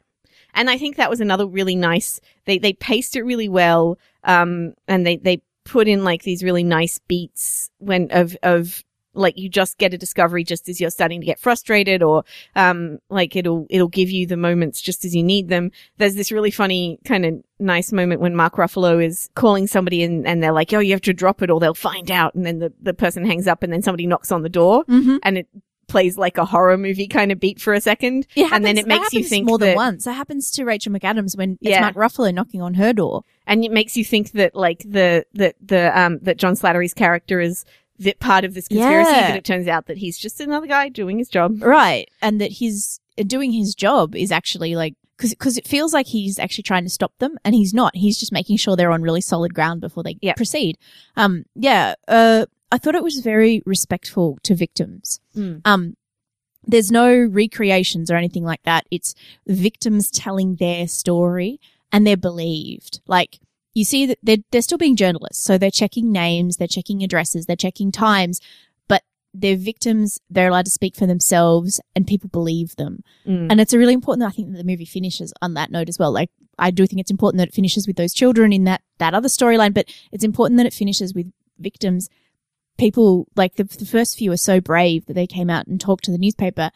And 0.53 0.69
I 0.69 0.77
think 0.77 0.97
that 0.97 1.09
was 1.09 1.19
another 1.21 1.47
really 1.47 1.75
nice. 1.75 2.19
They 2.45 2.59
they 2.59 2.73
paced 2.73 3.15
it 3.15 3.23
really 3.23 3.49
well. 3.49 3.97
Um, 4.23 4.73
and 4.87 5.07
they 5.07 5.17
they 5.17 5.41
put 5.65 5.87
in 5.87 6.03
like 6.03 6.21
these 6.23 6.43
really 6.43 6.63
nice 6.63 6.99
beats 7.07 7.71
when 7.79 8.09
of 8.11 8.37
of 8.43 8.83
like 9.13 9.37
you 9.37 9.49
just 9.49 9.77
get 9.77 9.93
a 9.93 9.97
discovery 9.97 10.43
just 10.43 10.67
as 10.69 10.81
you're 10.81 10.89
starting 10.89 11.19
to 11.21 11.25
get 11.25 11.39
frustrated 11.39 12.01
or 12.01 12.23
um 12.55 12.97
like 13.09 13.35
it'll 13.35 13.65
it'll 13.69 13.87
give 13.87 14.09
you 14.09 14.25
the 14.25 14.37
moments 14.37 14.81
just 14.81 15.05
as 15.05 15.15
you 15.15 15.23
need 15.23 15.49
them 15.49 15.71
there's 15.97 16.15
this 16.15 16.31
really 16.31 16.51
funny 16.51 16.99
kind 17.05 17.25
of 17.25 17.33
nice 17.59 17.91
moment 17.91 18.19
when 18.21 18.35
mark 18.35 18.55
ruffalo 18.55 19.03
is 19.03 19.29
calling 19.35 19.67
somebody 19.67 20.03
and, 20.03 20.25
and 20.27 20.41
they're 20.41 20.51
like 20.51 20.73
oh 20.73 20.79
you 20.79 20.91
have 20.91 21.01
to 21.01 21.13
drop 21.13 21.41
it 21.41 21.49
or 21.49 21.59
they'll 21.59 21.73
find 21.73 22.09
out 22.11 22.33
and 22.35 22.45
then 22.45 22.59
the, 22.59 22.73
the 22.81 22.93
person 22.93 23.25
hangs 23.25 23.47
up 23.47 23.63
and 23.63 23.71
then 23.71 23.81
somebody 23.81 24.07
knocks 24.07 24.31
on 24.31 24.41
the 24.41 24.49
door 24.49 24.83
Mm-hmm. 24.85 25.17
and 25.23 25.37
it 25.37 25.47
plays 25.89 26.17
like 26.17 26.37
a 26.37 26.45
horror 26.45 26.77
movie 26.77 27.07
kind 27.07 27.31
of 27.31 27.39
beat 27.39 27.59
for 27.61 27.73
a 27.73 27.81
second 27.81 28.25
and 28.35 28.65
then 28.65 28.77
it 28.77 28.87
makes 28.87 29.13
you 29.13 29.23
think 29.23 29.45
more 29.45 29.57
that, 29.59 29.65
than 29.65 29.75
once. 29.75 30.07
it 30.07 30.13
happens 30.13 30.49
to 30.49 30.63
Rachel 30.63 30.91
McAdams 30.93 31.37
when 31.37 31.51
it's 31.61 31.69
Yeah. 31.71 31.81
Mark 31.81 31.95
Ruffalo 31.95 32.33
knocking 32.33 32.61
on 32.61 32.75
her 32.75 32.93
door. 32.93 33.23
and 33.45 33.63
it 33.65 33.71
makes 33.71 33.95
you 33.97 34.03
think 34.05 34.31
that 34.31 34.55
like 34.55 34.79
the 34.87 35.25
that 35.33 35.55
the 35.61 35.97
um 35.99 36.19
that 36.23 36.37
John 36.37 36.55
Slattery's 36.55 36.93
character 36.93 37.39
is 37.41 37.65
that 37.99 38.19
part 38.19 38.43
of 38.45 38.53
this 38.53 38.67
conspiracy, 38.67 39.11
Yeah. 39.11 39.29
but 39.29 39.37
it 39.37 39.43
turns 39.45 39.67
out 39.67 39.85
that 39.87 39.97
he's 39.97 40.17
just 40.17 40.39
another 40.41 40.67
guy 40.67 40.89
doing 40.89 41.17
his 41.19 41.29
job. 41.29 41.61
Right. 41.61 42.09
And 42.21 42.41
that 42.41 42.51
he's 42.51 42.99
uh, 43.19 43.23
doing 43.23 43.51
his 43.51 43.75
job 43.75 44.15
is 44.15 44.31
actually 44.31 44.75
like, 44.75 44.95
cause, 45.17 45.35
cause 45.37 45.57
it 45.57 45.67
feels 45.67 45.93
like 45.93 46.07
he's 46.07 46.39
actually 46.39 46.63
trying 46.63 46.83
to 46.83 46.89
stop 46.89 47.13
them 47.19 47.37
and 47.45 47.53
he's 47.53 47.73
not. 47.73 47.95
He's 47.95 48.19
just 48.19 48.31
making 48.31 48.57
sure 48.57 48.75
they're 48.75 48.91
on 48.91 49.03
really 49.03 49.21
solid 49.21 49.53
ground 49.53 49.81
before 49.81 50.03
they 50.03 50.17
proceed. 50.35 50.77
Um, 51.15 51.45
yeah, 51.55 51.93
uh, 52.07 52.45
I 52.71 52.77
thought 52.79 52.95
it 52.95 53.03
was 53.03 53.19
very 53.19 53.61
respectful 53.65 54.39
to 54.43 54.55
victims. 54.55 55.19
Mm. 55.35 55.61
Um, 55.63 55.95
there's 56.65 56.91
no 56.91 57.13
recreations 57.13 58.09
or 58.09 58.15
anything 58.15 58.43
like 58.43 58.63
that. 58.63 58.85
It's 58.89 59.13
victims 59.45 60.09
telling 60.09 60.55
their 60.55 60.87
story 60.87 61.59
and 61.91 62.07
they're 62.07 62.17
believed. 62.17 63.01
Like, 63.05 63.39
you 63.73 63.83
see 63.83 64.05
that 64.05 64.19
they're, 64.21 64.37
they're 64.51 64.61
still 64.61 64.77
being 64.77 64.95
journalists. 64.95 65.43
So 65.43 65.57
they're 65.57 65.71
checking 65.71 66.11
names, 66.11 66.57
they're 66.57 66.67
checking 66.67 67.03
addresses, 67.03 67.45
they're 67.45 67.55
checking 67.55 67.91
times, 67.91 68.39
but 68.87 69.03
they're 69.33 69.57
victims. 69.57 70.19
They're 70.29 70.49
allowed 70.49 70.65
to 70.65 70.71
speak 70.71 70.95
for 70.95 71.07
themselves 71.07 71.81
and 71.95 72.05
people 72.05 72.29
believe 72.29 72.75
them. 72.75 73.03
Mm. 73.25 73.47
And 73.49 73.59
it's 73.61 73.73
a 73.73 73.79
really 73.79 73.93
important, 73.93 74.27
I 74.27 74.31
think 74.31 74.51
that 74.51 74.57
the 74.57 74.63
movie 74.63 74.85
finishes 74.85 75.33
on 75.41 75.55
that 75.55 75.71
note 75.71 75.89
as 75.89 75.97
well. 75.97 76.11
Like, 76.11 76.29
I 76.59 76.69
do 76.69 76.85
think 76.85 76.99
it's 76.99 77.11
important 77.11 77.39
that 77.39 77.47
it 77.47 77.55
finishes 77.55 77.87
with 77.87 77.95
those 77.95 78.13
children 78.13 78.53
in 78.53 78.65
that, 78.65 78.81
that 78.99 79.15
other 79.15 79.27
storyline, 79.27 79.73
but 79.73 79.87
it's 80.11 80.23
important 80.23 80.57
that 80.57 80.67
it 80.67 80.73
finishes 80.73 81.13
with 81.13 81.31
victims. 81.57 82.09
People, 82.77 83.27
like 83.35 83.55
the, 83.55 83.63
the 83.63 83.85
first 83.85 84.17
few 84.17 84.31
are 84.31 84.37
so 84.37 84.61
brave 84.61 85.07
that 85.07 85.13
they 85.13 85.27
came 85.27 85.49
out 85.49 85.65
and 85.65 85.81
talked 85.81 86.03
to 86.05 86.11
the 86.11 86.17
newspaper 86.17 86.69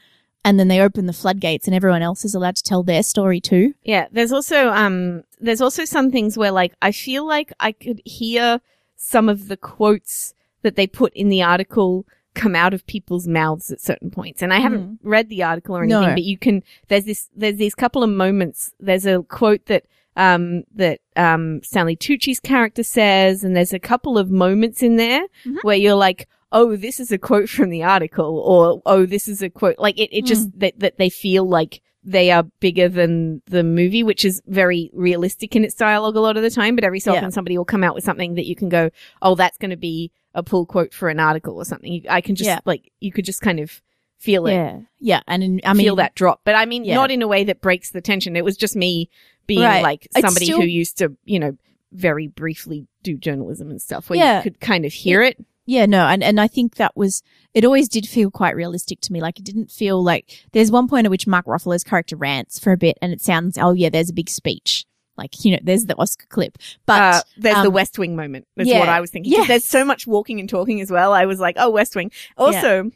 and 0.47 0.57
then 0.59 0.69
they 0.69 0.79
open 0.79 1.05
the 1.07 1.13
floodgates 1.13 1.67
and 1.67 1.75
everyone 1.75 2.01
else 2.01 2.23
is 2.23 2.33
allowed 2.33 2.55
to 2.55 2.63
tell 2.63 2.81
their 2.83 3.03
story 3.03 3.39
too. 3.41 3.73
Yeah, 3.83 4.07
there's 4.11 4.31
also 4.31 4.69
um 4.69 5.23
there's 5.41 5.61
also 5.61 5.83
some 5.85 6.09
things 6.11 6.37
where 6.37 6.51
like 6.51 6.73
I 6.81 6.91
feel 6.93 7.25
like 7.27 7.51
I 7.59 7.71
could 7.73 8.01
hear 8.05 8.61
some 8.95 9.27
of 9.29 9.47
the 9.49 9.57
quotes 9.57 10.33
that 10.61 10.75
they 10.77 10.87
put 10.87 11.13
in 11.13 11.27
the 11.29 11.43
article 11.43 12.05
come 12.33 12.55
out 12.55 12.73
of 12.73 12.85
people's 12.87 13.27
mouths 13.27 13.71
at 13.71 13.81
certain 13.81 14.09
points. 14.11 14.41
And 14.41 14.53
I 14.53 14.59
haven't 14.59 14.99
read 15.03 15.27
the 15.27 15.43
article 15.43 15.75
or 15.75 15.83
anything, 15.83 16.01
No. 16.01 16.13
but 16.13 16.23
you 16.23 16.37
can 16.37 16.63
there's 16.87 17.03
this 17.05 17.29
there's 17.35 17.57
these 17.57 17.75
couple 17.75 18.01
of 18.03 18.09
moments. 18.09 18.71
There's 18.79 19.05
a 19.05 19.23
quote 19.23 19.65
that 19.65 19.83
um 20.15 20.63
that 20.75 20.99
um 21.15 21.61
Stanley 21.63 21.95
Tucci's 21.95 22.39
character 22.39 22.83
says 22.83 23.43
and 23.43 23.55
there's 23.55 23.73
a 23.73 23.79
couple 23.79 24.17
of 24.17 24.31
moments 24.31 24.81
in 24.81 24.95
there 24.95 25.23
Mhm. 25.45 25.57
where 25.63 25.75
you're 25.75 25.95
like 26.07 26.27
Oh, 26.51 26.75
this 26.75 26.99
is 26.99 27.11
a 27.11 27.17
quote 27.17 27.49
from 27.49 27.69
the 27.69 27.83
article, 27.83 28.39
or 28.39 28.81
oh, 28.85 29.05
this 29.05 29.27
is 29.27 29.41
a 29.41 29.49
quote. 29.49 29.79
Like 29.79 29.99
it, 29.99 30.15
it 30.15 30.25
just 30.25 30.49
hmm. 30.51 30.59
that 30.59 30.79
that 30.79 30.97
they 30.97 31.09
feel 31.09 31.47
like 31.47 31.81
they 32.03 32.31
are 32.31 32.43
bigger 32.61 32.87
than 32.87 33.41
the 33.47 33.63
movie, 33.63 34.01
which 34.01 34.23
is 34.23 34.41
very 34.47 34.89
realistic 34.93 35.57
in 35.57 35.65
its 35.65 35.75
dialogue 35.75 36.15
a 36.15 36.21
lot 36.21 36.37
of 36.37 36.43
the 36.43 36.49
time. 36.49 36.75
But 36.75 36.85
every 36.85 37.01
so 37.01 37.11
Yeah. 37.11 37.17
often 37.17 37.31
somebody 37.31 37.57
will 37.57 37.65
come 37.65 37.83
out 37.83 37.95
with 37.95 38.05
something 38.05 38.35
that 38.35 38.45
you 38.45 38.55
can 38.55 38.69
go, 38.69 38.89
oh, 39.21 39.35
that's 39.35 39.57
going 39.57 39.71
to 39.71 39.77
be 39.77 40.11
a 40.33 40.41
pull 40.41 40.65
quote 40.65 40.93
for 40.93 41.09
an 41.09 41.19
article 41.19 41.55
or 41.55 41.65
something. 41.65 42.05
I 42.09 42.21
can 42.21 42.35
just 42.35 42.47
Yeah. 42.47 42.59
like, 42.63 42.93
you 43.01 43.11
could 43.11 43.25
just 43.25 43.41
kind 43.41 43.59
of 43.59 43.81
feel 44.19 44.47
it, 44.47 44.53
Yeah. 44.53 44.79
Yeah. 44.99 45.21
And 45.27 45.43
in, 45.43 45.61
I 45.65 45.73
mean, 45.73 45.85
feel 45.85 45.97
that 45.97 46.15
drop. 46.15 46.41
But 46.45 46.55
I 46.55 46.65
mean, 46.65 46.85
Yeah. 46.85 46.95
not 46.95 47.11
in 47.11 47.21
a 47.21 47.27
way 47.27 47.43
that 47.43 47.59
breaks 47.59 47.91
the 47.91 47.99
tension. 48.01 48.37
It 48.37 48.45
was 48.45 48.55
just 48.55 48.75
me 48.75 49.09
being 49.45 49.63
Right. 49.63 49.83
like 49.83 50.07
somebody 50.17 50.45
still- 50.45 50.61
who 50.61 50.67
used 50.67 50.97
to, 50.99 51.17
you 51.25 51.39
know, 51.39 51.57
very 51.91 52.27
briefly 52.27 52.87
do 53.03 53.17
journalism 53.17 53.69
and 53.69 53.81
stuff 53.81 54.09
where 54.09 54.37
you 54.37 54.43
could 54.43 54.61
kind 54.61 54.85
of 54.85 54.93
hear 54.93 55.21
it. 55.21 55.43
Yeah, 55.67 55.85
no, 55.85 56.07
and, 56.07 56.23
and 56.23 56.41
I 56.41 56.47
think 56.47 56.77
that 56.77 56.95
was, 56.95 57.21
it 57.53 57.65
always 57.65 57.89
did 57.89 58.07
feel 58.07 58.31
quite 58.31 58.55
realistic 58.55 59.01
to 59.01 59.13
me. 59.13 59.21
Like 59.21 59.37
it 59.37 59.45
didn't 59.45 59.69
feel 59.69 60.01
like, 60.01 60.43
there's 60.53 60.71
one 60.71 60.87
point 60.87 61.05
at 61.05 61.11
which 61.11 61.27
Mark 61.27 61.45
Ruffalo's 61.45 61.83
character 61.83 62.15
rants 62.15 62.57
for 62.57 62.71
a 62.71 62.77
bit 62.77 62.97
and 63.01 63.13
it 63.13 63.21
sounds, 63.21 63.57
oh 63.59 63.73
yeah, 63.73 63.89
there's 63.89 64.09
a 64.09 64.13
big 64.13 64.29
speech. 64.29 64.85
Like, 65.17 65.43
you 65.43 65.51
know, 65.51 65.59
there's 65.61 65.85
the 65.85 65.97
Oscar 65.97 66.25
clip. 66.29 66.57
But, 66.85 67.01
uh, 67.01 67.21
there's 67.37 67.55
the 67.63 67.67
um, 67.67 67.73
West 67.73 67.99
Wing 67.99 68.15
moment. 68.15 68.47
That's 68.55 68.69
yeah. 68.69 68.79
what 68.79 68.87
I 68.87 69.01
was 69.01 69.11
thinking. 69.11 69.31
Yes. 69.31 69.47
There's 69.47 69.65
so 69.65 69.83
much 69.83 70.07
walking 70.07 70.39
and 70.39 70.47
talking 70.47 70.79
as 70.79 70.89
well. 70.89 71.11
I 71.11 71.25
was 71.25 71.39
like, 71.39 71.55
oh, 71.59 71.69
West 71.69 71.95
Wing. 71.95 72.11
Also, 72.37 72.91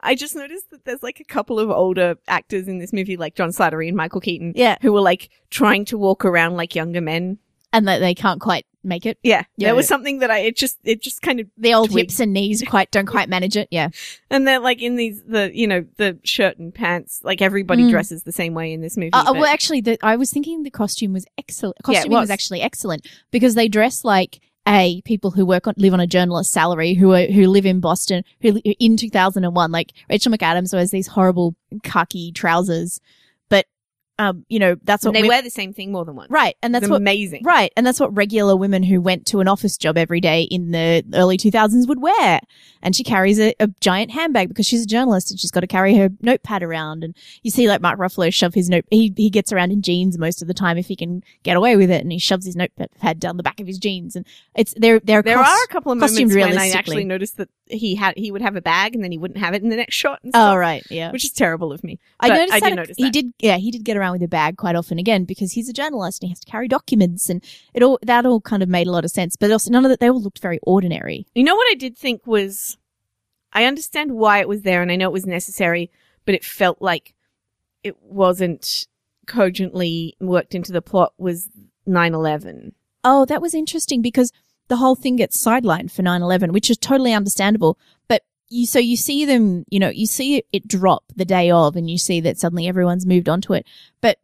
I 0.00 0.14
just 0.16 0.36
noticed 0.36 0.70
that 0.72 0.84
there's 0.84 1.02
like 1.02 1.20
a 1.20 1.24
couple 1.24 1.58
of 1.58 1.70
older 1.70 2.16
actors 2.28 2.68
in 2.68 2.78
this 2.78 2.92
movie, 2.92 3.16
like 3.16 3.36
John 3.36 3.50
Slattery 3.50 3.88
and 3.88 3.96
Michael 3.96 4.20
Keaton, 4.20 4.52
yeah, 4.54 4.76
who 4.82 4.92
were 4.92 5.00
like 5.00 5.30
trying 5.48 5.84
to 5.86 5.96
walk 5.96 6.24
around 6.24 6.56
like 6.56 6.74
younger 6.74 7.00
men. 7.00 7.38
And 7.76 7.88
that 7.88 7.98
they 7.98 8.14
can't 8.14 8.40
quite 8.40 8.66
make 8.82 9.04
it. 9.04 9.18
Yeah, 9.24 9.42
Yeah. 9.56 9.68
there 9.68 9.74
was 9.74 9.88
something 9.88 10.20
that 10.20 10.30
I 10.30 10.38
it 10.38 10.56
just 10.56 10.78
it 10.84 11.02
just 11.02 11.20
kind 11.20 11.40
of 11.40 11.48
The 11.58 11.74
old 11.74 11.90
hips 11.90 12.20
and 12.20 12.32
knees 12.32 12.62
quite, 12.66 12.90
don't 12.92 13.06
quite 13.06 13.28
manage 13.28 13.56
it. 13.56 13.66
Yeah. 13.70 13.88
and 14.30 14.46
they're 14.46 14.60
like 14.60 14.80
in 14.80 14.94
these 14.96 15.22
the 15.24 15.50
you 15.52 15.66
know 15.66 15.84
the 15.96 16.18
shirt 16.22 16.58
and 16.58 16.72
pants 16.74 17.20
like 17.24 17.42
everybody 17.42 17.82
Mm. 17.84 17.90
dresses 17.90 18.22
the 18.22 18.30
same 18.32 18.54
way 18.54 18.72
in 18.72 18.80
this 18.80 18.96
movie. 18.96 19.12
Uh, 19.12 19.22
uh, 19.22 19.24
but- 19.32 19.34
well, 19.34 19.44
actually, 19.46 19.80
the, 19.80 19.98
I 20.02 20.14
was 20.16 20.30
thinking 20.30 20.62
the 20.62 20.70
costume 20.70 21.12
was 21.12 21.26
excellent. 21.36 21.76
Yeah, 21.88 22.02
was. 22.04 22.08
was. 22.08 22.30
actually 22.30 22.60
excellent 22.62 23.06
because 23.32 23.54
they 23.56 23.66
dress 23.68 24.04
like 24.04 24.40
a 24.68 25.00
people 25.02 25.30
who 25.32 25.44
work 25.46 25.66
on 25.68 25.74
live 25.76 25.92
on 25.94 26.00
a 26.00 26.06
journalist 26.08 26.50
salary 26.52 26.94
who 26.94 27.12
are 27.12 27.26
who 27.26 27.46
live 27.48 27.66
in 27.66 27.78
Boston 27.80 28.24
who 28.40 28.58
in 28.64 28.96
2001 28.96 29.70
like 29.72 29.92
Rachel 30.10 30.32
McAdams 30.32 30.72
wears 30.72 30.90
these 30.90 31.06
horrible 31.08 31.54
khaki 31.84 32.32
trousers 32.32 33.00
um 34.18 34.44
you 34.48 34.58
know 34.58 34.76
that's 34.84 35.04
what 35.04 35.10
and 35.10 35.16
they 35.16 35.22
we- 35.22 35.28
wear 35.28 35.42
the 35.42 35.50
same 35.50 35.72
thing 35.72 35.92
more 35.92 36.04
than 36.04 36.16
once. 36.16 36.30
right 36.30 36.56
and 36.62 36.74
that's 36.74 36.84
it's 36.84 36.90
what 36.90 36.96
amazing. 36.96 37.42
Right. 37.44 37.72
And 37.76 37.86
that's 37.86 38.00
what 38.00 38.14
regular 38.16 38.56
women 38.56 38.82
who 38.82 39.00
went 39.00 39.26
to 39.26 39.40
an 39.40 39.48
office 39.48 39.76
job 39.76 39.96
every 39.98 40.20
day 40.20 40.42
in 40.42 40.70
the 40.70 41.04
early 41.14 41.36
2000s 41.36 41.86
would 41.86 42.00
wear. 42.00 42.40
And 42.82 42.94
she 42.96 43.04
carries 43.04 43.38
a, 43.40 43.54
a 43.60 43.68
giant 43.80 44.10
handbag 44.12 44.48
because 44.48 44.66
she's 44.66 44.82
a 44.82 44.86
journalist 44.86 45.30
and 45.30 45.38
she's 45.40 45.50
got 45.50 45.60
to 45.60 45.66
carry 45.66 45.96
her 45.96 46.08
notepad 46.22 46.62
around. 46.62 47.04
And 47.04 47.14
you 47.42 47.50
see 47.50 47.68
like 47.68 47.80
Mark 47.80 47.98
Ruffalo 47.98 48.32
shove 48.32 48.54
his 48.54 48.68
note, 48.70 48.84
he, 48.90 49.12
he 49.16 49.28
gets 49.30 49.52
around 49.52 49.70
in 49.72 49.82
jeans 49.82 50.18
most 50.18 50.40
of 50.42 50.48
the 50.48 50.54
time 50.54 50.78
if 50.78 50.86
he 50.86 50.96
can 50.96 51.22
get 51.42 51.56
away 51.56 51.76
with 51.76 51.90
it. 51.90 52.00
And 52.02 52.10
he 52.12 52.18
shoves 52.18 52.46
his 52.46 52.56
notepad 52.56 53.20
down 53.20 53.36
the 53.36 53.42
back 53.42 53.60
of 53.60 53.66
his 53.66 53.78
jeans. 53.78 54.16
And 54.16 54.24
it's, 54.54 54.72
they're, 54.76 55.00
they're, 55.00 55.22
There 55.22 55.36
cos- 55.36 55.48
are 55.48 55.64
a 55.64 55.68
couple 55.68 55.92
of 55.92 55.98
moments 55.98 56.34
when 56.34 56.58
I 56.58 56.68
actually 56.70 57.04
noticed 57.04 57.36
that 57.38 57.48
he 57.68 57.96
had 57.96 58.14
he 58.16 58.30
would 58.30 58.42
have 58.42 58.54
a 58.54 58.60
bag 58.62 58.94
and 58.94 59.02
then 59.02 59.10
he 59.10 59.18
wouldn't 59.18 59.38
have 59.40 59.52
it 59.54 59.62
in 59.62 59.68
the 59.68 59.76
next 59.76 59.94
shot. 59.96 60.20
And 60.22 60.32
stuff, 60.32 60.54
Oh, 60.54 60.56
right. 60.56 60.84
Yeah. 60.90 61.10
which 61.10 61.24
is 61.24 61.32
terrible 61.32 61.72
of 61.72 61.82
me. 61.82 61.98
I 62.20 62.28
noticed 62.28 62.52
I 62.54 62.60
that 62.60 62.68
did 62.68 62.76
notice 62.76 62.96
he 62.96 63.10
did. 63.10 63.32
Yeah, 63.40 63.56
he 63.56 63.70
did 63.72 63.84
get 63.84 63.96
around 64.06 64.12
with 64.12 64.22
a 64.22 64.28
bag 64.28 64.56
quite 64.56 64.76
often 64.76 64.98
again 64.98 65.24
because 65.24 65.52
he's 65.52 65.68
a 65.68 65.72
journalist 65.72 66.22
and 66.22 66.28
he 66.28 66.32
has 66.32 66.40
to 66.40 66.50
carry 66.50 66.68
documents, 66.68 67.28
and 67.28 67.44
it 67.74 67.82
all 67.82 67.98
that 68.02 68.26
all 68.26 68.40
kind 68.40 68.62
of 68.62 68.68
made 68.68 68.86
a 68.86 68.90
lot 68.90 69.04
of 69.04 69.10
sense. 69.10 69.36
But 69.36 69.50
also, 69.50 69.70
none 69.70 69.84
of 69.84 69.90
that 69.90 70.00
they 70.00 70.10
all 70.10 70.22
looked 70.22 70.40
very 70.40 70.60
ordinary. 70.62 71.26
You 71.34 71.44
know 71.44 71.56
what 71.56 71.70
I 71.70 71.74
did 71.74 71.96
think 71.96 72.26
was, 72.26 72.78
I 73.52 73.64
understand 73.64 74.12
why 74.12 74.38
it 74.38 74.48
was 74.48 74.62
there, 74.62 74.82
and 74.82 74.90
I 74.90 74.96
know 74.96 75.08
it 75.08 75.12
was 75.12 75.26
necessary, 75.26 75.90
but 76.24 76.34
it 76.34 76.44
felt 76.44 76.80
like 76.80 77.14
it 77.82 78.00
wasn't 78.02 78.86
cogently 79.26 80.16
worked 80.20 80.54
into 80.54 80.72
the 80.72 80.82
plot. 80.82 81.12
Was 81.18 81.48
9-11. 81.88 82.72
Oh, 83.04 83.24
that 83.26 83.42
was 83.42 83.54
interesting 83.54 84.02
because 84.02 84.32
the 84.68 84.76
whole 84.76 84.96
thing 84.96 85.16
gets 85.16 85.42
sidelined 85.42 85.92
for 85.92 86.02
9-11, 86.02 86.50
which 86.50 86.70
is 86.70 86.76
totally 86.76 87.12
understandable. 87.12 87.78
But 88.08 88.22
you, 88.48 88.66
so 88.66 88.78
you 88.78 88.96
see 88.96 89.24
them, 89.24 89.64
you 89.70 89.78
know, 89.78 89.88
you 89.88 90.06
see 90.06 90.42
it, 90.52 90.68
drop 90.68 91.04
the 91.14 91.24
day 91.24 91.50
of 91.50 91.76
and 91.76 91.90
you 91.90 91.98
see 91.98 92.20
that 92.20 92.38
suddenly 92.38 92.66
everyone's 92.68 93.06
moved 93.06 93.28
on 93.28 93.40
to 93.42 93.54
it. 93.54 93.66
But 94.00 94.18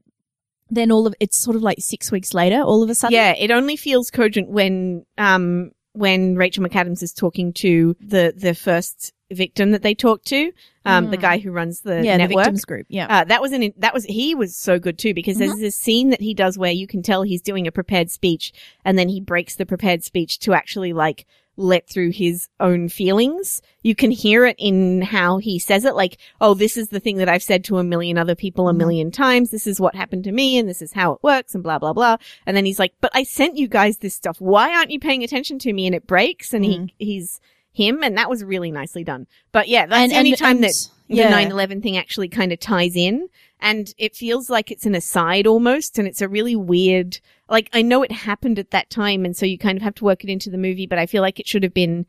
then 0.71 0.91
all 0.91 1.07
of, 1.07 1.15
it's 1.21 1.37
sort 1.37 1.57
of 1.57 1.63
like 1.63 1.79
six 1.81 2.11
weeks 2.11 2.33
later, 2.33 2.61
all 2.63 2.83
of 2.83 2.91
a 2.91 2.95
sudden. 2.95 3.15
Yeah, 3.15 3.35
it 3.37 3.51
only 3.51 3.77
feels 3.77 4.11
cogent 4.11 4.49
when 4.49 5.05
um 5.19 5.73
when 5.95 6.37
Rachel 6.37 6.65
McAdams 6.65 7.03
is 7.03 7.13
talking 7.13 7.53
to 7.55 7.95
the 8.01 8.33
the 8.37 8.55
first 8.55 9.13
victim 9.31 9.73
that 9.73 9.83
they 9.83 9.95
talked 9.95 10.27
to, 10.29 10.53
um 10.87 11.11
the 11.11 11.19
Mm. 11.19 11.21
guy 11.23 11.39
who 11.39 11.51
runs 11.53 11.81
the 11.81 12.03
Yeah, 12.05 12.15
the 12.17 12.19
network. 12.29 12.45
victims 12.45 12.65
group. 12.65 12.87
Yeah. 12.89 13.07
Uh, 13.09 13.25
that 13.25 13.43
was 13.43 13.53
an 13.53 13.73
that 13.79 13.93
was 13.93 14.05
he 14.05 14.35
was 14.35 14.57
so 14.57 14.79
good 14.79 14.99
too 14.99 15.13
because 15.13 15.37
there's 15.39 15.57
this 15.59 15.77
scene 15.77 16.09
that 16.11 16.21
he 16.23 16.33
does 16.33 16.57
where 16.57 16.73
you 16.73 16.87
can 16.87 17.03
tell 17.03 17.23
he's 17.23 17.43
doing 17.43 17.67
a 17.67 17.73
prepared 17.73 18.11
speech 18.11 18.53
and 18.85 18.99
then 18.99 19.09
he 19.11 19.21
breaks 19.21 19.57
the 19.57 19.67
prepared 19.67 20.03
speech 20.05 20.39
to 20.41 20.55
actually 20.55 20.93
like 20.95 21.27
let 21.57 21.89
through 21.89 22.11
his 22.13 22.49
own 22.61 22.89
feelings. 22.89 23.61
You 23.83 23.95
can 23.95 24.11
hear 24.11 24.47
it 24.47 24.57
in 24.59 25.03
how 25.03 25.39
he 25.39 25.59
says 25.59 25.85
it, 25.85 25.95
like, 25.95 26.17
"Oh, 26.41 26.55
this 26.55 26.77
is 26.77 26.89
the 26.89 27.01
thing 27.01 27.19
that 27.19 27.29
I've 27.29 27.43
said 27.43 27.63
to 27.65 27.79
a 27.79 27.85
million 27.85 28.17
other 28.17 28.35
people 28.35 28.69
a 28.69 28.73
Mhm. 28.73 28.79
million 28.79 29.11
times. 29.11 29.51
This 29.51 29.67
is 29.67 29.81
what 29.81 29.95
happened 29.95 30.25
to 30.25 30.33
me, 30.33 30.57
and 30.57 30.69
this 30.69 30.81
is 30.81 30.93
how 30.93 31.13
it 31.13 31.23
works, 31.23 31.55
and 31.55 31.63
blah 31.63 31.79
blah 31.79 31.93
blah." 31.93 32.17
And 32.47 32.57
then 32.57 32.65
he's 32.65 32.79
like, 32.79 32.95
"But 33.01 33.11
I 33.15 33.23
sent 33.23 33.57
you 33.59 33.69
guys 33.69 33.99
this 33.99 34.15
stuff. 34.15 34.41
Why 34.41 34.75
aren't 34.75 34.91
you 34.91 34.99
paying 35.01 35.23
attention 35.23 35.59
to 35.61 35.73
me?" 35.73 35.87
And 35.87 35.95
it 35.95 36.07
breaks, 36.07 36.55
and 36.55 36.65
Mhm. 36.65 36.91
he 36.99 37.05
he's 37.05 37.41
him, 37.75 38.03
and 38.03 38.17
that 38.17 38.31
was 38.31 38.45
really 38.45 38.71
nicely 38.71 39.05
done. 39.05 39.27
But 39.51 39.69
yeah, 39.69 39.87
that's 39.87 40.03
And- 40.03 40.13
the 40.13 40.19
only 40.19 40.31
and- 40.31 40.39
time 40.39 40.57
and- 40.57 40.65
that 40.65 40.89
the 41.09 41.17
yeah. 41.17 41.31
9-11 41.31 41.83
thing 41.83 41.97
actually 41.97 42.29
kind 42.29 42.53
of 42.53 42.61
ties 42.61 42.97
in 42.97 43.29
and 43.63 43.95
it 43.97 44.15
feels 44.15 44.51
like 44.51 44.71
it's 44.71 44.85
an 44.85 44.95
aside 44.95 45.47
almost 45.47 45.99
and 45.99 46.07
it's 46.07 46.21
a 46.21 46.29
really 46.29 46.55
weird 46.55 47.19
like 47.49 47.71
i 47.73 47.81
know 47.81 48.03
it 48.03 48.13
happened 48.13 48.59
at 48.59 48.71
that 48.73 48.91
time 48.91 49.25
and 49.25 49.37
so 49.37 49.47
you 49.47 49.57
kind 49.57 49.79
of 49.79 49.83
have 49.83 49.95
to 49.95 50.05
work 50.05 50.23
it 50.23 50.31
into 50.31 50.51
the 50.51 50.59
movie 50.59 50.87
but 50.87 50.99
i 50.99 51.07
feel 51.07 51.23
like 51.23 51.41
it 51.41 51.49
should 51.49 51.63
have 51.63 51.73
been 51.73 52.05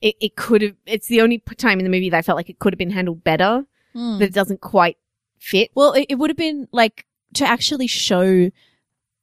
it, 0.00 0.16
it 0.20 0.36
could 0.36 0.62
have. 0.62 0.76
It's 0.86 1.08
the 1.08 1.20
only 1.20 1.38
time 1.38 1.78
in 1.78 1.84
the 1.84 1.90
movie 1.90 2.10
that 2.10 2.18
I 2.18 2.22
felt 2.22 2.36
like 2.36 2.50
it 2.50 2.58
could 2.58 2.72
have 2.72 2.78
been 2.78 2.90
handled 2.90 3.24
better. 3.24 3.64
Hmm. 3.92 4.18
That 4.18 4.26
it 4.26 4.34
doesn't 4.34 4.60
quite 4.60 4.98
fit. 5.38 5.70
Well, 5.74 5.92
it, 5.92 6.06
it 6.10 6.14
would 6.16 6.30
have 6.30 6.36
been 6.36 6.68
like 6.72 7.06
to 7.34 7.46
actually 7.46 7.86
show 7.86 8.50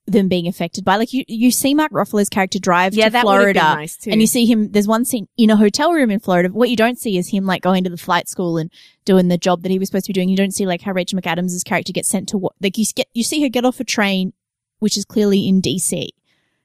them 0.06 0.28
being 0.28 0.48
affected 0.48 0.84
by 0.84 0.98
like 0.98 1.14
you 1.14 1.24
you 1.28 1.50
see 1.50 1.74
Mark 1.74 1.92
Ruffalo's 1.92 2.28
character 2.28 2.60
drive 2.60 2.94
yeah, 2.94 3.06
to 3.06 3.12
that 3.12 3.26
would 3.26 3.32
have 3.32 3.40
Florida 3.40 3.60
nice 3.60 3.96
too. 3.96 4.12
and 4.12 4.20
you 4.20 4.28
see 4.28 4.46
him 4.46 4.72
there's 4.72 4.88
one 4.88 5.06
scene 5.06 5.30
in 5.38 5.50
a 5.50 5.56
hotel 5.56 5.94
room 5.94 6.12
in 6.12 6.20
Florida. 6.20 6.50
What 6.50 6.70
you 6.70 6.76
don't 6.76 7.00
see 7.00 7.18
is 7.18 7.30
him 7.30 7.46
like 7.46 7.62
going 7.62 7.86
to 7.86 7.90
the 7.90 7.98
flight 7.98 8.28
school 8.28 8.58
and 8.58 8.70
doing 9.06 9.30
the 9.30 9.38
job 9.38 9.64
that 9.64 9.72
he 9.72 9.80
was 9.80 9.88
supposed 9.88 10.06
to 10.06 10.10
be 10.10 10.14
doing. 10.14 10.28
You 10.28 10.36
don't 10.36 10.54
see 10.54 10.66
like 10.66 10.82
how 10.82 10.92
Rachel 10.92 11.20
McAdams' 11.20 11.64
character 11.64 11.94
gets 11.94 12.10
sent 12.10 12.28
to 12.30 12.38
what 12.38 12.54
like 12.60 12.78
you 12.78 12.86
get 12.94 13.08
you 13.14 13.24
see 13.24 13.42
her 13.44 13.50
get 13.50 13.66
off 13.66 13.80
a 13.80 13.86
train 13.86 14.34
which 14.80 14.98
is 14.98 15.06
clearly 15.06 15.48
in 15.48 15.62
DC 15.62 16.10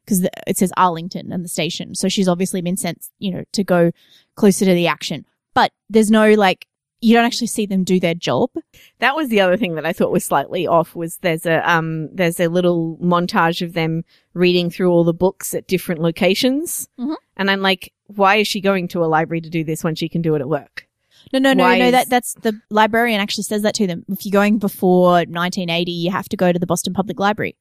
because 0.04 0.26
it 0.46 0.56
says 0.56 0.72
Arlington 0.76 1.30
and 1.32 1.44
the 1.44 1.48
station. 1.48 1.94
So 1.94 2.08
she's 2.08 2.28
obviously 2.28 2.62
been 2.62 2.76
sent, 2.76 3.06
you 3.18 3.30
know, 3.30 3.44
to 3.52 3.62
go 3.62 3.92
closer 4.34 4.64
to 4.64 4.72
the 4.74 4.86
action. 4.86 5.26
But 5.54 5.72
there's 5.90 6.10
no 6.10 6.32
like 6.32 6.66
you 7.00 7.14
don't 7.14 7.24
actually 7.24 7.46
see 7.46 7.66
them 7.66 7.84
do 7.84 8.00
their 8.00 8.14
job. 8.14 8.50
That 8.98 9.14
was 9.14 9.28
the 9.28 9.40
other 9.40 9.56
thing 9.56 9.74
that 9.76 9.86
I 9.86 9.92
thought 9.92 10.10
was 10.12 10.24
slightly 10.24 10.66
off 10.66 10.96
was 10.96 11.18
there's 11.18 11.46
a 11.46 11.68
um 11.70 12.08
there's 12.14 12.40
a 12.40 12.48
little 12.48 12.98
montage 13.02 13.62
of 13.62 13.72
them 13.74 14.04
reading 14.34 14.70
through 14.70 14.90
all 14.90 15.04
the 15.04 15.14
books 15.14 15.54
at 15.54 15.66
different 15.68 16.00
locations. 16.00 16.88
Mhm. 16.98 17.14
And 17.36 17.50
I'm 17.50 17.60
like, 17.60 17.92
why 18.06 18.36
is 18.36 18.48
she 18.48 18.60
going 18.60 18.88
to 18.88 19.04
a 19.04 19.06
library 19.06 19.40
to 19.42 19.50
do 19.50 19.62
this 19.64 19.84
when 19.84 19.94
she 19.94 20.08
can 20.08 20.22
do 20.22 20.34
it 20.34 20.40
at 20.40 20.48
work? 20.48 20.86
No, 21.32 21.38
no, 21.38 21.52
no, 21.52 21.64
Why 21.64 21.78
no. 21.78 21.86
is- 21.86 21.92
That 21.92 22.08
that's 22.08 22.34
the 22.42 22.58
librarian 22.70 23.20
actually 23.20 23.44
says 23.44 23.62
that 23.62 23.74
to 23.74 23.86
them. 23.86 24.04
If 24.08 24.24
you're 24.24 24.32
going 24.32 24.58
before 24.58 25.24
1980, 25.26 25.90
you 25.92 26.10
have 26.10 26.28
to 26.30 26.36
go 26.36 26.52
to 26.52 26.58
the 26.58 26.66
Boston 26.66 26.94
Public 26.94 27.20
Library. 27.20 27.56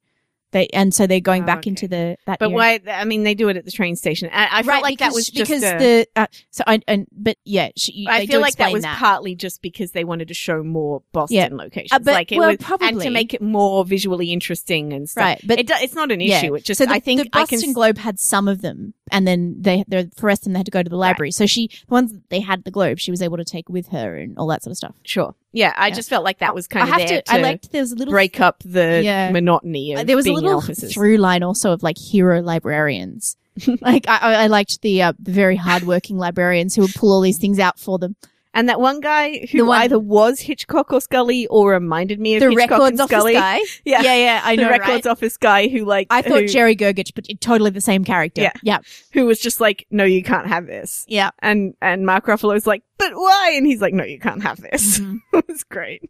They 0.51 0.67
and 0.67 0.93
so 0.93 1.07
they're 1.07 1.19
going 1.19 1.43
Oh, 1.43 1.45
back 1.45 1.57
okay. 1.59 1.71
into 1.71 1.87
the 1.89 2.17
that. 2.25 2.39
But 2.39 2.49
era. 2.51 2.55
why? 2.55 2.79
I 2.87 3.03
mean, 3.03 3.23
they 3.23 3.33
do 3.35 3.49
it 3.49 3.57
at 3.57 3.65
the 3.65 3.71
train 3.71 3.97
station. 3.97 4.29
I, 4.31 4.45
I 4.45 4.63
felt 4.63 4.67
right, 4.67 4.81
like 4.83 4.99
that 4.99 5.11
was 5.13 5.27
just 5.29 5.51
because 5.51 5.61
a- 5.63 5.77
the 5.77 6.07
uh, 6.15 6.27
so 6.51 6.63
I 6.65 6.79
and 6.87 7.05
but 7.11 7.37
yeah, 7.43 7.71
she, 7.75 8.07
I 8.09 8.25
feel 8.25 8.39
like 8.39 8.55
that 8.55 8.71
was 8.71 8.85
partly 8.85 9.35
just 9.35 9.61
because 9.61 9.91
they 9.91 10.05
wanted 10.05 10.29
to 10.29 10.33
show 10.33 10.63
more 10.63 11.03
Boston 11.11 11.35
Yeah. 11.35 11.49
locations, 11.51 11.91
Uh, 11.91 11.99
but- 11.99 12.13
like 12.13 12.31
it 12.31 12.37
well, 12.37 12.47
was, 12.47 12.57
and 12.57 12.65
probably. 12.65 13.03
to 13.05 13.09
make 13.09 13.33
it 13.33 13.41
more 13.41 13.83
visually 13.83 14.31
interesting 14.31 14.93
and 14.93 15.09
stuff. 15.09 15.21
right, 15.23 15.41
but 15.45 15.59
it 15.59 15.69
it's 15.69 15.95
not 15.95 16.11
an 16.13 16.21
yeah. 16.21 16.37
issue. 16.39 16.55
It 16.55 16.63
just 16.63 16.77
so 16.77 16.85
the, 16.85 16.93
I 16.93 16.99
think 16.99 17.23
the 17.23 17.29
Boston 17.29 17.59
can. 17.59 17.73
Globe 17.73 17.97
had 17.97 18.17
some 18.17 18.47
of 18.47 18.61
them, 18.61 18.93
and 19.11 19.27
then 19.27 19.55
they 19.59 19.83
the 19.87 20.09
for 20.15 20.27
rest 20.27 20.43
of 20.43 20.45
them 20.45 20.53
they 20.53 20.59
had 20.59 20.65
to 20.67 20.71
go 20.71 20.81
to 20.81 20.89
the 20.89 20.95
library. 20.95 21.31
So 21.31 21.45
she 21.45 21.67
the 21.67 21.93
ones 21.93 22.13
that 22.13 22.29
they 22.29 22.39
had 22.39 22.63
the 22.63 22.71
Globe, 22.71 22.99
she 22.99 23.11
was 23.11 23.21
able 23.21 23.35
to 23.35 23.43
take 23.45 23.67
with 23.67 23.89
her 23.89 24.15
and 24.15 24.37
all 24.37 24.47
that 24.47 24.63
sort 24.63 24.71
of 24.71 24.77
stuff. 24.77 24.95
Sure. 25.03 25.35
Yeah, 25.53 25.73
I 25.77 25.87
Yeah. 25.87 25.95
just 25.95 26.09
felt 26.09 26.23
like 26.23 26.39
that 26.39 26.53
was 26.53 26.67
kind 26.67 26.83
I 26.83 26.87
of 26.95 26.99
have 27.01 27.09
there 27.09 27.21
to, 27.21 27.33
I 27.33 27.37
liked 27.41 27.71
there 27.71 27.81
was 27.81 27.91
a 27.91 27.95
little 27.95 28.11
break 28.11 28.39
up 28.41 28.61
the 28.65 29.01
Yeah. 29.03 29.31
monotony 29.31 29.93
of 29.93 29.99
Uh, 29.99 30.03
there 30.03 30.15
was 30.15 30.27
a 30.27 30.31
little 30.33 30.57
officers. 30.57 30.93
through 30.93 31.17
line 31.17 31.41
also 31.43 31.71
of 31.71 31.83
like 31.83 31.97
hero 31.97 32.41
librarians. 32.41 33.37
like 33.81 34.07
I, 34.07 34.17
I 34.17 34.33
I 34.43 34.47
liked 34.47 34.81
the 34.81 35.01
uh, 35.01 35.13
the 35.17 35.31
very 35.31 35.55
hardworking 35.55 36.17
librarians 36.17 36.75
who 36.75 36.83
would 36.83 36.93
pull 36.93 37.11
all 37.11 37.21
these 37.21 37.39
things 37.39 37.57
out 37.59 37.79
for 37.79 37.97
them. 37.97 38.15
And 38.57 38.67
that 38.67 38.81
one 38.81 38.99
guy 38.99 39.45
who 39.53 39.65
one- 39.67 39.81
either 39.83 39.97
was 39.97 40.41
Hitchcock 40.41 40.91
or 40.91 40.99
Scully 40.99 41.47
or 41.47 41.71
reminded 41.71 42.19
me 42.19 42.35
of 42.35 42.41
The 42.41 42.49
Hitchcock 42.49 42.69
records 42.71 42.99
and 42.99 43.01
office 43.01 43.15
Scully. 43.17 43.33
guy. 43.33 43.59
Yeah. 43.85 44.01
yeah, 44.01 44.15
yeah. 44.15 44.41
I 44.43 44.55
the 44.57 44.63
know, 44.63 44.69
records 44.69 45.05
right? 45.05 45.11
office 45.11 45.37
guy 45.37 45.69
who 45.69 45.85
like 45.85 46.07
I 46.09 46.21
thought 46.21 46.41
who, 46.41 46.47
Jerry 46.49 46.75
Gergich, 46.75 47.13
but 47.15 47.25
totally 47.39 47.69
the 47.71 47.79
same 47.79 48.03
character. 48.03 48.41
Yeah. 48.41 48.51
yeah, 48.63 48.79
who 49.13 49.25
was 49.25 49.39
just 49.39 49.61
like, 49.61 49.87
no, 49.89 50.03
you 50.03 50.23
can't 50.23 50.47
have 50.47 50.65
this. 50.67 51.05
yeah. 51.07 51.29
And 51.39 51.75
and 51.81 52.05
Mark 52.05 52.25
Ruffalo's 52.25 52.67
like, 52.67 52.83
but 52.97 53.13
why? 53.13 53.53
And 53.55 53.65
he's 53.65 53.79
like, 53.79 53.93
no, 53.93 54.03
you 54.03 54.19
can't 54.19 54.43
have 54.43 54.59
this. 54.59 54.99
Mhm. 54.99 55.19
it 55.33 55.47
was 55.47 55.63
great. 55.63 56.09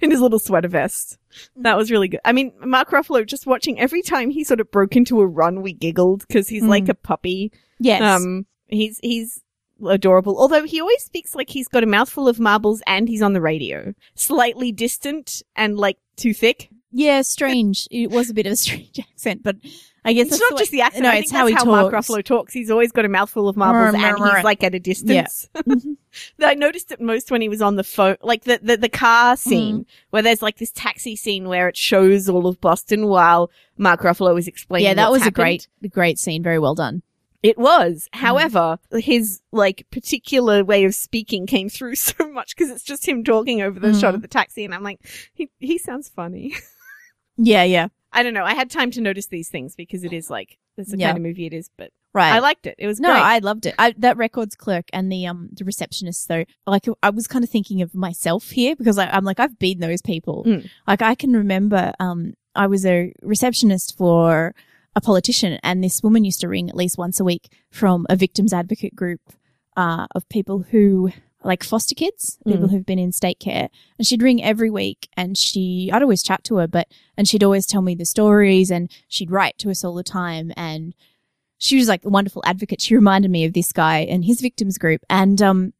In 0.00 0.10
his 0.10 0.20
little 0.20 0.38
sweater 0.40 0.66
vest. 0.68 1.18
That 1.56 1.76
was 1.76 1.90
really 1.92 2.08
good. 2.08 2.20
I 2.24 2.32
mean, 2.32 2.52
Mark 2.64 2.90
Ruffalo, 2.90 3.24
just 3.24 3.46
watching 3.46 3.78
every 3.78 4.02
time 4.02 4.30
he 4.30 4.42
sort 4.42 4.58
of 4.60 4.70
broke 4.72 4.96
into 4.96 5.20
a 5.20 5.26
run, 5.26 5.62
we 5.62 5.72
giggled 5.72 6.24
because 6.26 6.48
he's 6.48 6.64
Mm. 6.64 6.68
like 6.68 6.88
a 6.88 6.94
puppy. 6.94 7.52
Yes. 7.78 8.02
Um, 8.02 8.46
he's, 8.66 8.98
he's 9.04 9.40
adorable. 9.86 10.38
Although 10.38 10.64
he 10.64 10.80
always 10.80 11.02
speaks 11.02 11.34
like 11.34 11.50
he's 11.50 11.68
got 11.68 11.82
a 11.82 11.86
mouthful 11.86 12.28
of 12.28 12.38
marbles 12.40 12.82
and 12.86 13.08
he's 13.08 13.22
on 13.22 13.32
the 13.32 13.40
radio. 13.40 13.94
Slightly 14.14 14.72
distant 14.72 15.42
and 15.56 15.76
like 15.76 15.98
too 16.16 16.34
thick. 16.34 16.68
yeah, 16.90 17.22
strange. 17.22 17.86
It 17.90 18.10
was 18.10 18.30
a 18.30 18.34
bit 18.34 18.46
of 18.46 18.52
a 18.52 18.56
strange 18.56 18.98
accent, 18.98 19.42
but 19.42 19.56
I 20.04 20.12
guess 20.14 20.28
It's 20.28 20.40
not 20.40 20.52
the 20.52 20.58
just 20.58 20.72
way- 20.72 20.78
the 20.78 20.82
accent. 20.82 21.02
No, 21.02 21.12
it's 21.12 21.30
how 21.30 21.46
he 21.46 21.52
how 21.52 21.64
talks. 21.64 21.92
Mark 21.92 21.92
Ruffalo 21.92 22.24
talks. 22.24 22.52
He's 22.54 22.70
always 22.70 22.92
got 22.92 23.04
a 23.04 23.08
mouthful 23.08 23.48
of 23.48 23.56
marbles 23.56 24.00
Murr, 24.00 24.06
and 24.16 24.16
he's 24.36 24.44
like 24.44 24.64
at 24.64 24.74
a 24.74 24.80
distance. 24.80 25.48
Mhm. 25.58 25.96
I 26.42 26.54
noticed 26.54 26.90
it 26.90 27.00
most 27.00 27.30
when 27.30 27.42
he 27.42 27.48
was 27.48 27.60
on 27.62 27.76
the 27.76 27.84
phone, 27.84 28.16
like 28.22 28.42
the, 28.44 28.58
the, 28.62 28.76
the 28.78 28.88
car 28.88 29.34
Mm-hmm. 29.36 29.50
scene 29.50 29.86
where 30.10 30.22
there's 30.22 30.40
like 30.42 30.56
this 30.56 30.72
taxi 30.72 31.14
scene 31.14 31.46
where 31.46 31.68
it 31.68 31.76
shows 31.76 32.28
all 32.28 32.46
of 32.46 32.60
Boston 32.60 33.06
while 33.06 33.50
Mark 33.76 34.00
Ruffalo 34.00 34.36
is 34.38 34.48
explaining. 34.48 34.86
yeah, 34.88 34.94
that 34.94 35.12
was 35.12 35.24
a 35.26 35.30
great, 35.30 35.68
a 35.84 35.88
great 35.88 36.18
scene. 36.18 36.42
Very 36.42 36.58
well 36.58 36.74
done. 36.74 37.02
It 37.42 37.56
was. 37.58 38.08
Mm. 38.14 38.18
However, 38.18 38.78
his 38.92 39.40
like 39.52 39.86
particular 39.92 40.64
way 40.64 40.84
of 40.84 40.94
speaking 40.94 41.46
came 41.46 41.68
through 41.68 41.94
so 42.10 42.30
much 42.32 42.56
because 42.56 42.70
it's 42.70 42.82
just 42.84 43.06
him 43.06 43.22
talking 43.24 43.62
over 43.62 43.78
the 43.78 43.88
Mhm. 43.88 44.00
shot 44.00 44.14
of 44.14 44.22
the 44.22 44.28
taxi, 44.28 44.64
and 44.64 44.74
I'm 44.74 44.82
like, 44.82 45.00
he 45.34 45.48
he 45.58 45.78
sounds 45.78 46.08
funny. 46.08 46.54
Yeah, 47.40 47.62
yeah. 47.62 47.88
I 48.12 48.22
don't 48.24 48.34
know. 48.34 48.42
I 48.44 48.54
had 48.54 48.68
time 48.68 48.90
to 48.90 49.00
notice 49.00 49.26
these 49.26 49.48
things 49.48 49.76
because 49.76 50.02
it 50.02 50.12
is 50.12 50.28
like 50.28 50.58
that's 50.76 50.90
the 50.90 50.98
Yeah. 50.98 51.06
kind 51.08 51.18
of 51.18 51.22
movie 51.22 51.46
it 51.46 51.52
is. 51.52 51.70
But 51.76 51.92
Right. 52.14 52.32
I 52.32 52.38
liked 52.40 52.66
it. 52.66 52.74
It 52.78 52.86
was 52.88 52.98
No, 52.98 53.10
great. 53.12 53.20
I 53.20 53.38
loved 53.38 53.66
it. 53.66 53.74
I, 53.78 53.94
that 53.98 54.16
records 54.16 54.56
clerk 54.56 54.86
and 54.92 55.12
the 55.12 55.24
um 55.26 55.50
the 55.52 55.64
receptionist 55.64 56.26
though, 56.26 56.44
like 56.66 56.86
I 57.02 57.10
was 57.10 57.28
kind 57.28 57.44
of 57.44 57.50
thinking 57.50 57.80
of 57.80 57.94
myself 57.94 58.50
here 58.50 58.74
because 58.74 58.98
I, 58.98 59.06
I'm 59.06 59.24
like 59.24 59.38
I've 59.38 59.56
been 59.58 59.78
those 59.78 60.02
people. 60.02 60.42
Mm. 60.46 60.68
Like 60.88 61.00
I 61.02 61.14
can 61.14 61.32
remember, 61.32 61.92
um, 62.00 62.34
I 62.56 62.66
was 62.66 62.84
a 62.84 63.12
receptionist 63.22 63.96
for 63.96 64.52
a 64.96 65.00
politician, 65.00 65.58
and 65.62 65.82
this 65.82 66.02
woman 66.02 66.24
used 66.24 66.40
to 66.40 66.48
ring 66.48 66.68
at 66.68 66.76
least 66.76 66.98
once 66.98 67.20
a 67.20 67.24
week 67.24 67.52
from 67.70 68.06
a 68.08 68.16
victims 68.16 68.52
advocate 68.52 68.96
group 68.96 69.20
uh, 69.76 70.06
of 70.14 70.28
people 70.28 70.64
who 70.70 71.10
like 71.44 71.62
foster 71.62 71.94
kids, 71.94 72.36
people 72.44 72.66
Mm. 72.66 72.70
who've 72.72 72.86
been 72.86 72.98
in 72.98 73.12
state 73.12 73.38
care, 73.38 73.68
and 73.96 74.06
she'd 74.06 74.22
ring 74.22 74.42
every 74.42 74.70
week, 74.70 75.08
and 75.16 75.38
she 75.38 75.88
I'd 75.92 76.02
always 76.02 76.22
chat 76.22 76.42
to 76.44 76.56
her, 76.56 76.66
but 76.66 76.88
and 77.16 77.28
she'd 77.28 77.44
always 77.44 77.64
tell 77.64 77.82
me 77.82 77.94
the 77.94 78.04
stories, 78.04 78.70
and 78.72 78.90
she'd 79.06 79.30
write 79.30 79.56
to 79.58 79.70
us 79.70 79.84
all 79.84 79.94
the 79.94 80.02
time, 80.02 80.52
and 80.56 80.94
she 81.58 81.76
was 81.76 81.88
like 81.88 82.04
a 82.04 82.08
wonderful 82.08 82.42
advocate. 82.44 82.80
She 82.80 82.94
reminded 82.94 83.30
me 83.30 83.44
of 83.44 83.52
this 83.52 83.72
guy 83.72 83.98
and 84.00 84.24
his 84.24 84.40
victims 84.40 84.78
group. 84.78 85.00
And, 85.10 85.42
um, 85.42 85.72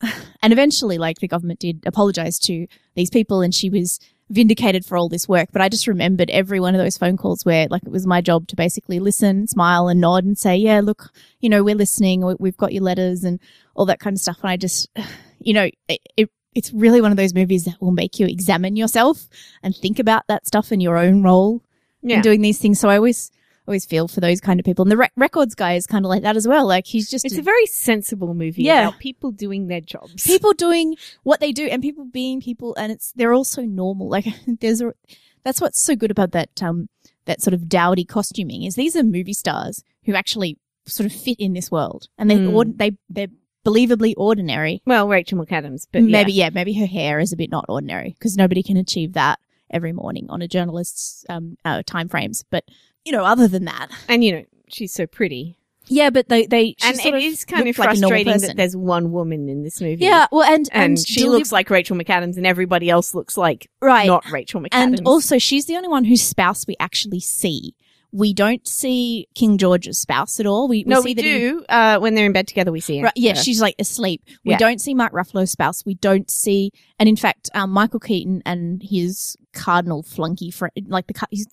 and 0.42 0.52
eventually, 0.52 0.98
like 0.98 1.18
the 1.20 1.28
government 1.28 1.60
did 1.60 1.84
apologize 1.86 2.38
to 2.40 2.66
these 2.96 3.10
people 3.10 3.40
and 3.40 3.54
she 3.54 3.70
was 3.70 4.00
vindicated 4.30 4.86
for 4.86 4.96
all 4.96 5.08
this 5.08 5.28
work. 5.28 5.48
But 5.52 5.60
I 5.60 5.68
just 5.68 5.86
remembered 5.86 6.30
every 6.30 6.60
one 6.60 6.74
of 6.74 6.80
those 6.80 6.96
phone 6.96 7.16
calls 7.16 7.44
where 7.44 7.66
like 7.68 7.82
it 7.84 7.90
was 7.90 8.06
my 8.06 8.20
job 8.20 8.46
to 8.48 8.56
basically 8.56 9.00
listen, 9.00 9.46
smile 9.48 9.88
and 9.88 10.00
nod 10.00 10.24
and 10.24 10.38
say, 10.38 10.56
yeah, 10.56 10.80
look, 10.80 11.10
you 11.40 11.48
know, 11.48 11.62
we're 11.62 11.74
listening. 11.74 12.24
we- 12.24 12.36
We've 12.38 12.56
got 12.56 12.72
your 12.72 12.82
letters 12.84 13.24
and 13.24 13.40
all 13.74 13.86
that 13.86 14.00
kind 14.00 14.14
of 14.14 14.20
stuff. 14.20 14.38
And 14.42 14.50
I 14.50 14.56
just, 14.56 14.88
you 15.40 15.52
know, 15.52 15.68
it, 15.88 16.00
it 16.16 16.30
it's 16.54 16.72
really 16.72 17.00
one 17.00 17.10
of 17.12 17.16
those 17.16 17.34
movies 17.34 17.64
that 17.64 17.80
will 17.80 17.92
make 17.92 18.18
you 18.18 18.26
examine 18.26 18.76
yourself 18.76 19.28
and 19.62 19.74
think 19.76 19.98
about 19.98 20.26
that 20.26 20.46
stuff 20.46 20.72
in 20.72 20.80
your 20.80 20.96
own 20.96 21.22
role 21.22 21.62
yeah. 22.02 22.16
in 22.16 22.22
doing 22.22 22.40
these 22.40 22.58
things. 22.58 22.80
So 22.80 22.88
I 22.88 22.96
always 22.96 23.30
always 23.70 23.84
feel 23.86 24.08
for 24.08 24.20
those 24.20 24.40
kind 24.40 24.58
of 24.60 24.66
people. 24.66 24.82
And 24.82 24.90
the 24.92 24.96
rec- 24.96 25.12
records 25.16 25.54
guy 25.54 25.74
is 25.74 25.86
kind 25.86 26.04
of 26.04 26.08
like 26.08 26.22
that 26.22 26.36
as 26.36 26.46
well. 26.46 26.66
Like 26.66 26.86
he's 26.86 27.08
just 27.08 27.24
It's 27.24 27.38
a 27.38 27.42
very 27.42 27.66
sensible 27.66 28.34
movie 28.34 28.64
Yeah. 28.64 28.88
about 28.88 28.98
people 29.00 29.30
doing 29.30 29.68
their 29.68 29.80
jobs. 29.80 30.24
people 30.24 30.52
doing 30.52 30.96
what 31.22 31.40
they 31.40 31.52
do 31.52 31.66
and 31.66 31.80
people 31.80 32.04
being 32.04 32.40
people, 32.40 32.74
and 32.76 32.90
it's 32.92 33.12
they're 33.12 33.32
all 33.32 33.44
so 33.44 33.62
normal. 33.62 34.08
Like 34.08 34.26
there's 34.60 34.80
a 34.82 34.92
that's 35.44 35.60
what's 35.60 35.80
so 35.80 35.94
good 35.96 36.10
about 36.10 36.32
that 36.32 36.62
um 36.62 36.88
that 37.26 37.40
sort 37.40 37.54
of 37.54 37.68
dowdy 37.68 38.04
costuming 38.04 38.64
is 38.64 38.74
these 38.74 38.96
are 38.96 39.02
movie 39.04 39.32
stars 39.32 39.82
who 40.04 40.14
actually 40.14 40.58
sort 40.86 41.06
of 41.06 41.12
fit 41.12 41.38
in 41.38 41.52
this 41.52 41.70
world, 41.70 42.08
and 42.18 42.28
they 42.30 42.36
Mm. 42.36 42.52
ord- 42.54 42.78
they 42.78 42.96
they're 43.08 43.28
believably 43.64 44.14
ordinary. 44.16 44.82
well, 44.86 45.06
Rachel 45.06 45.38
McAdams, 45.38 45.86
but 45.92 46.02
maybe 46.02 46.32
yeah. 46.32 46.46
yeah. 46.46 46.50
maybe 46.52 46.72
her 46.74 46.86
hair 46.86 47.20
is 47.20 47.32
a 47.32 47.36
bit 47.36 47.50
not 47.50 47.66
ordinary 47.68 48.10
because 48.18 48.36
nobody 48.36 48.62
can 48.62 48.76
achieve 48.76 49.12
that 49.12 49.38
every 49.70 49.92
morning 49.92 50.26
on 50.30 50.42
a 50.42 50.48
journalist's 50.48 51.24
um 51.28 51.56
uh, 51.64 51.82
time 51.86 52.08
frames. 52.08 52.42
But 52.50 52.64
you 53.04 53.12
know, 53.12 53.24
other 53.24 53.48
than 53.48 53.64
that, 53.66 53.88
and 54.08 54.22
you 54.24 54.32
know 54.32 54.44
she's 54.68 54.92
so 54.92 55.06
pretty, 55.06 55.58
Yeah, 55.86 56.10
but 56.10 56.28
they 56.28 56.46
they 56.46 56.74
she 56.78 56.88
and 56.88 56.96
sort 56.98 57.14
it 57.16 57.22
is 57.24 57.44
kind 57.44 57.62
of 57.62 57.66
looked 57.66 57.78
like 57.78 57.86
frustrating 57.98 58.38
that 58.40 58.56
there's 58.56 58.76
one 58.76 59.10
woman 59.12 59.48
in 59.48 59.62
this 59.62 59.80
movie. 59.80 60.04
yeah, 60.04 60.26
well, 60.30 60.44
and 60.48 60.68
and, 60.72 60.98
she 60.98 61.20
deli- 61.20 61.38
looks 61.38 61.50
like 61.52 61.68
Rachel 61.70 61.96
McAdams, 61.96 62.36
and 62.36 62.46
everybody 62.46 62.88
else 62.90 63.14
looks 63.14 63.36
like 63.36 63.68
right, 63.80 64.06
not 64.06 64.30
Rachel 64.30 64.60
McAdams. 64.60 64.68
and 64.72 65.00
also 65.06 65.38
she's 65.38 65.66
the 65.66 65.76
only 65.76 65.88
one 65.88 66.04
whose 66.04 66.22
spouse 66.22 66.66
we 66.66 66.76
actually 66.80 67.20
see. 67.20 67.74
We 68.12 68.34
don't 68.34 68.66
see 68.66 69.28
King 69.36 69.56
George's 69.56 69.96
spouse 70.00 70.40
at 70.40 70.46
all. 70.46 70.66
We, 70.66 70.78
we 70.78 70.84
no, 70.90 71.00
we 71.00 71.14
that 71.14 71.24
he- 71.24 71.38
do. 71.38 71.64
uh, 71.68 72.00
when 72.00 72.16
they're 72.16 72.26
in 72.26 72.32
bed 72.32 72.48
together, 72.48 72.72
we 72.72 72.80
see 72.80 72.98
her. 72.98 73.04
Right, 73.04 73.12
yeah, 73.14 73.34
she's 73.34 73.60
like 73.60 73.76
asleep. 73.78 74.22
We 74.44 74.50
Yeah. 74.50 74.58
don't 74.58 74.80
see 74.80 74.94
Mark 74.94 75.12
Ruffalo's 75.12 75.52
spouse. 75.52 75.86
We 75.86 75.94
don't 75.94 76.28
see, 76.28 76.72
and 76.98 77.08
in 77.08 77.14
fact, 77.14 77.50
um, 77.54 77.70
Michael 77.70 78.00
Keaton 78.00 78.42
and 78.44 78.82
his 78.82 79.36
cardinal 79.52 80.02
flunky 80.02 80.50
friend, 80.50 80.72
like 80.88 81.06
the 81.06 81.14
he's 81.30 81.46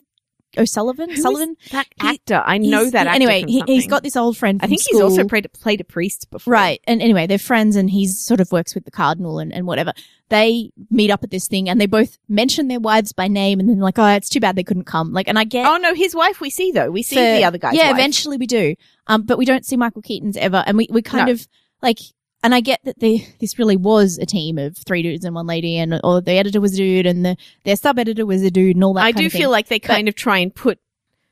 O'Sullivan, 0.58 1.10
Who 1.10 1.16
is 1.16 1.22
Sullivan. 1.22 1.56
that 1.72 1.88
actor. 2.00 2.42
I 2.46 2.58
know 2.58 2.86
that. 2.90 3.08
Actor 3.08 3.16
anyway, 3.16 3.44
he, 3.46 3.54
he's 3.68 3.84
something. 3.84 3.90
got 3.90 4.04
this 4.04 4.16
old 4.16 4.38
friend. 4.38 4.60
I 4.64 4.68
think 4.68 4.82
he's 4.90 5.00
also 5.02 5.26
played 5.26 5.46
a, 5.46 5.50
played 5.50 5.82
a 5.82 5.84
priest 5.84 6.30
before. 6.32 6.52
Right. 6.54 6.80
And 6.88 7.02
anyway, 7.02 7.28
they're 7.28 7.38
friends 7.38 7.76
and 7.76 7.90
he's 7.90 8.20
sort 8.20 8.40
of 8.40 8.52
works 8.52 8.74
with 8.74 8.86
the 8.86 8.92
cardinal 8.92 9.40
and, 9.40 9.54
and 9.54 9.68
whatever. 9.68 9.94
They 10.30 10.72
meet 10.90 11.12
up 11.12 11.24
at 11.24 11.32
this 11.32 11.48
thing 11.48 11.70
and 11.70 11.80
they 11.80 11.86
both 11.86 12.18
mention 12.30 12.68
their 12.70 12.80
wives 12.80 13.14
by 13.14 13.28
name 13.28 13.60
and 13.60 13.68
then 13.70 13.80
like, 13.80 14.00
oh, 14.00 14.08
it's 14.08 14.30
too 14.30 14.40
bad 14.40 14.56
they 14.56 14.64
couldn't 14.64 14.86
come. 14.86 15.12
Like, 15.14 15.28
and 15.28 15.38
I 15.38 15.44
get. 15.44 15.66
Oh 15.68 15.78
no, 15.78 15.94
his 15.94 16.16
wife 16.16 16.40
we 16.42 16.50
see 16.50 16.72
though. 16.72 16.92
We 16.92 17.04
see 17.04 17.16
for- 17.16 17.22
the 17.22 17.44
other 17.44 17.58
guy. 17.58 17.74
Yeah, 17.74 17.88
wife. 17.92 17.96
eventually 18.00 18.38
we 18.38 18.48
do. 18.48 18.76
Um, 19.08 19.24
but 19.24 19.38
we 19.38 19.46
don't 19.46 19.66
see 19.66 19.78
Michael 19.78 20.02
Keaton's 20.02 20.38
ever. 20.38 20.64
And 20.66 20.78
we, 20.78 20.88
we 20.90 21.02
kind 21.02 21.28
No. 21.28 21.34
of, 21.34 21.48
like, 21.82 22.00
and 22.48 22.56
I 22.56 22.62
get 22.62 22.80
that 22.86 23.00
they, 23.00 23.28
this 23.40 23.60
really 23.60 23.76
was 23.78 24.18
a 24.18 24.26
team 24.26 24.58
of 24.58 24.78
three 24.78 25.04
dudes 25.04 25.24
and 25.26 25.36
one 25.36 25.46
lady 25.48 25.78
and, 25.78 26.00
or 26.04 26.22
the 26.22 26.32
editor 26.32 26.60
was 26.62 26.74
a 26.74 26.78
dude 26.78 27.06
and 27.06 27.26
the, 27.26 27.36
their 27.66 27.76
sub 27.76 28.00
editor 28.00 28.26
was 28.26 28.42
a 28.42 28.50
dude 28.50 28.76
and 28.76 28.84
all 28.84 28.94
that 28.94 29.04
I 29.04 29.12
do 29.12 29.26
of 29.26 29.32
thing. 29.32 29.42
feel 29.42 29.50
like 29.52 29.68
they 29.68 29.80
kind 29.80 30.08
of 30.08 30.16
try 30.16 30.38
and 30.40 30.54
put 30.54 30.80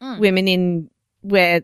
Mm. 0.02 0.20
women 0.20 0.48
in 0.50 0.90
where 1.22 1.62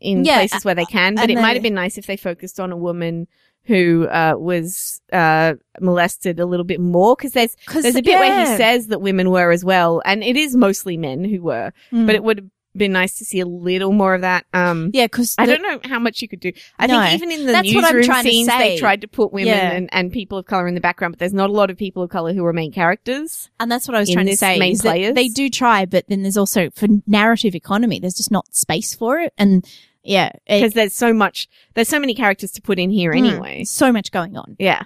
in 0.00 0.24
Yeah, 0.24 0.36
places 0.36 0.64
where 0.64 0.76
they 0.76 0.84
can, 0.84 1.16
but 1.16 1.28
it 1.30 1.34
the- 1.34 1.42
might 1.42 1.54
have 1.54 1.62
been 1.64 1.74
nice 1.74 1.98
if 1.98 2.06
they 2.06 2.16
focused 2.16 2.60
on 2.60 2.70
a 2.70 2.76
woman 2.76 3.26
who 3.64 4.06
uh, 4.06 4.34
was 4.38 5.00
uh, 5.12 5.54
molested 5.80 6.38
a 6.38 6.46
little 6.46 6.64
bit 6.64 6.78
more 6.80 7.16
because 7.16 7.32
there's 7.32 7.56
Cause, 7.66 7.82
there's 7.82 7.96
a 7.96 8.02
bit 8.02 8.20
where 8.20 8.38
he 8.40 8.56
says 8.56 8.86
that 8.86 9.00
women 9.00 9.30
were 9.30 9.50
as 9.50 9.64
well, 9.64 10.00
and 10.04 10.22
it 10.22 10.36
is 10.36 10.54
mostly 10.54 10.96
men 10.96 11.24
who 11.24 11.42
were, 11.42 11.72
Mm. 11.92 12.06
but 12.06 12.14
it 12.14 12.22
would 12.22 12.38
have 12.38 12.50
been 12.76 12.92
nice 12.92 13.18
to 13.18 13.24
see 13.24 13.40
a 13.40 13.46
little 13.46 13.92
more 13.92 14.14
of 14.14 14.20
that. 14.22 14.44
Um, 14.52 14.90
yeah, 14.92 15.06
because 15.06 15.34
I 15.38 15.46
don't 15.46 15.62
know 15.62 15.80
how 15.84 15.98
much 15.98 16.22
you 16.22 16.28
could 16.28 16.40
do. 16.40 16.52
I 16.78 16.86
No. 16.86 17.00
think 17.00 17.14
even 17.14 17.30
in 17.32 17.46
the 17.46 17.52
That's 17.52 17.74
what 17.74 17.84
I'm 17.84 17.96
newsroom 17.96 18.22
scenes, 18.22 18.48
they 18.48 18.78
tried 18.78 19.00
to 19.02 19.08
put 19.08 19.32
women 19.32 19.48
Yeah. 19.48 19.70
and, 19.72 19.88
and 19.92 20.12
people 20.12 20.38
of 20.38 20.46
color 20.46 20.66
in 20.68 20.74
the 20.74 20.80
background, 20.80 21.12
but 21.12 21.18
there's 21.18 21.34
not 21.34 21.50
a 21.50 21.52
lot 21.52 21.70
of 21.70 21.76
people 21.76 22.02
of 22.02 22.10
color 22.10 22.32
who 22.32 22.44
are 22.44 22.52
main 22.52 22.72
characters. 22.72 23.50
And 23.60 23.70
that's 23.70 23.88
what 23.88 23.94
I 23.96 24.00
was 24.00 24.10
trying 24.10 24.26
to 24.26 24.36
say. 24.36 24.58
main 24.58 24.78
players. 24.78 25.14
They 25.14 25.28
do 25.28 25.48
try, 25.50 25.84
but 25.86 26.04
then 26.08 26.22
there's 26.22 26.36
also 26.36 26.70
for 26.70 26.86
narrative 27.06 27.54
economy, 27.54 27.98
there's 28.00 28.14
just 28.16 28.30
not 28.30 28.54
space 28.54 28.94
for 28.94 29.18
it. 29.18 29.32
And 29.38 29.64
yeah, 30.02 30.30
Because 30.48 30.74
there's 30.74 30.94
so 30.94 31.12
much, 31.12 31.48
there's 31.74 31.88
so 31.88 31.98
many 31.98 32.14
characters 32.14 32.52
to 32.52 32.62
put 32.62 32.78
in 32.78 32.90
here 32.90 33.12
mm, 33.12 33.18
anyway. 33.18 33.64
so 33.64 33.90
much 33.92 34.12
going 34.12 34.36
on. 34.36 34.56
Yeah. 34.58 34.84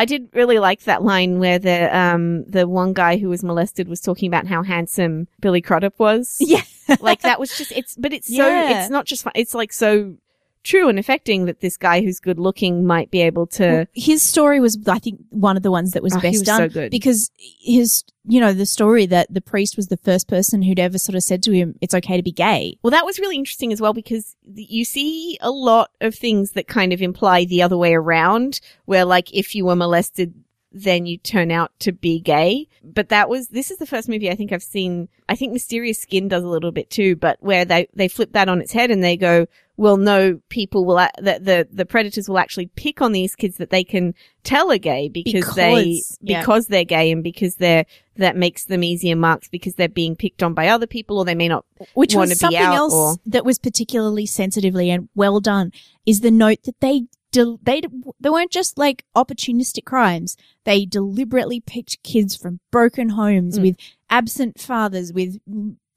I 0.00 0.06
did 0.06 0.30
really 0.32 0.58
like 0.58 0.84
that 0.84 1.02
line 1.02 1.38
where 1.40 1.58
the 1.58 1.94
um 1.94 2.44
the 2.44 2.66
one 2.66 2.94
guy 2.94 3.18
who 3.18 3.28
was 3.28 3.44
molested 3.44 3.86
was 3.86 4.00
talking 4.00 4.28
about 4.28 4.46
how 4.46 4.62
handsome 4.62 5.28
Billy 5.40 5.60
Crudup 5.60 5.98
was. 5.98 6.38
Yeah. 6.54 6.62
like 7.00 7.20
that 7.20 7.38
was 7.38 7.50
just 7.56 7.70
it's 7.72 7.94
but 7.96 8.12
it's 8.12 8.26
so 8.34 8.46
Yeah. 8.48 8.80
it's 8.80 8.90
not 8.90 9.04
just 9.04 9.26
it's 9.34 9.54
like 9.54 9.72
so 9.72 10.16
true 10.62 10.88
and 10.88 10.98
affecting 10.98 11.46
that 11.46 11.60
this 11.60 11.76
guy 11.76 12.02
who's 12.02 12.20
good 12.20 12.38
looking 12.38 12.84
might 12.86 13.10
be 13.10 13.20
able 13.22 13.46
to 13.46 13.86
His 13.94 14.22
story 14.22 14.60
was, 14.60 14.78
I 14.86 14.98
think, 14.98 15.20
one 15.30 15.56
of 15.56 15.62
the 15.62 15.70
ones 15.70 15.92
that 15.92 16.02
was 16.02 16.14
Oh, 16.14 16.20
best 16.20 16.38
was 16.38 16.42
done 16.42 16.60
so 16.60 16.68
good. 16.68 16.90
because 16.90 17.30
his, 17.60 18.04
you 18.26 18.40
know, 18.40 18.52
the 18.52 18.66
story 18.66 19.06
that 19.06 19.32
the 19.32 19.40
priest 19.40 19.76
was 19.76 19.88
the 19.88 19.96
first 19.96 20.28
person 20.28 20.62
who'd 20.62 20.78
ever 20.78 20.98
sort 20.98 21.16
of 21.16 21.22
said 21.22 21.42
to 21.44 21.52
him, 21.52 21.74
"It's 21.80 21.94
okay 21.94 22.16
to 22.16 22.22
be 22.22 22.32
gay." 22.32 22.76
Well, 22.82 22.90
that 22.90 23.06
was 23.06 23.18
really 23.18 23.36
interesting 23.36 23.72
as 23.72 23.80
well 23.80 23.92
because 23.94 24.36
you 24.54 24.84
see 24.84 25.38
a 25.40 25.50
lot 25.50 25.90
of 26.00 26.14
things 26.14 26.52
that 26.52 26.66
kind 26.68 26.92
of 26.92 27.00
imply 27.00 27.44
the 27.44 27.62
other 27.62 27.76
way 27.78 27.94
around, 27.94 28.60
where 28.84 29.04
like 29.04 29.32
if 29.34 29.54
you 29.54 29.64
were 29.64 29.76
molested, 29.76 30.34
then 30.72 31.06
you 31.06 31.18
turn 31.18 31.50
out 31.50 31.72
to 31.80 31.92
be 31.92 32.20
gay. 32.20 32.68
But 32.84 33.08
that 33.08 33.28
was, 33.28 33.48
this 33.48 33.70
is 33.70 33.78
the 33.78 33.86
first 33.86 34.08
movie 34.08 34.30
I 34.30 34.34
think 34.36 34.52
I've 34.52 34.62
seen, 34.62 35.08
I 35.28 35.34
think 35.34 35.52
Mysterious 35.52 36.00
Skin 36.00 36.28
does 36.28 36.44
a 36.44 36.48
little 36.48 36.72
bit 36.72 36.90
too, 36.90 37.16
but 37.16 37.38
where 37.40 37.64
they, 37.64 37.88
they 37.94 38.08
flip 38.08 38.32
that 38.32 38.48
on 38.48 38.60
its 38.60 38.72
head 38.72 38.90
and 38.90 39.02
they 39.02 39.16
go, 39.16 39.46
well, 39.76 39.96
no, 39.96 40.38
people 40.50 40.84
will, 40.84 40.98
a- 40.98 41.10
the, 41.16 41.38
the, 41.40 41.68
the 41.72 41.86
predators 41.86 42.28
will 42.28 42.38
actually 42.38 42.66
pick 42.76 43.00
on 43.00 43.12
these 43.12 43.34
kids 43.34 43.56
that 43.56 43.70
they 43.70 43.82
can 43.82 44.14
tell 44.44 44.70
are 44.70 44.78
gay 44.78 45.08
because, 45.08 45.54
they, 45.54 45.84
Because, 45.84 46.18
yeah. 46.20 46.40
because 46.40 46.66
they're 46.66 46.84
gay 46.84 47.10
and 47.10 47.24
because 47.24 47.56
they're, 47.56 47.86
that 48.16 48.36
makes 48.36 48.66
them 48.66 48.84
easier 48.84 49.16
marks 49.16 49.48
because 49.48 49.74
they're 49.74 49.88
being 49.88 50.14
picked 50.16 50.42
on 50.42 50.52
by 50.54 50.68
other 50.68 50.86
people 50.86 51.18
or 51.18 51.24
they 51.24 51.34
may 51.34 51.48
not 51.48 51.64
Which 51.94 52.14
wanna 52.14 52.24
was 52.24 52.30
be 52.30 52.34
something 52.36 52.58
out 52.60 52.74
else 52.74 52.92
or- 52.94 53.16
that 53.26 53.44
was 53.44 53.58
particularly 53.58 54.26
sensitively 54.26 54.90
and 54.90 55.08
well 55.14 55.40
done 55.40 55.72
is 56.04 56.20
the 56.20 56.30
note 56.30 56.62
that 56.64 56.78
they 56.80 57.04
del- 57.32 57.58
they 57.62 57.82
they 58.20 58.30
weren't 58.30 58.50
just 58.52 58.78
like 58.78 59.04
opportunistic 59.16 59.84
crimes. 59.84 60.36
They 60.64 60.84
deliberately 60.84 61.60
picked 61.60 62.02
kids 62.02 62.36
from 62.36 62.60
broken 62.70 63.10
homes 63.10 63.58
Mm. 63.58 63.62
with 63.62 63.76
absent 64.08 64.60
fathers, 64.60 65.12
with 65.12 65.38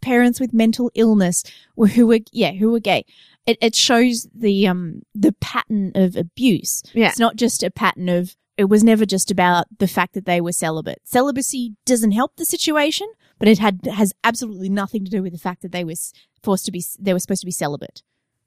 parents 0.02 0.40
with 0.40 0.54
mental 0.54 0.92
illness, 0.96 1.44
who 1.78 2.08
were 2.08 2.20
yeah 2.32 2.52
who 2.52 2.72
were 2.72 2.80
gay. 2.80 3.06
It, 3.46 3.58
it 3.62 3.76
shows 3.76 4.28
the 4.34 4.68
um 4.68 5.02
the 5.14 5.34
pattern 5.42 5.92
of 5.96 6.16
abuse. 6.16 6.82
Yeah. 6.94 7.10
It's 7.10 7.20
not 7.20 7.36
just 7.36 7.64
a 7.64 7.72
pattern 7.72 8.10
of. 8.10 8.36
It 8.56 8.66
was 8.66 8.84
never 8.84 9.04
just 9.08 9.32
about 9.32 9.66
the 9.80 9.88
fact 9.88 10.14
that 10.14 10.26
they 10.26 10.40
were 10.40 10.52
celibate. 10.52 11.02
Celibacy 11.06 11.74
doesn't 11.88 12.12
help 12.12 12.36
the 12.36 12.46
situation, 12.46 13.08
but 13.40 13.48
it 13.48 13.58
had 13.58 13.80
has 13.92 14.14
absolutely 14.24 14.70
nothing 14.70 15.04
to 15.06 15.10
do 15.10 15.24
with 15.24 15.34
the 15.34 15.40
fact 15.40 15.64
that 15.64 15.72
they 15.72 15.84
were 15.84 15.96
forced 16.44 16.66
to 16.66 16.72
be 16.72 16.84
they 17.00 17.14
were 17.14 17.20
supposed 17.20 17.42
to 17.42 17.48
be 17.48 17.52
celibate. 17.52 18.04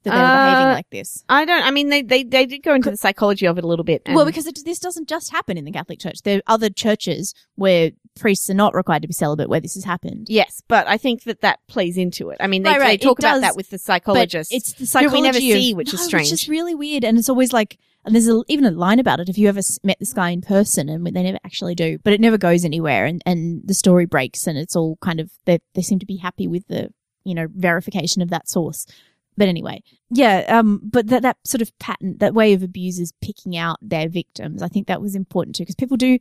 That 0.07 0.13
they 0.17 0.21
were 0.23 0.51
behaving 0.51 0.69
Uh, 0.71 0.75
like 0.75 0.91
this. 0.91 1.25
I 1.29 1.45
don't. 1.45 1.63
I 1.65 1.71
mean, 1.71 1.89
they 1.91 2.03
they 2.03 2.23
they 2.25 2.47
did 2.47 2.63
go 2.63 2.75
into 2.75 2.91
the 2.91 2.97
psychology 2.97 3.47
of 3.47 3.59
it 3.59 3.65
a 3.65 3.67
little 3.67 3.85
bit. 3.85 4.03
Well, 4.09 4.25
because 4.25 4.47
it, 4.47 4.59
this 4.65 4.79
doesn't 4.79 5.09
just 5.09 5.31
happen 5.31 5.59
in 5.59 5.65
the 5.65 5.73
Catholic 5.73 5.99
Church. 5.99 6.23
There 6.23 6.39
are 6.39 6.43
other 6.47 6.71
churches 6.71 7.35
where 7.57 7.91
priests 8.19 8.49
are 8.49 8.55
not 8.55 8.75
required 8.75 9.03
to 9.03 9.09
be 9.09 9.13
celibate 9.13 9.49
where 9.51 9.61
this 9.61 9.75
has 9.75 9.85
happened. 9.85 10.27
yes, 10.31 10.63
but 10.69 10.87
I 10.89 10.97
think 10.97 11.25
that 11.25 11.43
that 11.43 11.59
plays 11.69 11.99
into 11.99 12.31
it. 12.31 12.39
I 12.41 12.47
mean, 12.47 12.63
they, 12.63 12.71
Right, 12.71 12.99
they 12.99 13.07
talk 13.07 13.19
it 13.19 13.25
about 13.25 13.33
does, 13.35 13.41
that 13.43 13.57
with 13.57 13.69
the 13.69 13.77
psychologist. 13.79 14.53
it's 14.55 14.73
the 14.73 14.87
psychology 14.87 15.17
we 15.17 15.21
never 15.23 15.37
of- 15.37 15.43
see, 15.43 15.75
which 15.75 15.93
is 15.93 16.01
No, 16.01 16.07
strange. 16.07 16.31
Which 16.31 16.43
is 16.45 16.49
really 16.49 16.75
weird, 16.75 17.05
and 17.05 17.19
it's 17.19 17.29
always 17.29 17.53
like, 17.53 17.79
and 18.07 18.15
there's 18.15 18.29
a, 18.29 18.41
even 18.49 18.65
a 18.65 18.71
line 18.71 19.01
about 19.01 19.21
it. 19.21 19.29
If 19.29 19.37
you 19.37 19.49
ever 19.49 19.61
met 19.85 19.99
this 19.99 20.15
guy 20.15 20.31
in 20.31 20.41
person, 20.41 20.89
and 20.89 21.05
they 21.07 21.23
never 21.23 21.39
actually 21.45 21.75
do, 21.75 21.99
but 22.05 22.13
it 22.15 22.21
never 22.21 22.39
goes 22.39 22.65
anywhere, 22.65 23.05
and 23.05 23.21
and 23.27 23.61
the 23.67 23.75
story 23.75 24.07
breaks, 24.07 24.47
and 24.47 24.57
it's 24.57 24.75
all 24.77 24.97
kind 25.03 25.21
of 25.21 25.31
they 25.45 25.59
they 25.75 25.83
seem 25.83 25.99
to 25.99 26.07
be 26.07 26.17
happy 26.17 26.47
with 26.47 26.67
the 26.69 26.89
you 27.25 27.35
know 27.35 27.49
verification 27.55 28.23
of 28.23 28.31
that 28.31 28.49
source. 28.49 28.87
But 29.37 29.49
anyway, 29.49 29.83
yeah, 30.11 30.45
um, 30.49 30.81
but 30.83 31.09
that 31.09 31.23
that 31.23 31.37
sort 31.45 31.63
of 31.63 31.77
pattern, 31.79 32.17
that 32.19 32.35
way 32.35 32.53
of 32.53 32.63
abusers 32.63 33.13
picking 33.21 33.57
out 33.57 33.79
their 33.83 34.09
victims, 34.09 34.63
I 34.63 34.69
think 34.69 34.87
that 34.87 35.03
was 35.03 35.15
important 35.15 35.57
too, 35.57 35.63
because 35.63 35.75
people 35.75 35.97
do 35.97 36.19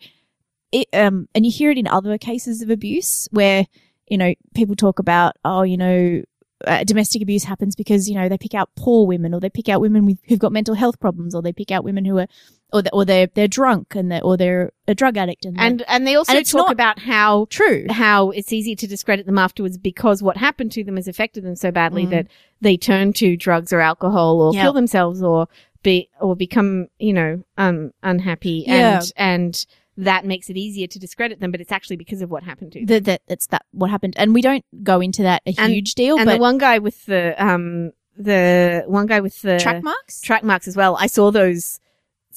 it, 0.71 0.87
um, 0.93 1.27
and 1.33 1.45
you 1.45 1.51
hear 1.51 1.71
it 1.71 1.77
in 1.77 1.87
other 1.87 2.17
cases 2.17 2.61
of 2.61 2.69
abuse 2.69 3.27
where 3.31 3.67
you 4.07 4.17
know 4.17 4.33
people 4.53 4.75
talk 4.75 4.99
about, 4.99 5.37
oh, 5.45 5.63
you 5.63 5.77
know, 5.77 6.23
uh, 6.65 6.83
domestic 6.83 7.21
abuse 7.21 7.43
happens 7.43 7.75
because 7.75 8.09
you 8.09 8.15
know 8.15 8.27
they 8.27 8.37
pick 8.37 8.53
out 8.53 8.69
poor 8.75 9.05
women 9.05 9.33
or 9.33 9.39
they 9.39 9.49
pick 9.49 9.69
out 9.69 9.81
women 9.81 10.05
with 10.05 10.19
who've 10.27 10.39
got 10.39 10.51
mental 10.51 10.75
health 10.75 10.99
problems 10.99 11.35
or 11.35 11.41
they 11.41 11.53
pick 11.53 11.71
out 11.71 11.83
women 11.83 12.05
who 12.05 12.17
are 12.17 12.27
or 12.75 12.81
they, 12.81 12.89
or 12.93 13.05
they're 13.05 13.27
they're 13.35 13.47
drunk 13.47 13.95
and 13.95 14.11
they 14.11 14.19
or 14.21 14.35
they're 14.37 14.71
a 14.87 14.93
drug 14.93 15.17
addict 15.17 15.45
and, 15.45 15.59
and 15.59 15.83
and 15.87 16.05
they 16.05 16.15
also 16.15 16.31
and 16.31 16.39
it's 16.39 16.51
talk 16.51 16.67
not- 16.67 16.71
about 16.71 16.99
how 16.99 17.47
true 17.49 17.85
how 17.89 18.29
it's 18.31 18.51
easy 18.51 18.75
to 18.75 18.85
discredit 18.87 19.25
them 19.25 19.37
afterwards 19.37 19.77
because 19.77 20.21
what 20.21 20.37
happened 20.37 20.71
to 20.73 20.83
them 20.83 20.95
has 20.97 21.07
affected 21.07 21.43
them 21.43 21.55
so 21.55 21.71
badly 21.71 22.05
Mm. 22.05 22.09
that 22.11 22.27
they 22.61 22.75
turn 22.77 23.13
to 23.13 23.37
drugs 23.37 23.71
or 23.73 23.79
alcohol 23.79 24.41
or 24.41 24.53
Yeah. 24.53 24.63
kill 24.63 24.73
themselves 24.73 25.23
or 25.23 25.47
be 25.83 26.09
or 26.19 26.35
become 26.35 26.87
you 26.99 27.13
know 27.13 27.43
um 27.57 27.91
unhappy 28.03 28.65
Yeah. 28.67 28.97
and 28.97 29.11
and 29.15 29.65
that 29.97 30.25
makes 30.25 30.49
it 30.49 30.57
easier 30.57 30.87
to 30.87 30.99
discredit 30.99 31.39
them 31.39 31.51
but 31.51 31.61
it's 31.61 31.71
actually 31.71 31.95
because 31.95 32.21
of 32.21 32.29
what 32.29 32.43
happened 32.43 32.73
to 32.73 32.85
them 32.85 33.03
that 33.03 33.21
that's 33.27 33.47
that 33.47 33.65
what 33.71 33.89
happened 33.89 34.13
and 34.17 34.33
we 34.33 34.41
don't 34.41 34.65
go 34.83 34.99
into 34.99 35.21
that 35.23 35.41
a 35.45 35.53
And- 35.57 35.71
huge 35.73 35.95
deal 35.95 36.17
and 36.17 36.25
but 36.25 36.33
the 36.35 36.41
one 36.41 36.57
guy 36.57 36.79
with 36.79 37.05
the 37.05 37.33
um 37.43 37.91
the 38.17 38.83
one 38.87 39.05
guy 39.07 39.19
with 39.19 39.41
the 39.41 39.57
track 39.59 39.83
marks 39.83 40.21
track 40.21 40.43
marks 40.43 40.67
as 40.67 40.75
well. 40.77 40.95
I 40.99 41.07
saw 41.07 41.31
those 41.31 41.79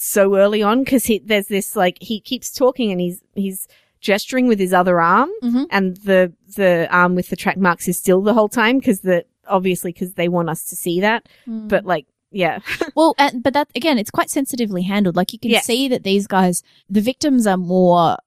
so 0.00 0.36
early 0.36 0.62
on 0.62 0.84
because 0.84 1.06
he 1.06 1.18
there's 1.18 1.48
this 1.48 1.74
like 1.74 1.98
he 2.00 2.20
keeps 2.20 2.52
talking 2.52 2.92
and 2.92 3.00
he's 3.00 3.20
he's 3.34 3.66
gesturing 4.00 4.46
with 4.46 4.60
his 4.60 4.72
other 4.72 5.00
arm 5.00 5.28
Mhm. 5.42 5.66
and 5.70 5.96
the 5.98 6.32
the 6.54 6.86
arm 6.90 7.16
with 7.16 7.30
the 7.30 7.36
track 7.36 7.56
marks 7.56 7.88
is 7.88 7.98
still 7.98 8.22
the 8.22 8.32
whole 8.34 8.48
time 8.48 8.78
because 8.78 9.00
the 9.00 9.24
obviously 9.48 9.90
because 9.92 10.12
they 10.14 10.28
want 10.28 10.48
us 10.50 10.62
to 10.66 10.76
see 10.76 11.00
that. 11.00 11.26
Mm. 11.48 11.66
But 11.68 11.84
like 11.84 12.06
yeah, 12.30 12.60
well 12.94 13.14
and, 13.18 13.42
but 13.42 13.54
that 13.54 13.68
again 13.74 13.98
it's 13.98 14.10
quite 14.10 14.30
sensitively 14.30 14.82
handled 14.82 15.16
like 15.16 15.32
you 15.32 15.38
can 15.40 15.50
Yes. 15.50 15.64
see 15.66 15.88
that 15.88 16.04
these 16.04 16.26
guys 16.28 16.62
the 16.88 17.00
victims 17.00 17.46
are 17.46 17.56
more 17.56 18.18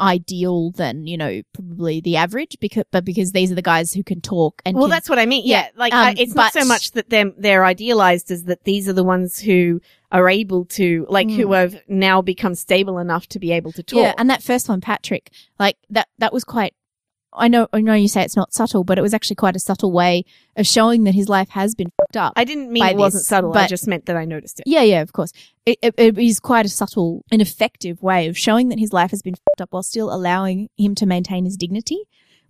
ideal 0.00 0.70
than 0.72 1.06
you 1.06 1.16
know 1.16 1.42
probably 1.52 2.00
the 2.00 2.16
average 2.16 2.56
because 2.60 2.84
but 2.90 3.04
because 3.04 3.32
these 3.32 3.52
are 3.52 3.54
the 3.54 3.62
guys 3.62 3.92
who 3.92 4.02
can 4.02 4.20
talk 4.20 4.60
and 4.64 4.76
well 4.76 4.84
can- 4.84 4.90
that's 4.90 5.08
what 5.08 5.18
I 5.18 5.26
mean. 5.26 5.42
Yeah, 5.46 5.62
Yeah, 5.64 5.68
like 5.76 5.92
um, 5.92 6.06
I, 6.06 6.14
it's 6.16 6.34
not 6.34 6.52
so 6.52 6.64
much 6.64 6.92
that 6.92 7.10
they're 7.10 7.32
they're 7.36 7.64
idealized 7.64 8.30
as 8.30 8.44
that 8.44 8.64
these 8.64 8.88
are 8.88 8.92
the 8.92 9.04
ones 9.04 9.38
who 9.40 9.80
are 10.12 10.28
able 10.28 10.64
to 10.66 11.06
like 11.08 11.28
who 11.30 11.46
Mm. 11.48 11.56
have 11.60 11.82
now 11.88 12.22
become 12.22 12.54
stable 12.54 12.98
enough 12.98 13.26
to 13.28 13.38
be 13.38 13.52
able 13.52 13.72
to 13.72 13.82
talk. 13.82 13.98
Yeah, 13.98 14.14
and 14.16 14.30
that 14.30 14.42
first 14.42 14.68
one, 14.68 14.80
Patrick, 14.80 15.30
like 15.58 15.76
that 15.90 16.08
that 16.18 16.32
was 16.32 16.44
quite 16.44 16.74
I 17.34 17.48
know 17.48 17.68
I 17.72 17.80
know 17.80 17.94
you 17.94 18.08
say 18.08 18.22
it's 18.22 18.36
not 18.36 18.52
subtle, 18.52 18.84
but 18.84 18.98
it 18.98 19.02
was 19.02 19.14
actually 19.14 19.36
quite 19.36 19.56
a 19.56 19.60
subtle 19.60 19.92
way 19.92 20.24
of 20.56 20.66
showing 20.66 21.04
that 21.04 21.14
his 21.14 21.28
life 21.28 21.50
has 21.50 21.74
been 21.74 21.90
fucked 21.98 22.16
up. 22.16 22.32
I 22.36 22.44
didn't 22.44 22.72
mean 22.72 22.84
it 22.84 22.96
wasn't 22.96 23.20
this, 23.20 23.28
subtle. 23.28 23.52
I 23.56 23.66
just 23.66 23.86
meant 23.86 24.06
that 24.06 24.16
I 24.16 24.24
noticed 24.24 24.60
it. 24.60 24.64
yeah, 24.66 24.82
yeah, 24.82 25.00
of 25.00 25.12
course. 25.12 25.32
It, 25.66 25.78
it, 25.82 25.94
it 25.96 26.18
is 26.18 26.40
quite 26.40 26.66
a 26.66 26.68
subtle 26.68 27.24
and 27.32 27.40
effective 27.40 28.02
way 28.02 28.28
of 28.28 28.36
showing 28.36 28.68
that 28.68 28.78
his 28.78 28.92
life 28.92 29.10
has 29.10 29.22
been 29.22 29.34
fucked 29.34 29.60
up 29.60 29.72
while 29.72 29.82
still 29.82 30.12
allowing 30.12 30.68
him 30.76 30.94
to 30.96 31.06
maintain 31.06 31.44
his 31.44 31.56
dignity. 31.56 32.04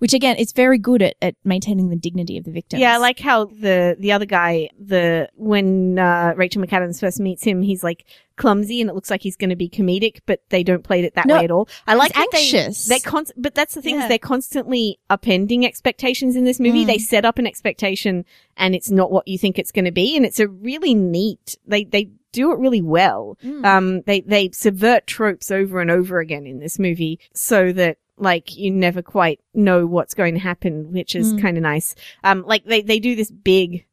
Which 0.04 0.12
again, 0.12 0.36
it's 0.38 0.52
very 0.52 0.76
good 0.76 1.00
at, 1.00 1.16
at 1.22 1.34
maintaining 1.44 1.88
the 1.88 1.96
dignity 1.96 2.36
of 2.36 2.44
the 2.44 2.50
victims. 2.50 2.78
Yeah, 2.82 2.92
I 2.92 2.96
like 2.98 3.18
how 3.18 3.46
the 3.46 3.96
the 3.98 4.12
other 4.12 4.26
guy, 4.26 4.68
the 4.78 5.30
when 5.34 5.98
uh, 5.98 6.34
Rachel 6.36 6.62
McAdams 6.62 7.00
first 7.00 7.18
meets 7.20 7.42
him, 7.42 7.62
he's 7.62 7.82
like 7.82 8.04
clumsy 8.36 8.82
and 8.82 8.90
it 8.90 8.92
looks 8.92 9.10
like 9.10 9.22
he's 9.22 9.38
going 9.38 9.48
to 9.48 9.56
be 9.56 9.66
comedic, 9.66 10.18
but 10.26 10.42
they 10.50 10.62
don't 10.62 10.84
play 10.84 11.02
it 11.02 11.14
that 11.14 11.24
No, 11.24 11.38
way 11.38 11.44
at 11.44 11.50
all. 11.50 11.70
I 11.86 11.94
like 11.94 12.12
that 12.12 12.28
anxious. 12.34 12.84
They, 12.84 12.96
they 12.96 13.00
con- 13.00 13.24
but 13.38 13.54
that's 13.54 13.72
the 13.74 13.80
thing 13.80 13.94
Yeah. 13.94 14.02
is 14.02 14.08
they're 14.10 14.18
constantly 14.18 14.98
upending 15.08 15.64
expectations 15.64 16.36
in 16.36 16.44
this 16.44 16.60
movie. 16.60 16.84
Mm. 16.84 16.88
They 16.88 16.98
set 16.98 17.24
up 17.24 17.38
an 17.38 17.46
expectation 17.46 18.26
and 18.58 18.74
it's 18.74 18.90
not 18.90 19.10
what 19.10 19.26
you 19.26 19.38
think 19.38 19.58
it's 19.58 19.72
going 19.72 19.86
to 19.86 19.90
be, 19.90 20.18
and 20.18 20.26
it's 20.26 20.38
a 20.38 20.48
really 20.48 20.94
neat. 20.94 21.56
They 21.66 21.84
they 21.84 22.10
do 22.32 22.52
it 22.52 22.58
really 22.58 22.82
well. 22.82 23.38
Mm. 23.42 23.64
Um, 23.64 24.02
they 24.02 24.20
they 24.20 24.50
subvert 24.52 25.06
tropes 25.06 25.50
over 25.50 25.80
and 25.80 25.90
over 25.90 26.18
again 26.18 26.46
in 26.46 26.58
this 26.58 26.78
movie, 26.78 27.20
so 27.32 27.72
that 27.72 27.96
like 28.16 28.57
you 28.57 28.70
never 28.70 29.03
quite 29.03 29.40
know 29.55 29.87
what's 29.87 30.14
going 30.14 30.35
to 30.35 30.40
happen, 30.40 30.92
which 30.92 31.14
is 31.16 31.33
Mm. 31.35 31.42
kind 31.42 31.57
of 31.57 31.62
nice. 31.62 31.94
Um, 32.22 32.44
like 32.46 32.64
they 32.64 32.83
they 32.83 32.98
do 33.00 33.14
this 33.16 33.31
big 33.31 33.85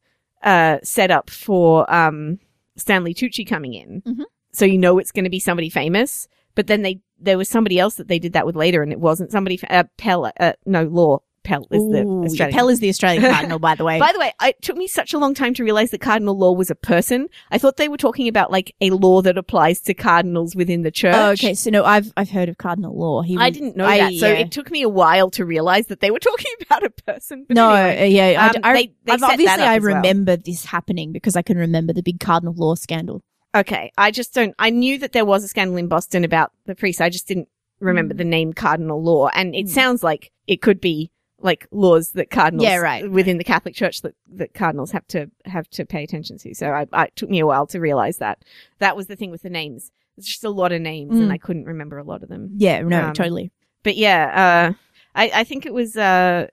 uh 0.44 0.78
setup 0.84 1.30
for 1.30 1.92
um 1.94 2.40
Stanley 2.76 3.14
Tucci 3.14 3.48
coming 3.48 3.74
in. 3.74 4.02
Mhm. 4.02 4.24
so 4.54 4.66
you 4.66 4.78
know 4.78 4.98
it's 5.00 5.12
going 5.12 5.24
to 5.24 5.30
be 5.30 5.40
somebody 5.40 5.70
famous. 5.70 6.28
But 6.56 6.68
then 6.68 6.82
they 6.82 7.00
there 7.20 7.38
was 7.38 7.48
somebody 7.50 7.80
else 7.80 7.96
that 7.96 8.08
they 8.08 8.20
did 8.20 8.34
that 8.34 8.46
with 8.46 8.56
later, 8.56 8.82
and 8.84 8.92
it 8.92 9.00
wasn't 9.00 9.32
somebody. 9.32 9.56
fa- 9.58 9.72
Uh, 9.74 9.84
Pell, 9.98 10.32
uh, 10.40 10.54
no, 10.66 10.84
Law 10.86 11.20
Pell 11.44 11.68
is 11.72 11.82
the 11.92 12.04
Ooh, 12.04 12.22
yeah, 12.22 12.26
Australian. 12.28 12.56
Pell 12.58 12.70
is 12.70 12.80
the 12.80 12.90
Australian 12.90 13.24
cardinal, 13.32 13.60
by 13.60 13.76
the 13.76 13.84
way. 13.90 14.00
By 14.00 14.12
the 14.14 14.20
way, 14.20 14.32
it 14.44 14.62
took 14.62 14.78
me 14.78 14.88
such 14.88 15.14
a 15.14 15.18
long 15.18 15.34
time 15.34 15.54
to 15.56 15.64
realize 15.64 15.92
that 15.92 16.00
Cardinal 16.02 16.38
Law 16.38 16.52
was 16.54 16.70
a 16.70 16.76
person. 16.76 17.28
I 17.50 17.58
thought 17.58 17.78
they 17.78 17.88
were 17.90 17.98
talking 17.98 18.28
about 18.28 18.52
like 18.52 18.76
a 18.82 18.92
law 18.92 19.22
that 19.24 19.38
applies 19.38 19.80
to 19.82 19.94
cardinals 19.94 20.56
within 20.56 20.84
the 20.84 20.92
church. 20.92 21.16
Oh, 21.16 21.32
okay, 21.32 21.54
so 21.54 21.70
no, 21.70 21.84
I've 21.84 22.12
I've 22.16 22.30
heard 22.30 22.48
of 22.50 22.58
Cardinal 22.58 22.96
Law. 22.98 23.22
He 23.24 23.38
I 23.38 23.50
didn't 23.50 23.76
know 23.76 23.86
I- 23.86 23.98
that, 23.98 24.14
so 24.14 24.28
yeah. 24.28 24.34
it 24.40 24.52
took 24.52 24.70
me 24.72 24.82
a 24.84 24.90
while 24.90 25.30
to 25.32 25.46
realize 25.46 25.88
that 25.88 26.00
they 26.00 26.12
were 26.12 26.20
talking 26.32 26.52
about 26.62 26.84
a 26.84 26.90
person. 26.90 27.46
But 27.48 27.56
No, 27.56 27.72
anyway. 27.74 28.02
uh, 28.04 28.32
yeah, 28.34 28.46
Um, 28.56 28.62
I, 28.64 28.74
they- 28.74 28.94
they 29.06 29.14
I've 29.14 29.24
obviously 29.24 29.64
I 29.64 29.76
as 29.78 29.84
well. 29.84 29.96
remember 29.96 30.38
this 30.38 30.66
happening 30.66 31.12
because 31.12 31.36
I 31.36 31.42
can 31.42 31.58
remember 31.58 31.94
the 31.94 32.04
big 32.04 32.20
Cardinal 32.20 32.54
Law 32.56 32.76
scandal. 32.76 33.22
Okay, 33.56 33.92
I 33.98 34.12
just 34.12 34.34
don't. 34.34 34.56
I 34.60 34.70
knew 34.70 34.98
that 35.00 35.12
there 35.12 35.26
was 35.26 35.44
a 35.44 35.48
scandal 35.48 35.76
in 35.78 35.88
Boston 35.88 36.24
about 36.24 36.52
the 36.68 36.76
priest. 36.76 37.02
I 37.02 37.10
just 37.10 37.28
didn't 37.28 37.50
remember 37.82 38.14
Mm. 38.14 38.18
the 38.20 38.24
name 38.26 38.54
Cardinal 38.54 39.02
Law, 39.04 39.28
and 39.34 39.54
it 39.56 39.66
Mm. 39.66 39.70
sounds 39.70 40.04
like 40.04 40.32
it 40.48 40.62
could 40.62 40.80
be 40.80 41.12
like 41.44 41.68
laws 41.72 42.12
that 42.12 42.30
cardinals, 42.30 42.64
Yeah, 42.68 42.78
right, 42.78 43.10
within 43.10 43.38
the 43.38 43.44
Catholic 43.44 43.76
Church 43.76 44.02
that 44.02 44.16
that 44.34 44.54
cardinals 44.54 44.92
have 44.92 45.08
to 45.08 45.30
have 45.46 45.70
to 45.72 45.86
pay 45.86 46.04
attention 46.04 46.38
to. 46.40 46.54
So 46.56 46.72
I, 46.72 46.88
I 46.94 47.06
it 47.06 47.16
took 47.16 47.30
me 47.30 47.40
a 47.40 47.46
while 47.48 47.68
to 47.68 47.80
realize 47.80 48.18
that 48.18 48.44
that 48.80 48.96
was 48.96 49.08
the 49.08 49.16
thing 49.16 49.32
with 49.32 49.42
the 49.42 49.50
names. 49.50 49.92
It's 50.18 50.28
just 50.28 50.44
a 50.44 50.50
lot 50.50 50.72
of 50.72 50.82
names, 50.82 51.14
Mm. 51.14 51.24
and 51.24 51.32
I 51.34 51.38
couldn't 51.38 51.66
remember 51.66 51.98
a 51.98 52.04
lot 52.04 52.22
of 52.24 52.30
them. 52.30 52.52
Yeah, 52.58 52.82
no, 52.82 53.08
Um, 53.08 53.14
totally. 53.14 53.52
But 53.84 53.96
yeah, 53.98 54.72
uh, 54.72 54.74
I 55.16 55.32
I 55.42 55.44
think 55.44 55.66
it 55.66 55.74
was 55.74 55.98
uh 55.98 56.48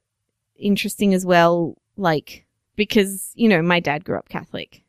interesting 0.56 1.14
as 1.14 1.24
well, 1.26 1.76
like 1.96 2.46
because 2.76 3.30
you 3.34 3.48
know 3.48 3.62
my 3.62 3.80
dad 3.80 4.04
grew 4.04 4.16
up 4.18 4.28
Catholic. 4.28 4.82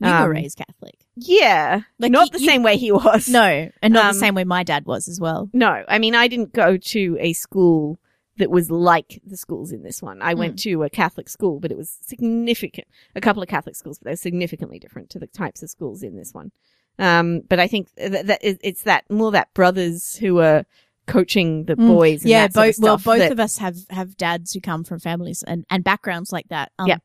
You 0.00 0.08
um, 0.08 0.22
were 0.24 0.30
raised 0.34 0.58
Catholic. 0.58 0.96
Yeah, 1.16 1.82
Like, 2.00 2.10
not 2.10 2.26
you- 2.32 2.38
the 2.38 2.40
you- 2.44 2.48
same 2.50 2.62
way 2.64 2.76
he 2.76 2.90
was. 2.92 3.28
No, 3.28 3.70
and 3.80 3.94
not 3.94 4.06
Um, 4.06 4.12
the 4.14 4.18
same 4.18 4.34
way 4.34 4.42
my 4.44 4.64
dad 4.64 4.84
was 4.86 5.08
as 5.08 5.20
well. 5.20 5.48
No, 5.52 5.84
I 5.86 5.98
mean, 5.98 6.14
I 6.16 6.26
didn't 6.26 6.52
go 6.52 6.76
to 6.76 7.16
a 7.20 7.32
school 7.32 8.00
that 8.38 8.50
was 8.50 8.70
like 8.70 9.20
the 9.24 9.36
schools 9.36 9.70
in 9.72 9.82
this 9.82 10.02
one. 10.02 10.20
I 10.22 10.34
went 10.34 10.58
to 10.60 10.82
a 10.82 10.90
Catholic 10.90 11.28
school, 11.28 11.60
but 11.60 11.70
it 11.70 11.76
was 11.78 11.98
significant. 12.02 12.88
A 13.14 13.20
couple 13.20 13.42
of 13.42 13.48
Catholic 13.48 13.76
schools, 13.76 13.98
but 13.98 14.06
they're 14.06 14.16
significantly 14.16 14.78
different 14.78 15.10
to 15.10 15.18
the 15.18 15.26
types 15.28 15.62
of 15.62 15.70
schools 15.70 16.02
in 16.02 16.16
this 16.16 16.34
one. 16.34 16.50
Um, 16.98 17.40
but 17.48 17.58
I 17.60 17.66
think 17.66 17.88
that, 17.96 18.26
that 18.26 18.38
it's 18.42 18.82
that 18.82 19.08
more 19.10 19.30
that 19.32 19.52
brothers 19.54 20.16
who 20.16 20.38
are 20.40 20.64
coaching 21.06 21.64
the 21.64 21.76
Mm. 21.76 21.86
boys. 21.88 22.22
And 22.22 22.30
yeah, 22.30 22.46
that 22.48 22.54
sort 22.54 22.66
both 22.66 22.78
of 22.78 22.82
well, 22.82 22.96
both 22.96 23.18
that- 23.18 23.32
of 23.32 23.40
us 23.40 23.58
have 23.58 23.76
have 23.90 24.16
dads 24.16 24.52
who 24.54 24.60
come 24.60 24.84
from 24.84 24.98
families 25.00 25.42
and 25.46 25.64
and 25.70 25.84
backgrounds 25.84 26.32
like 26.32 26.48
that. 26.48 26.72
Um, 26.78 26.88
Yeah. 26.88 26.98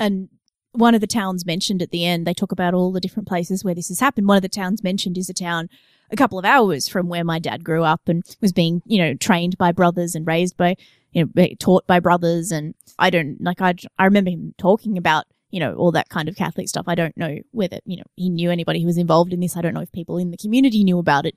and 0.00 0.28
one 0.74 0.94
of 0.94 1.00
the 1.00 1.06
towns 1.06 1.46
mentioned 1.46 1.80
at 1.82 1.90
the 1.90 2.04
end, 2.04 2.26
they 2.26 2.34
talk 2.34 2.52
about 2.52 2.74
all 2.74 2.92
the 2.92 3.00
different 3.00 3.28
places 3.28 3.64
where 3.64 3.74
this 3.74 3.88
has 3.88 4.00
happened. 4.00 4.28
One 4.28 4.36
of 4.36 4.42
the 4.42 4.48
towns 4.48 4.82
mentioned 4.82 5.16
is 5.16 5.30
a 5.30 5.34
town 5.34 5.68
a 6.10 6.16
couple 6.16 6.38
of 6.38 6.44
hours 6.44 6.86
from 6.86 7.08
where 7.08 7.24
my 7.24 7.38
dad 7.38 7.64
grew 7.64 7.82
up 7.82 8.08
and 8.08 8.22
was 8.40 8.52
being, 8.52 8.82
you 8.84 8.98
know, 8.98 9.14
trained 9.14 9.56
by 9.56 9.72
brothers 9.72 10.14
and 10.14 10.26
raised 10.26 10.56
by, 10.56 10.76
you 11.12 11.24
know, 11.24 11.46
taught 11.58 11.86
by 11.86 11.98
brothers. 11.98 12.52
And 12.52 12.74
I 12.98 13.08
don't 13.10 13.40
like 13.40 13.60
I 13.62 13.74
I 13.98 14.04
remember 14.04 14.30
him 14.30 14.54
talking 14.58 14.98
about. 14.98 15.24
You 15.50 15.60
know, 15.60 15.74
all 15.76 15.92
that 15.92 16.08
kind 16.08 16.28
of 16.28 16.34
Catholic 16.34 16.68
stuff. 16.68 16.86
I 16.88 16.96
don't 16.96 17.16
know 17.16 17.38
whether, 17.52 17.78
you 17.84 17.96
know, 17.96 18.02
he 18.16 18.28
knew 18.28 18.50
anybody 18.50 18.80
who 18.80 18.86
was 18.86 18.98
involved 18.98 19.32
in 19.32 19.38
this. 19.38 19.56
I 19.56 19.60
don't 19.60 19.72
know 19.72 19.82
if 19.82 19.92
people 19.92 20.18
in 20.18 20.32
the 20.32 20.36
community 20.36 20.82
knew 20.82 20.98
about 20.98 21.26
it, 21.26 21.36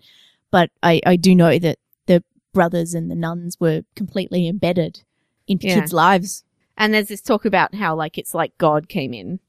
but 0.50 0.72
I, 0.82 1.02
I 1.06 1.18
do 1.18 1.36
know 1.36 1.60
that 1.60 1.78
the 2.08 2.24
brothers 2.52 2.96
and 2.96 3.12
the 3.12 3.16
nuns 3.16 3.58
were 3.60 3.84
completely 3.96 4.48
embedded 4.48 5.04
in 5.48 5.60
Yeah. 5.62 5.76
kids' 5.76 5.94
lives. 5.94 6.44
And 6.78 6.94
there's 6.94 7.08
this 7.08 7.22
talk 7.22 7.46
about 7.46 7.76
how 7.76 7.96
like 7.96 8.18
it's 8.18 8.34
like 8.34 8.58
God 8.58 8.88
came 8.90 9.14
in 9.14 9.40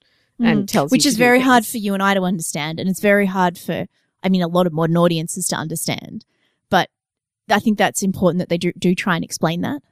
and 0.40 0.64
Mm. 0.64 0.68
tells 0.68 0.90
Which 0.90 1.06
is 1.06 1.16
very 1.16 1.40
hard 1.40 1.66
for 1.66 1.78
you 1.78 1.94
and 1.94 2.02
I 2.02 2.14
to 2.14 2.22
understand. 2.22 2.78
And 2.78 2.88
it's 2.88 3.00
very 3.00 3.26
hard 3.26 3.58
for, 3.58 3.86
I 4.22 4.28
mean, 4.28 4.40
a 4.42 4.46
lot 4.48 4.66
of 4.68 4.72
modern 4.72 4.96
audiences 4.96 5.48
to 5.48 5.56
understand. 5.56 6.24
But 6.70 6.90
I 7.50 7.58
think 7.58 7.76
that's 7.78 8.02
important 8.02 8.38
that 8.38 8.48
they 8.48 8.58
do, 8.58 8.72
do 8.78 8.94
try 8.94 9.16
and 9.16 9.24
explain 9.24 9.62
that. 9.62 9.82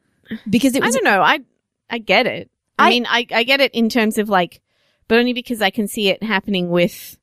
Because 0.49 0.75
it 0.77 0.83
was. 0.83 0.95
I 0.95 0.99
don't 0.99 1.05
know. 1.05 1.21
I 1.23 1.41
I 1.91 1.99
get 1.99 2.27
it. 2.27 2.51
I, 2.79 2.87
I- 2.87 2.91
mean, 2.91 3.07
I 3.09 3.27
I 3.33 3.43
get 3.45 3.61
it 3.61 3.73
in 3.75 3.89
terms 3.89 4.19
of 4.19 4.29
like, 4.29 4.61
but 5.09 5.19
only 5.19 5.33
because 5.33 5.63
I 5.63 5.71
can 5.71 5.89
see 5.89 6.09
it 6.09 6.23
happening 6.23 6.69
with 6.71 7.19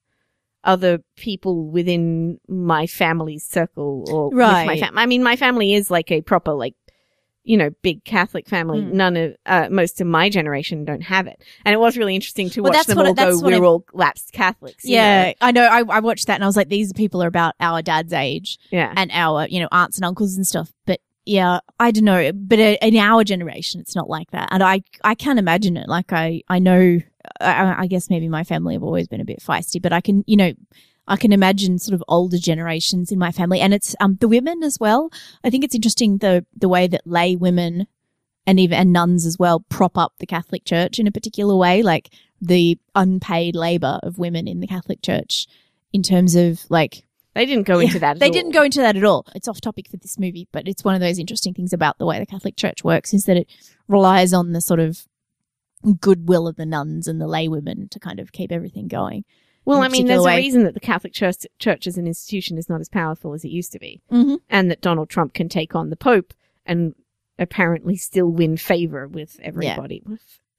other 0.66 1.00
people 1.18 1.66
within 1.70 2.40
my 2.48 2.88
family's 2.88 3.46
circle 3.46 4.06
or 4.10 4.30
with 4.30 4.38
my 4.38 4.80
family. 4.80 5.02
I 5.02 5.06
mean, 5.06 5.22
my 5.24 5.36
family 5.36 5.74
is 5.74 5.92
like 5.92 6.10
a 6.12 6.22
proper 6.22 6.54
like, 6.54 6.76
you 7.44 7.58
know, 7.58 7.70
big 7.82 8.04
Catholic 8.04 8.48
family. 8.48 8.82
Mm. 8.82 8.94
None 8.94 9.18
of 9.18 9.36
uh, 9.46 9.68
most 9.70 10.00
of 10.02 10.08
my 10.08 10.30
generation 10.30 10.86
don't 10.86 11.02
have 11.02 11.28
it, 11.28 11.44
and 11.66 11.74
it 11.74 11.78
was 11.78 11.98
really 11.98 12.16
interesting 12.16 12.50
to 12.52 12.62
Well, 12.62 12.72
watch 12.72 12.78
that's 12.78 12.88
them 12.88 12.98
all 13.00 13.14
go. 13.14 13.14
that's 13.14 13.42
what 13.42 13.54
We're 13.54 13.64
I- 13.64 13.68
all 13.68 13.86
lapsed 13.94 14.32
Catholics. 14.32 14.86
you 14.86 14.96
yeah, 14.96 15.26
know? 15.26 15.34
I 15.42 15.52
know. 15.52 15.66
I, 15.66 15.80
I 15.80 16.00
watched 16.00 16.28
that 16.28 16.36
and 16.36 16.44
I 16.44 16.48
was 16.48 16.56
like, 16.56 16.70
these 16.70 16.94
people 16.94 17.22
are 17.24 17.28
about 17.28 17.56
our 17.60 17.82
dad's 17.82 18.14
age 18.14 18.58
yeah. 18.72 18.94
and 18.96 19.12
our, 19.14 19.48
you 19.48 19.60
know, 19.60 19.68
aunts 19.72 19.98
and 19.98 20.06
uncles 20.06 20.36
and 20.36 20.46
stuff. 20.48 20.72
But 20.86 21.00
yeah, 21.26 21.60
I 21.80 21.92
don't 21.92 22.04
know. 22.06 22.32
But 22.34 22.60
uh, 22.60 22.78
in 22.82 22.98
our 22.98 23.24
generation, 23.24 23.80
it's 23.82 23.96
not 23.96 24.10
like 24.10 24.32
that. 24.32 24.50
And 24.52 24.62
I, 24.64 24.82
I 25.04 25.16
can't 25.16 25.40
imagine 25.40 25.78
it. 25.78 25.88
Like 25.88 26.12
I, 26.12 26.42
I 26.50 26.60
know, 26.60 27.00
I, 27.40 27.76
I 27.84 27.88
guess 27.88 28.10
maybe 28.10 28.28
my 28.28 28.44
family 28.44 28.74
have 28.74 28.84
always 28.84 29.08
been 29.08 29.22
a 29.22 29.26
bit 29.26 29.40
feisty, 29.40 29.82
but 29.82 29.94
I 29.94 30.02
can, 30.02 30.24
you 30.28 30.36
know, 30.38 30.54
I 31.08 31.18
can 31.18 31.32
imagine 31.34 31.80
sort 31.80 31.94
of 31.96 32.04
older 32.08 32.38
generations 32.38 33.12
in 33.12 33.20
my 33.20 33.32
family 33.32 33.60
and 33.60 33.74
it's, 33.74 33.96
um, 34.00 34.18
the 34.22 34.28
women 34.28 34.64
as 34.64 34.80
well. 34.80 35.10
I 35.44 35.50
think 35.50 35.64
it's 35.64 35.76
interesting 35.76 36.18
the, 36.20 36.46
the 36.56 36.70
way 36.70 36.88
that 36.88 37.06
lay 37.06 37.36
women 37.36 37.88
and 38.48 38.60
even, 38.60 38.78
and 38.78 38.94
nuns 38.94 39.26
as 39.26 39.38
well 39.38 39.62
prop 39.70 39.98
up 39.98 40.14
the 40.20 40.26
Catholic 40.26 40.66
Church 40.66 41.00
in 41.00 41.08
a 41.08 41.12
particular 41.12 41.56
way, 41.56 41.82
like 41.82 42.10
the 42.42 42.78
unpaid 42.96 43.56
labor 43.56 44.00
of 44.04 44.18
women 44.18 44.48
in 44.48 44.60
the 44.60 44.68
Catholic 44.68 45.02
Church 45.02 45.48
in 45.92 46.04
terms 46.04 46.36
of 46.36 46.62
like, 46.70 47.06
They 47.36 47.46
didn't 47.46 47.68
go 47.68 47.80
into 47.80 48.00
that. 48.00 48.16
at 48.16 48.20
they 48.20 48.28
all. 48.28 48.34
didn't 48.34 48.52
go 48.52 48.64
into 48.64 48.80
that 48.82 48.96
at 48.98 49.04
all. 49.04 49.26
It's 49.36 49.48
off 49.48 49.62
topic 49.62 49.90
for 49.90 49.98
this 49.98 50.18
movie, 50.20 50.48
but 50.52 50.68
it's 50.68 50.84
one 50.84 50.96
of 50.96 51.02
those 51.02 51.20
interesting 51.20 51.54
things 51.54 51.74
about 51.74 51.98
the 51.98 52.06
way 52.06 52.20
the 52.20 52.26
Catholic 52.26 52.56
Church 52.56 52.84
works 52.84 53.14
is 53.14 53.26
that 53.26 53.38
it 53.38 53.48
relies 53.88 54.34
on 54.34 54.52
the 54.54 54.62
sort 54.62 54.80
of 54.80 55.06
goodwill 56.00 56.48
of 56.48 56.56
the 56.56 56.66
nuns 56.66 57.08
and 57.08 57.20
the 57.20 57.28
laywomen 57.28 57.90
to 57.92 58.00
kind 58.00 58.20
of 58.20 58.32
keep 58.32 58.52
everything 58.52 58.88
going. 58.88 59.26
Well, 59.66 59.82
I 59.82 59.88
mean, 59.88 60.08
there's 60.08 60.20
particular 60.20 60.32
a 60.32 60.38
reason 60.38 60.64
that 60.64 60.74
the 60.74 60.80
Catholic 60.80 61.14
Church, 61.14 61.46
Church 61.60 61.88
as 61.88 61.98
an 61.98 62.08
institution 62.08 62.58
is 62.58 62.68
not 62.70 62.82
as 62.82 62.90
powerful 62.90 63.34
as 63.34 63.46
it 63.46 63.50
used 63.50 63.72
to 63.74 63.80
be. 63.80 64.02
Mm-hmm. 64.12 64.36
and 64.50 64.70
that 64.70 64.82
Donald 64.82 65.10
Trump 65.10 65.34
can 65.34 65.50
take 65.50 65.76
on 65.76 65.90
the 65.90 65.96
Pope 65.96 66.34
and 66.66 66.96
apparently 67.40 67.96
still 67.96 68.28
win 68.28 68.58
favor 68.58 69.08
with 69.08 69.40
everybody. 69.42 70.04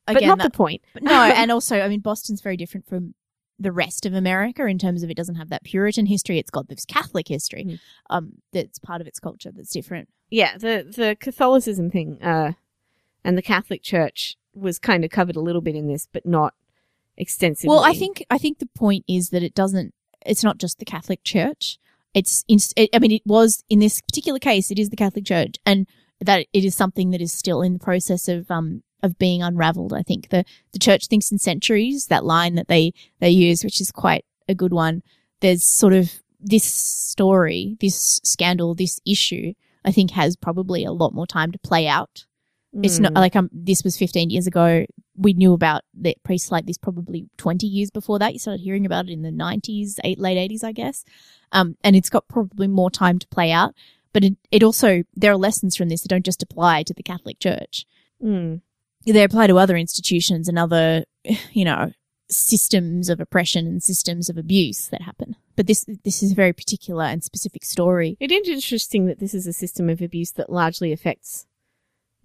But 0.06 0.16
Again, 0.16 0.28
not 0.28 0.38
that- 0.38 0.52
the 0.52 0.56
point. 0.56 0.82
but 0.92 1.02
no, 1.02 1.12
and 1.36 1.50
also, 1.50 1.80
I 1.80 1.88
mean, 1.88 2.00
Boston's 2.00 2.40
very 2.40 2.56
different 2.56 2.86
from 2.86 3.14
the 3.58 3.72
rest 3.72 4.04
of 4.04 4.14
America 4.14 4.66
in 4.66 4.78
terms 4.78 5.02
of 5.02 5.10
it 5.10 5.16
doesn't 5.16 5.36
have 5.36 5.48
that 5.50 5.62
Puritan 5.64 6.06
history. 6.06 6.38
It's 6.38 6.50
got 6.50 6.68
this 6.68 6.84
Catholic 6.84 7.28
history. 7.28 7.64
Mm. 7.64 7.78
Um, 8.10 8.32
that's 8.52 8.78
part 8.78 9.00
of 9.00 9.06
its 9.06 9.20
culture 9.20 9.52
that's 9.54 9.70
different. 9.70 10.08
Yeah, 10.30 10.58
the 10.58 10.84
the 10.84 11.16
Catholicism 11.20 11.90
thing, 11.90 12.20
uh, 12.20 12.52
and 13.22 13.38
the 13.38 13.42
Catholic 13.42 13.82
Church 13.82 14.36
was 14.54 14.78
kind 14.78 15.04
of 15.04 15.10
covered 15.10 15.36
a 15.36 15.40
little 15.40 15.60
bit 15.60 15.76
in 15.76 15.86
this, 15.86 16.08
but 16.12 16.26
not 16.26 16.54
extensively. 17.16 17.74
Well, 17.74 17.84
I 17.84 17.94
think 17.94 18.24
I 18.30 18.38
think 18.38 18.58
the 18.58 18.68
point 18.74 19.04
is 19.08 19.30
that 19.30 19.42
it 19.42 19.54
doesn't. 19.54 19.92
It's 20.24 20.44
not 20.44 20.58
just 20.58 20.78
the 20.78 20.84
Catholic 20.84 21.22
Church. 21.24 21.78
It's. 22.14 22.44
In, 22.48 22.58
it, 22.76 22.90
I 22.94 22.98
mean, 22.98 23.12
it 23.12 23.22
was 23.26 23.62
in 23.68 23.80
this 23.80 24.00
particular 24.00 24.38
case. 24.38 24.70
It 24.70 24.78
is 24.78 24.90
the 24.90 24.96
Catholic 24.96 25.24
Church, 25.24 25.56
and 25.66 25.86
that 26.20 26.46
it 26.52 26.64
is 26.64 26.74
something 26.74 27.10
that 27.10 27.20
is 27.20 27.32
still 27.32 27.62
in 27.62 27.74
the 27.74 27.78
process 27.78 28.28
of 28.28 28.50
um 28.50 28.82
of 29.02 29.18
being 29.18 29.42
unraveled. 29.42 29.92
I 29.92 30.02
think 30.02 30.30
the 30.30 30.44
the 30.72 30.78
church 30.78 31.06
thinks 31.06 31.30
in 31.30 31.38
centuries. 31.38 32.06
That 32.06 32.24
line 32.24 32.54
that 32.54 32.68
they 32.68 32.92
they 33.20 33.30
use, 33.30 33.64
which 33.64 33.80
is 33.80 33.90
quite 33.90 34.24
a 34.48 34.54
good 34.54 34.72
one. 34.72 35.02
There's 35.40 35.64
sort 35.64 35.92
of 35.92 36.22
this 36.40 36.64
story, 36.64 37.76
this 37.80 38.20
scandal, 38.24 38.74
this 38.74 39.00
issue. 39.06 39.54
I 39.84 39.92
think 39.92 40.12
has 40.12 40.36
probably 40.36 40.84
a 40.84 40.92
lot 40.92 41.12
more 41.12 41.26
time 41.26 41.52
to 41.52 41.58
play 41.58 41.86
out. 41.86 42.24
It's 42.82 42.98
not 42.98 43.12
Mm. 43.12 43.16
like 43.16 43.36
um 43.36 43.50
this 43.52 43.84
was 43.84 43.96
15 43.96 44.30
years 44.30 44.46
ago. 44.46 44.84
We 45.16 45.32
knew 45.32 45.52
about 45.52 45.82
the 45.94 46.16
priests 46.24 46.50
like 46.50 46.66
this 46.66 46.76
probably 46.78 47.28
20 47.36 47.66
years 47.66 47.90
before 47.90 48.18
that. 48.18 48.32
You 48.32 48.38
started 48.40 48.60
hearing 48.62 48.84
about 48.84 49.06
it 49.08 49.12
in 49.12 49.22
the 49.22 49.30
90s, 49.30 49.98
eight, 50.02 50.18
late 50.18 50.36
80s, 50.50 50.64
I 50.64 50.72
guess. 50.72 51.04
Um, 51.52 51.76
and 51.84 51.94
it's 51.94 52.10
got 52.10 52.26
probably 52.26 52.66
more 52.66 52.90
time 52.90 53.18
to 53.20 53.28
play 53.28 53.52
out. 53.52 53.74
But 54.12 54.24
it, 54.24 54.36
it 54.50 54.62
also 54.62 55.04
there 55.14 55.32
are 55.32 55.36
lessons 55.36 55.76
from 55.76 55.88
this 55.88 56.02
that 56.02 56.08
don't 56.08 56.24
just 56.24 56.42
apply 56.42 56.82
to 56.84 56.94
the 56.94 57.02
Catholic 57.02 57.38
Church. 57.38 57.86
Mm. 58.22 58.60
They 59.06 59.22
apply 59.22 59.46
to 59.48 59.58
other 59.58 59.76
institutions 59.76 60.48
and 60.48 60.58
other, 60.58 61.04
you 61.52 61.64
know, 61.64 61.92
systems 62.28 63.08
of 63.08 63.20
oppression 63.20 63.66
and 63.66 63.82
systems 63.82 64.28
of 64.28 64.36
abuse 64.38 64.88
that 64.88 65.02
happen. 65.02 65.36
But 65.56 65.66
this 65.66 65.84
this 66.04 66.22
is 66.22 66.32
a 66.32 66.34
very 66.34 66.52
particular 66.52 67.04
and 67.04 67.22
specific 67.22 67.64
story. 67.64 68.16
It 68.18 68.32
is 68.32 68.48
interesting 68.48 69.06
that 69.06 69.20
this 69.20 69.34
is 69.34 69.46
a 69.46 69.52
system 69.52 69.88
of 69.88 70.00
abuse 70.00 70.32
that 70.32 70.50
largely 70.50 70.90
affects 70.90 71.46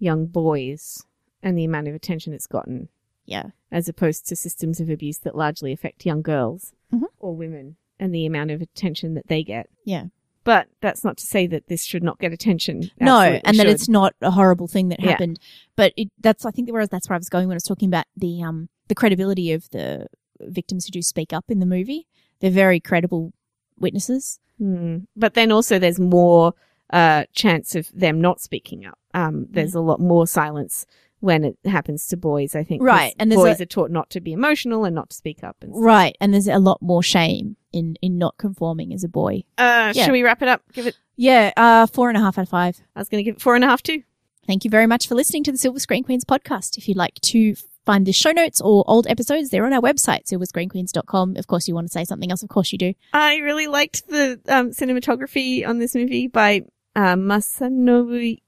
young 0.00 0.26
boys 0.26 1.04
and 1.42 1.56
the 1.56 1.64
amount 1.64 1.86
of 1.86 1.94
attention 1.94 2.32
it's 2.32 2.46
gotten, 2.48 2.88
Yeah. 3.26 3.50
as 3.70 3.88
opposed 3.88 4.26
to 4.26 4.34
systems 4.36 4.80
of 4.80 4.90
abuse 4.90 5.18
that 5.18 5.36
largely 5.36 5.72
affect 5.72 6.04
young 6.04 6.22
girls 6.22 6.72
Mhm. 6.92 7.04
or 7.20 7.36
women 7.36 7.76
and 8.00 8.12
the 8.14 8.26
amount 8.26 8.50
of 8.50 8.60
attention 8.60 9.14
that 9.14 9.28
they 9.28 9.44
get. 9.44 9.68
Yeah. 9.84 10.06
But 10.42 10.68
that's 10.80 11.04
not 11.04 11.18
to 11.18 11.26
say 11.26 11.46
that 11.46 11.68
this 11.68 11.84
should 11.84 12.02
not 12.02 12.18
get 12.18 12.32
attention. 12.32 12.90
No, 12.98 13.20
and 13.20 13.58
that 13.58 13.66
it's 13.66 13.88
not 13.90 14.14
a 14.22 14.30
horrible 14.30 14.66
thing 14.66 14.88
that 14.88 14.98
Yeah. 15.00 15.10
happened. 15.10 15.38
But 15.76 15.92
it, 15.96 16.08
that's 16.18 16.44
I 16.46 16.50
think 16.50 16.72
where 16.72 16.86
that's 16.86 17.08
where 17.08 17.14
I 17.14 17.18
was 17.18 17.28
going 17.28 17.46
when 17.46 17.54
I 17.54 17.56
was 17.56 17.62
talking 17.62 17.88
about 17.88 18.06
the 18.16 18.42
um 18.42 18.68
the 18.88 18.94
credibility 18.94 19.52
of 19.52 19.68
the 19.70 20.06
victims 20.40 20.86
who 20.86 20.90
do 20.92 21.02
speak 21.02 21.32
up 21.34 21.44
in 21.50 21.58
the 21.60 21.66
movie. 21.66 22.06
They're 22.40 22.50
very 22.50 22.80
credible 22.80 23.32
witnesses. 23.78 24.40
Hmm. 24.58 25.00
But 25.14 25.34
then 25.34 25.52
also 25.52 25.78
there's 25.78 26.00
more 26.00 26.54
uh, 26.92 27.24
chance 27.32 27.74
of 27.74 27.88
them 27.94 28.20
not 28.20 28.40
speaking 28.40 28.84
up. 28.86 28.98
Um, 29.14 29.46
there's 29.50 29.74
a 29.74 29.80
lot 29.80 30.00
more 30.00 30.26
silence 30.26 30.86
when 31.20 31.44
it 31.44 31.58
happens 31.66 32.06
to 32.08 32.16
boys, 32.16 32.54
I 32.54 32.64
think. 32.64 32.82
Right, 32.82 33.14
and 33.18 33.30
boys 33.30 33.60
a- 33.60 33.64
are 33.64 33.66
taught 33.66 33.90
not 33.90 34.08
to 34.10 34.20
be 34.20 34.32
emotional 34.32 34.84
and 34.84 34.94
not 34.94 35.10
to 35.10 35.16
speak 35.16 35.44
up. 35.44 35.56
And. 35.60 35.70
Right. 35.74 36.16
And 36.20 36.32
there's 36.32 36.48
a 36.48 36.58
lot 36.58 36.80
more 36.80 37.02
shame 37.02 37.56
in, 37.72 37.96
in 38.00 38.16
not 38.16 38.38
conforming 38.38 38.92
as 38.94 39.04
a 39.04 39.08
boy. 39.08 39.44
Uh, 39.58 39.92
Yeah. 39.94 40.04
Should 40.04 40.12
we 40.12 40.22
wrap 40.22 40.40
it 40.42 40.48
up? 40.48 40.62
Give 40.72 40.86
it. 40.86 40.96
Yeah. 41.16 41.52
Uh, 41.56 41.86
four 41.86 42.08
and 42.08 42.16
a 42.16 42.20
half 42.20 42.38
out 42.38 42.42
of 42.44 42.48
five. 42.48 42.80
I 42.96 43.00
was 43.00 43.08
going 43.10 43.22
to 43.22 43.24
give 43.24 43.36
it 43.36 43.42
four 43.42 43.54
and 43.54 43.62
a 43.64 43.66
half 43.66 43.82
too. 43.82 44.02
Thank 44.46 44.64
you 44.64 44.70
very 44.70 44.86
much 44.86 45.06
for 45.06 45.14
listening 45.14 45.44
to 45.44 45.52
the 45.52 45.58
Silver 45.58 45.78
Screen 45.78 46.02
Queens 46.04 46.24
podcast. 46.24 46.78
If 46.78 46.88
you'd 46.88 46.96
like 46.96 47.20
to 47.20 47.54
find 47.84 48.06
the 48.06 48.12
show 48.12 48.32
notes 48.32 48.60
or 48.60 48.82
old 48.88 49.06
episodes, 49.06 49.50
they're 49.50 49.66
on 49.66 49.72
our 49.74 49.82
website, 49.82 50.24
silverscreenqueens.com. 50.26 51.36
Of 51.36 51.46
course, 51.46 51.68
you 51.68 51.74
want 51.74 51.86
to 51.86 51.92
say 51.92 52.04
something 52.04 52.30
else. 52.30 52.42
Of 52.42 52.48
course 52.48 52.72
you 52.72 52.78
do. 52.78 52.94
I 53.12 53.36
really 53.36 53.66
liked 53.66 54.08
the 54.08 54.40
um, 54.48 54.70
cinematography 54.70 55.66
on 55.68 55.78
this 55.78 55.94
movie 55.94 56.26
by 56.28 56.62
uh, 57.00 57.14
Masanobu 57.16 58.38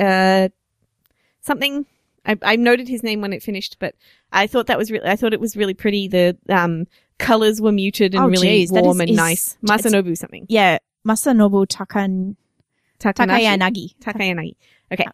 uh, 0.00 0.48
something. 1.40 1.86
I, 2.26 2.36
I 2.42 2.56
noted 2.56 2.86
his 2.88 3.02
name 3.02 3.20
when 3.22 3.32
it 3.32 3.42
finished, 3.42 3.76
but 3.78 3.94
I 4.32 4.46
thought 4.46 4.66
that 4.66 4.78
was 4.78 4.90
really. 4.90 5.08
I 5.08 5.16
thought 5.16 5.32
it 5.32 5.40
was 5.40 5.56
really 5.56 5.74
pretty. 5.74 6.08
The 6.08 6.36
um, 6.48 6.86
colors 7.18 7.60
were 7.60 7.72
muted 7.72 8.14
and 8.14 8.24
Oh, 8.24 8.28
really 8.28 8.48
geez, 8.48 8.72
warm 8.72 8.96
is- 8.96 9.00
and 9.00 9.10
is- 9.10 9.16
nice. 9.16 9.58
Masanobu 9.62 10.16
something. 10.16 10.46
Yeah. 10.48 10.78
Masanobu 11.06 11.66
Takan-? 11.66 12.36
Takayanagi. 12.98 13.94
Takayanagi. 14.00 14.54
Okay. 14.92 15.06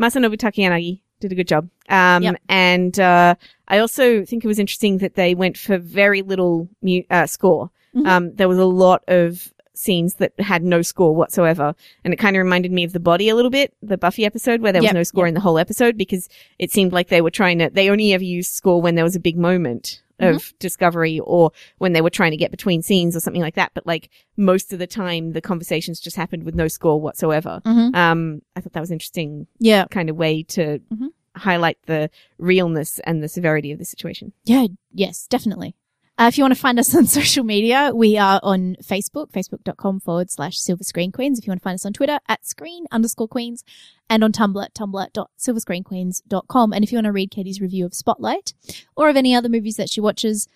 Masanobu 0.00 0.36
Takayanagi 0.36 1.00
did 1.20 1.32
a 1.32 1.34
good 1.34 1.48
job. 1.48 1.68
Um, 1.88 2.22
Yep. 2.22 2.36
and, 2.48 3.00
uh, 3.00 3.34
I 3.68 3.78
also 3.78 4.24
think 4.24 4.44
it 4.44 4.48
was 4.48 4.58
interesting 4.60 4.98
that 4.98 5.14
they 5.14 5.34
went 5.34 5.56
for 5.56 5.78
very 5.78 6.22
little 6.22 6.68
mu- 6.80 7.02
uh, 7.10 7.26
score. 7.26 7.70
Mhm. 7.96 8.06
Um, 8.06 8.34
there 8.34 8.48
was 8.48 8.58
a 8.58 8.64
lot 8.64 9.02
of 9.08 9.52
scenes 9.74 10.14
that 10.14 10.32
had 10.38 10.62
no 10.62 10.82
score 10.82 11.14
whatsoever. 11.14 11.74
And 12.04 12.12
it 12.12 12.18
kind 12.18 12.36
of 12.36 12.42
reminded 12.42 12.72
me 12.72 12.84
of 12.84 12.92
the 12.92 13.00
body 13.00 13.28
a 13.28 13.34
little 13.34 13.50
bit, 13.50 13.74
the 13.82 13.96
Buffy 13.98 14.24
episode 14.26 14.60
where 14.60 14.72
there 14.72 14.82
was 14.82 14.86
Yep, 14.88 14.94
no 14.94 15.02
score 15.02 15.26
in 15.26 15.34
the 15.34 15.40
whole 15.40 15.58
episode 15.58 15.96
because 15.96 16.28
it 16.58 16.70
seemed 16.70 16.92
like 16.92 17.08
they 17.08 17.20
were 17.22 17.30
trying 17.30 17.58
to, 17.58 17.70
they 17.70 17.88
only 17.90 18.12
ever 18.12 18.24
used 18.24 18.52
score 18.52 18.80
when 18.82 18.94
there 18.94 19.04
was 19.04 19.16
a 19.16 19.20
big 19.20 19.36
moment 19.36 20.00
Mm-hmm. 20.20 20.36
of 20.36 20.56
discovery 20.60 21.18
or 21.20 21.50
when 21.78 21.94
they 21.94 22.00
were 22.00 22.10
trying 22.10 22.30
to 22.30 22.36
get 22.36 22.52
between 22.52 22.80
scenes 22.80 23.16
or 23.16 23.20
something 23.20 23.42
like 23.42 23.56
that. 23.56 23.72
But 23.74 23.86
like 23.88 24.08
most 24.36 24.72
of 24.72 24.78
the 24.78 24.86
time, 24.86 25.32
the 25.32 25.40
conversations 25.40 25.98
just 25.98 26.14
happened 26.14 26.44
with 26.44 26.54
no 26.54 26.68
score 26.68 27.00
whatsoever. 27.00 27.60
Mhm. 27.64 27.96
Um, 27.96 28.42
I 28.54 28.60
thought 28.60 28.72
that 28.74 28.80
was 28.80 28.92
interesting 28.92 29.48
Yeah. 29.58 29.86
kind 29.90 30.08
of 30.08 30.14
way 30.16 30.44
to 30.44 30.78
Mhm. 30.94 31.08
highlight 31.34 31.78
the 31.86 32.08
realness 32.38 33.00
and 33.00 33.20
the 33.20 33.28
severity 33.28 33.72
of 33.72 33.80
the 33.80 33.84
situation. 33.84 34.32
Yeah, 34.44 34.66
yes, 34.92 35.26
definitely. 35.26 35.74
Uh, 36.22 36.28
if 36.28 36.38
you 36.38 36.44
want 36.44 36.54
to 36.54 36.60
find 36.60 36.78
us 36.78 36.94
on 36.94 37.04
social 37.04 37.42
media, 37.42 37.90
we 37.92 38.16
are 38.16 38.38
on 38.44 38.76
Facebook, 38.80 39.32
facebook.com 39.32 39.98
forward 39.98 40.30
slash 40.30 40.56
silver 40.56 40.84
screen 40.84 41.10
queens. 41.10 41.36
If 41.36 41.46
you 41.46 41.50
want 41.50 41.60
to 41.60 41.64
find 41.64 41.74
us 41.74 41.84
on 41.84 41.92
Twitter, 41.92 42.20
at 42.28 42.46
screen 42.46 42.86
underscore 42.92 43.26
queens, 43.26 43.64
and 44.08 44.22
on 44.22 44.30
Tumblr, 44.30 44.64
tumblr.silverscreenqueens.com. 44.72 46.72
And 46.72 46.84
if 46.84 46.92
you 46.92 46.96
want 46.96 47.06
to 47.06 47.12
read 47.12 47.32
Katie's 47.32 47.60
review 47.60 47.84
of 47.84 47.92
Spotlight 47.92 48.54
or 48.94 49.08
of 49.08 49.16
any 49.16 49.34
other 49.34 49.48
movies 49.48 49.74
that 49.78 49.90
she 49.90 50.00
watches, 50.00 50.46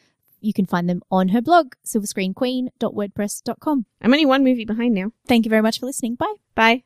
you 0.41 0.53
can 0.53 0.67
find 0.67 0.89
them 0.89 1.03
on 1.11 1.31
her 1.31 1.43
blog, 1.43 1.73
silverscreenqueen.wordpress.com. 1.85 3.87
I'm 4.03 4.13
only 4.13 4.27
one 4.27 4.45
movie 4.45 4.67
behind 4.67 4.95
now. 4.95 5.11
Thank 5.27 5.47
you 5.47 5.51
very 5.51 5.63
much 5.63 5.81
for 5.81 5.87
listening. 5.87 6.15
Bye. 6.15 6.35
Bye. 6.55 6.85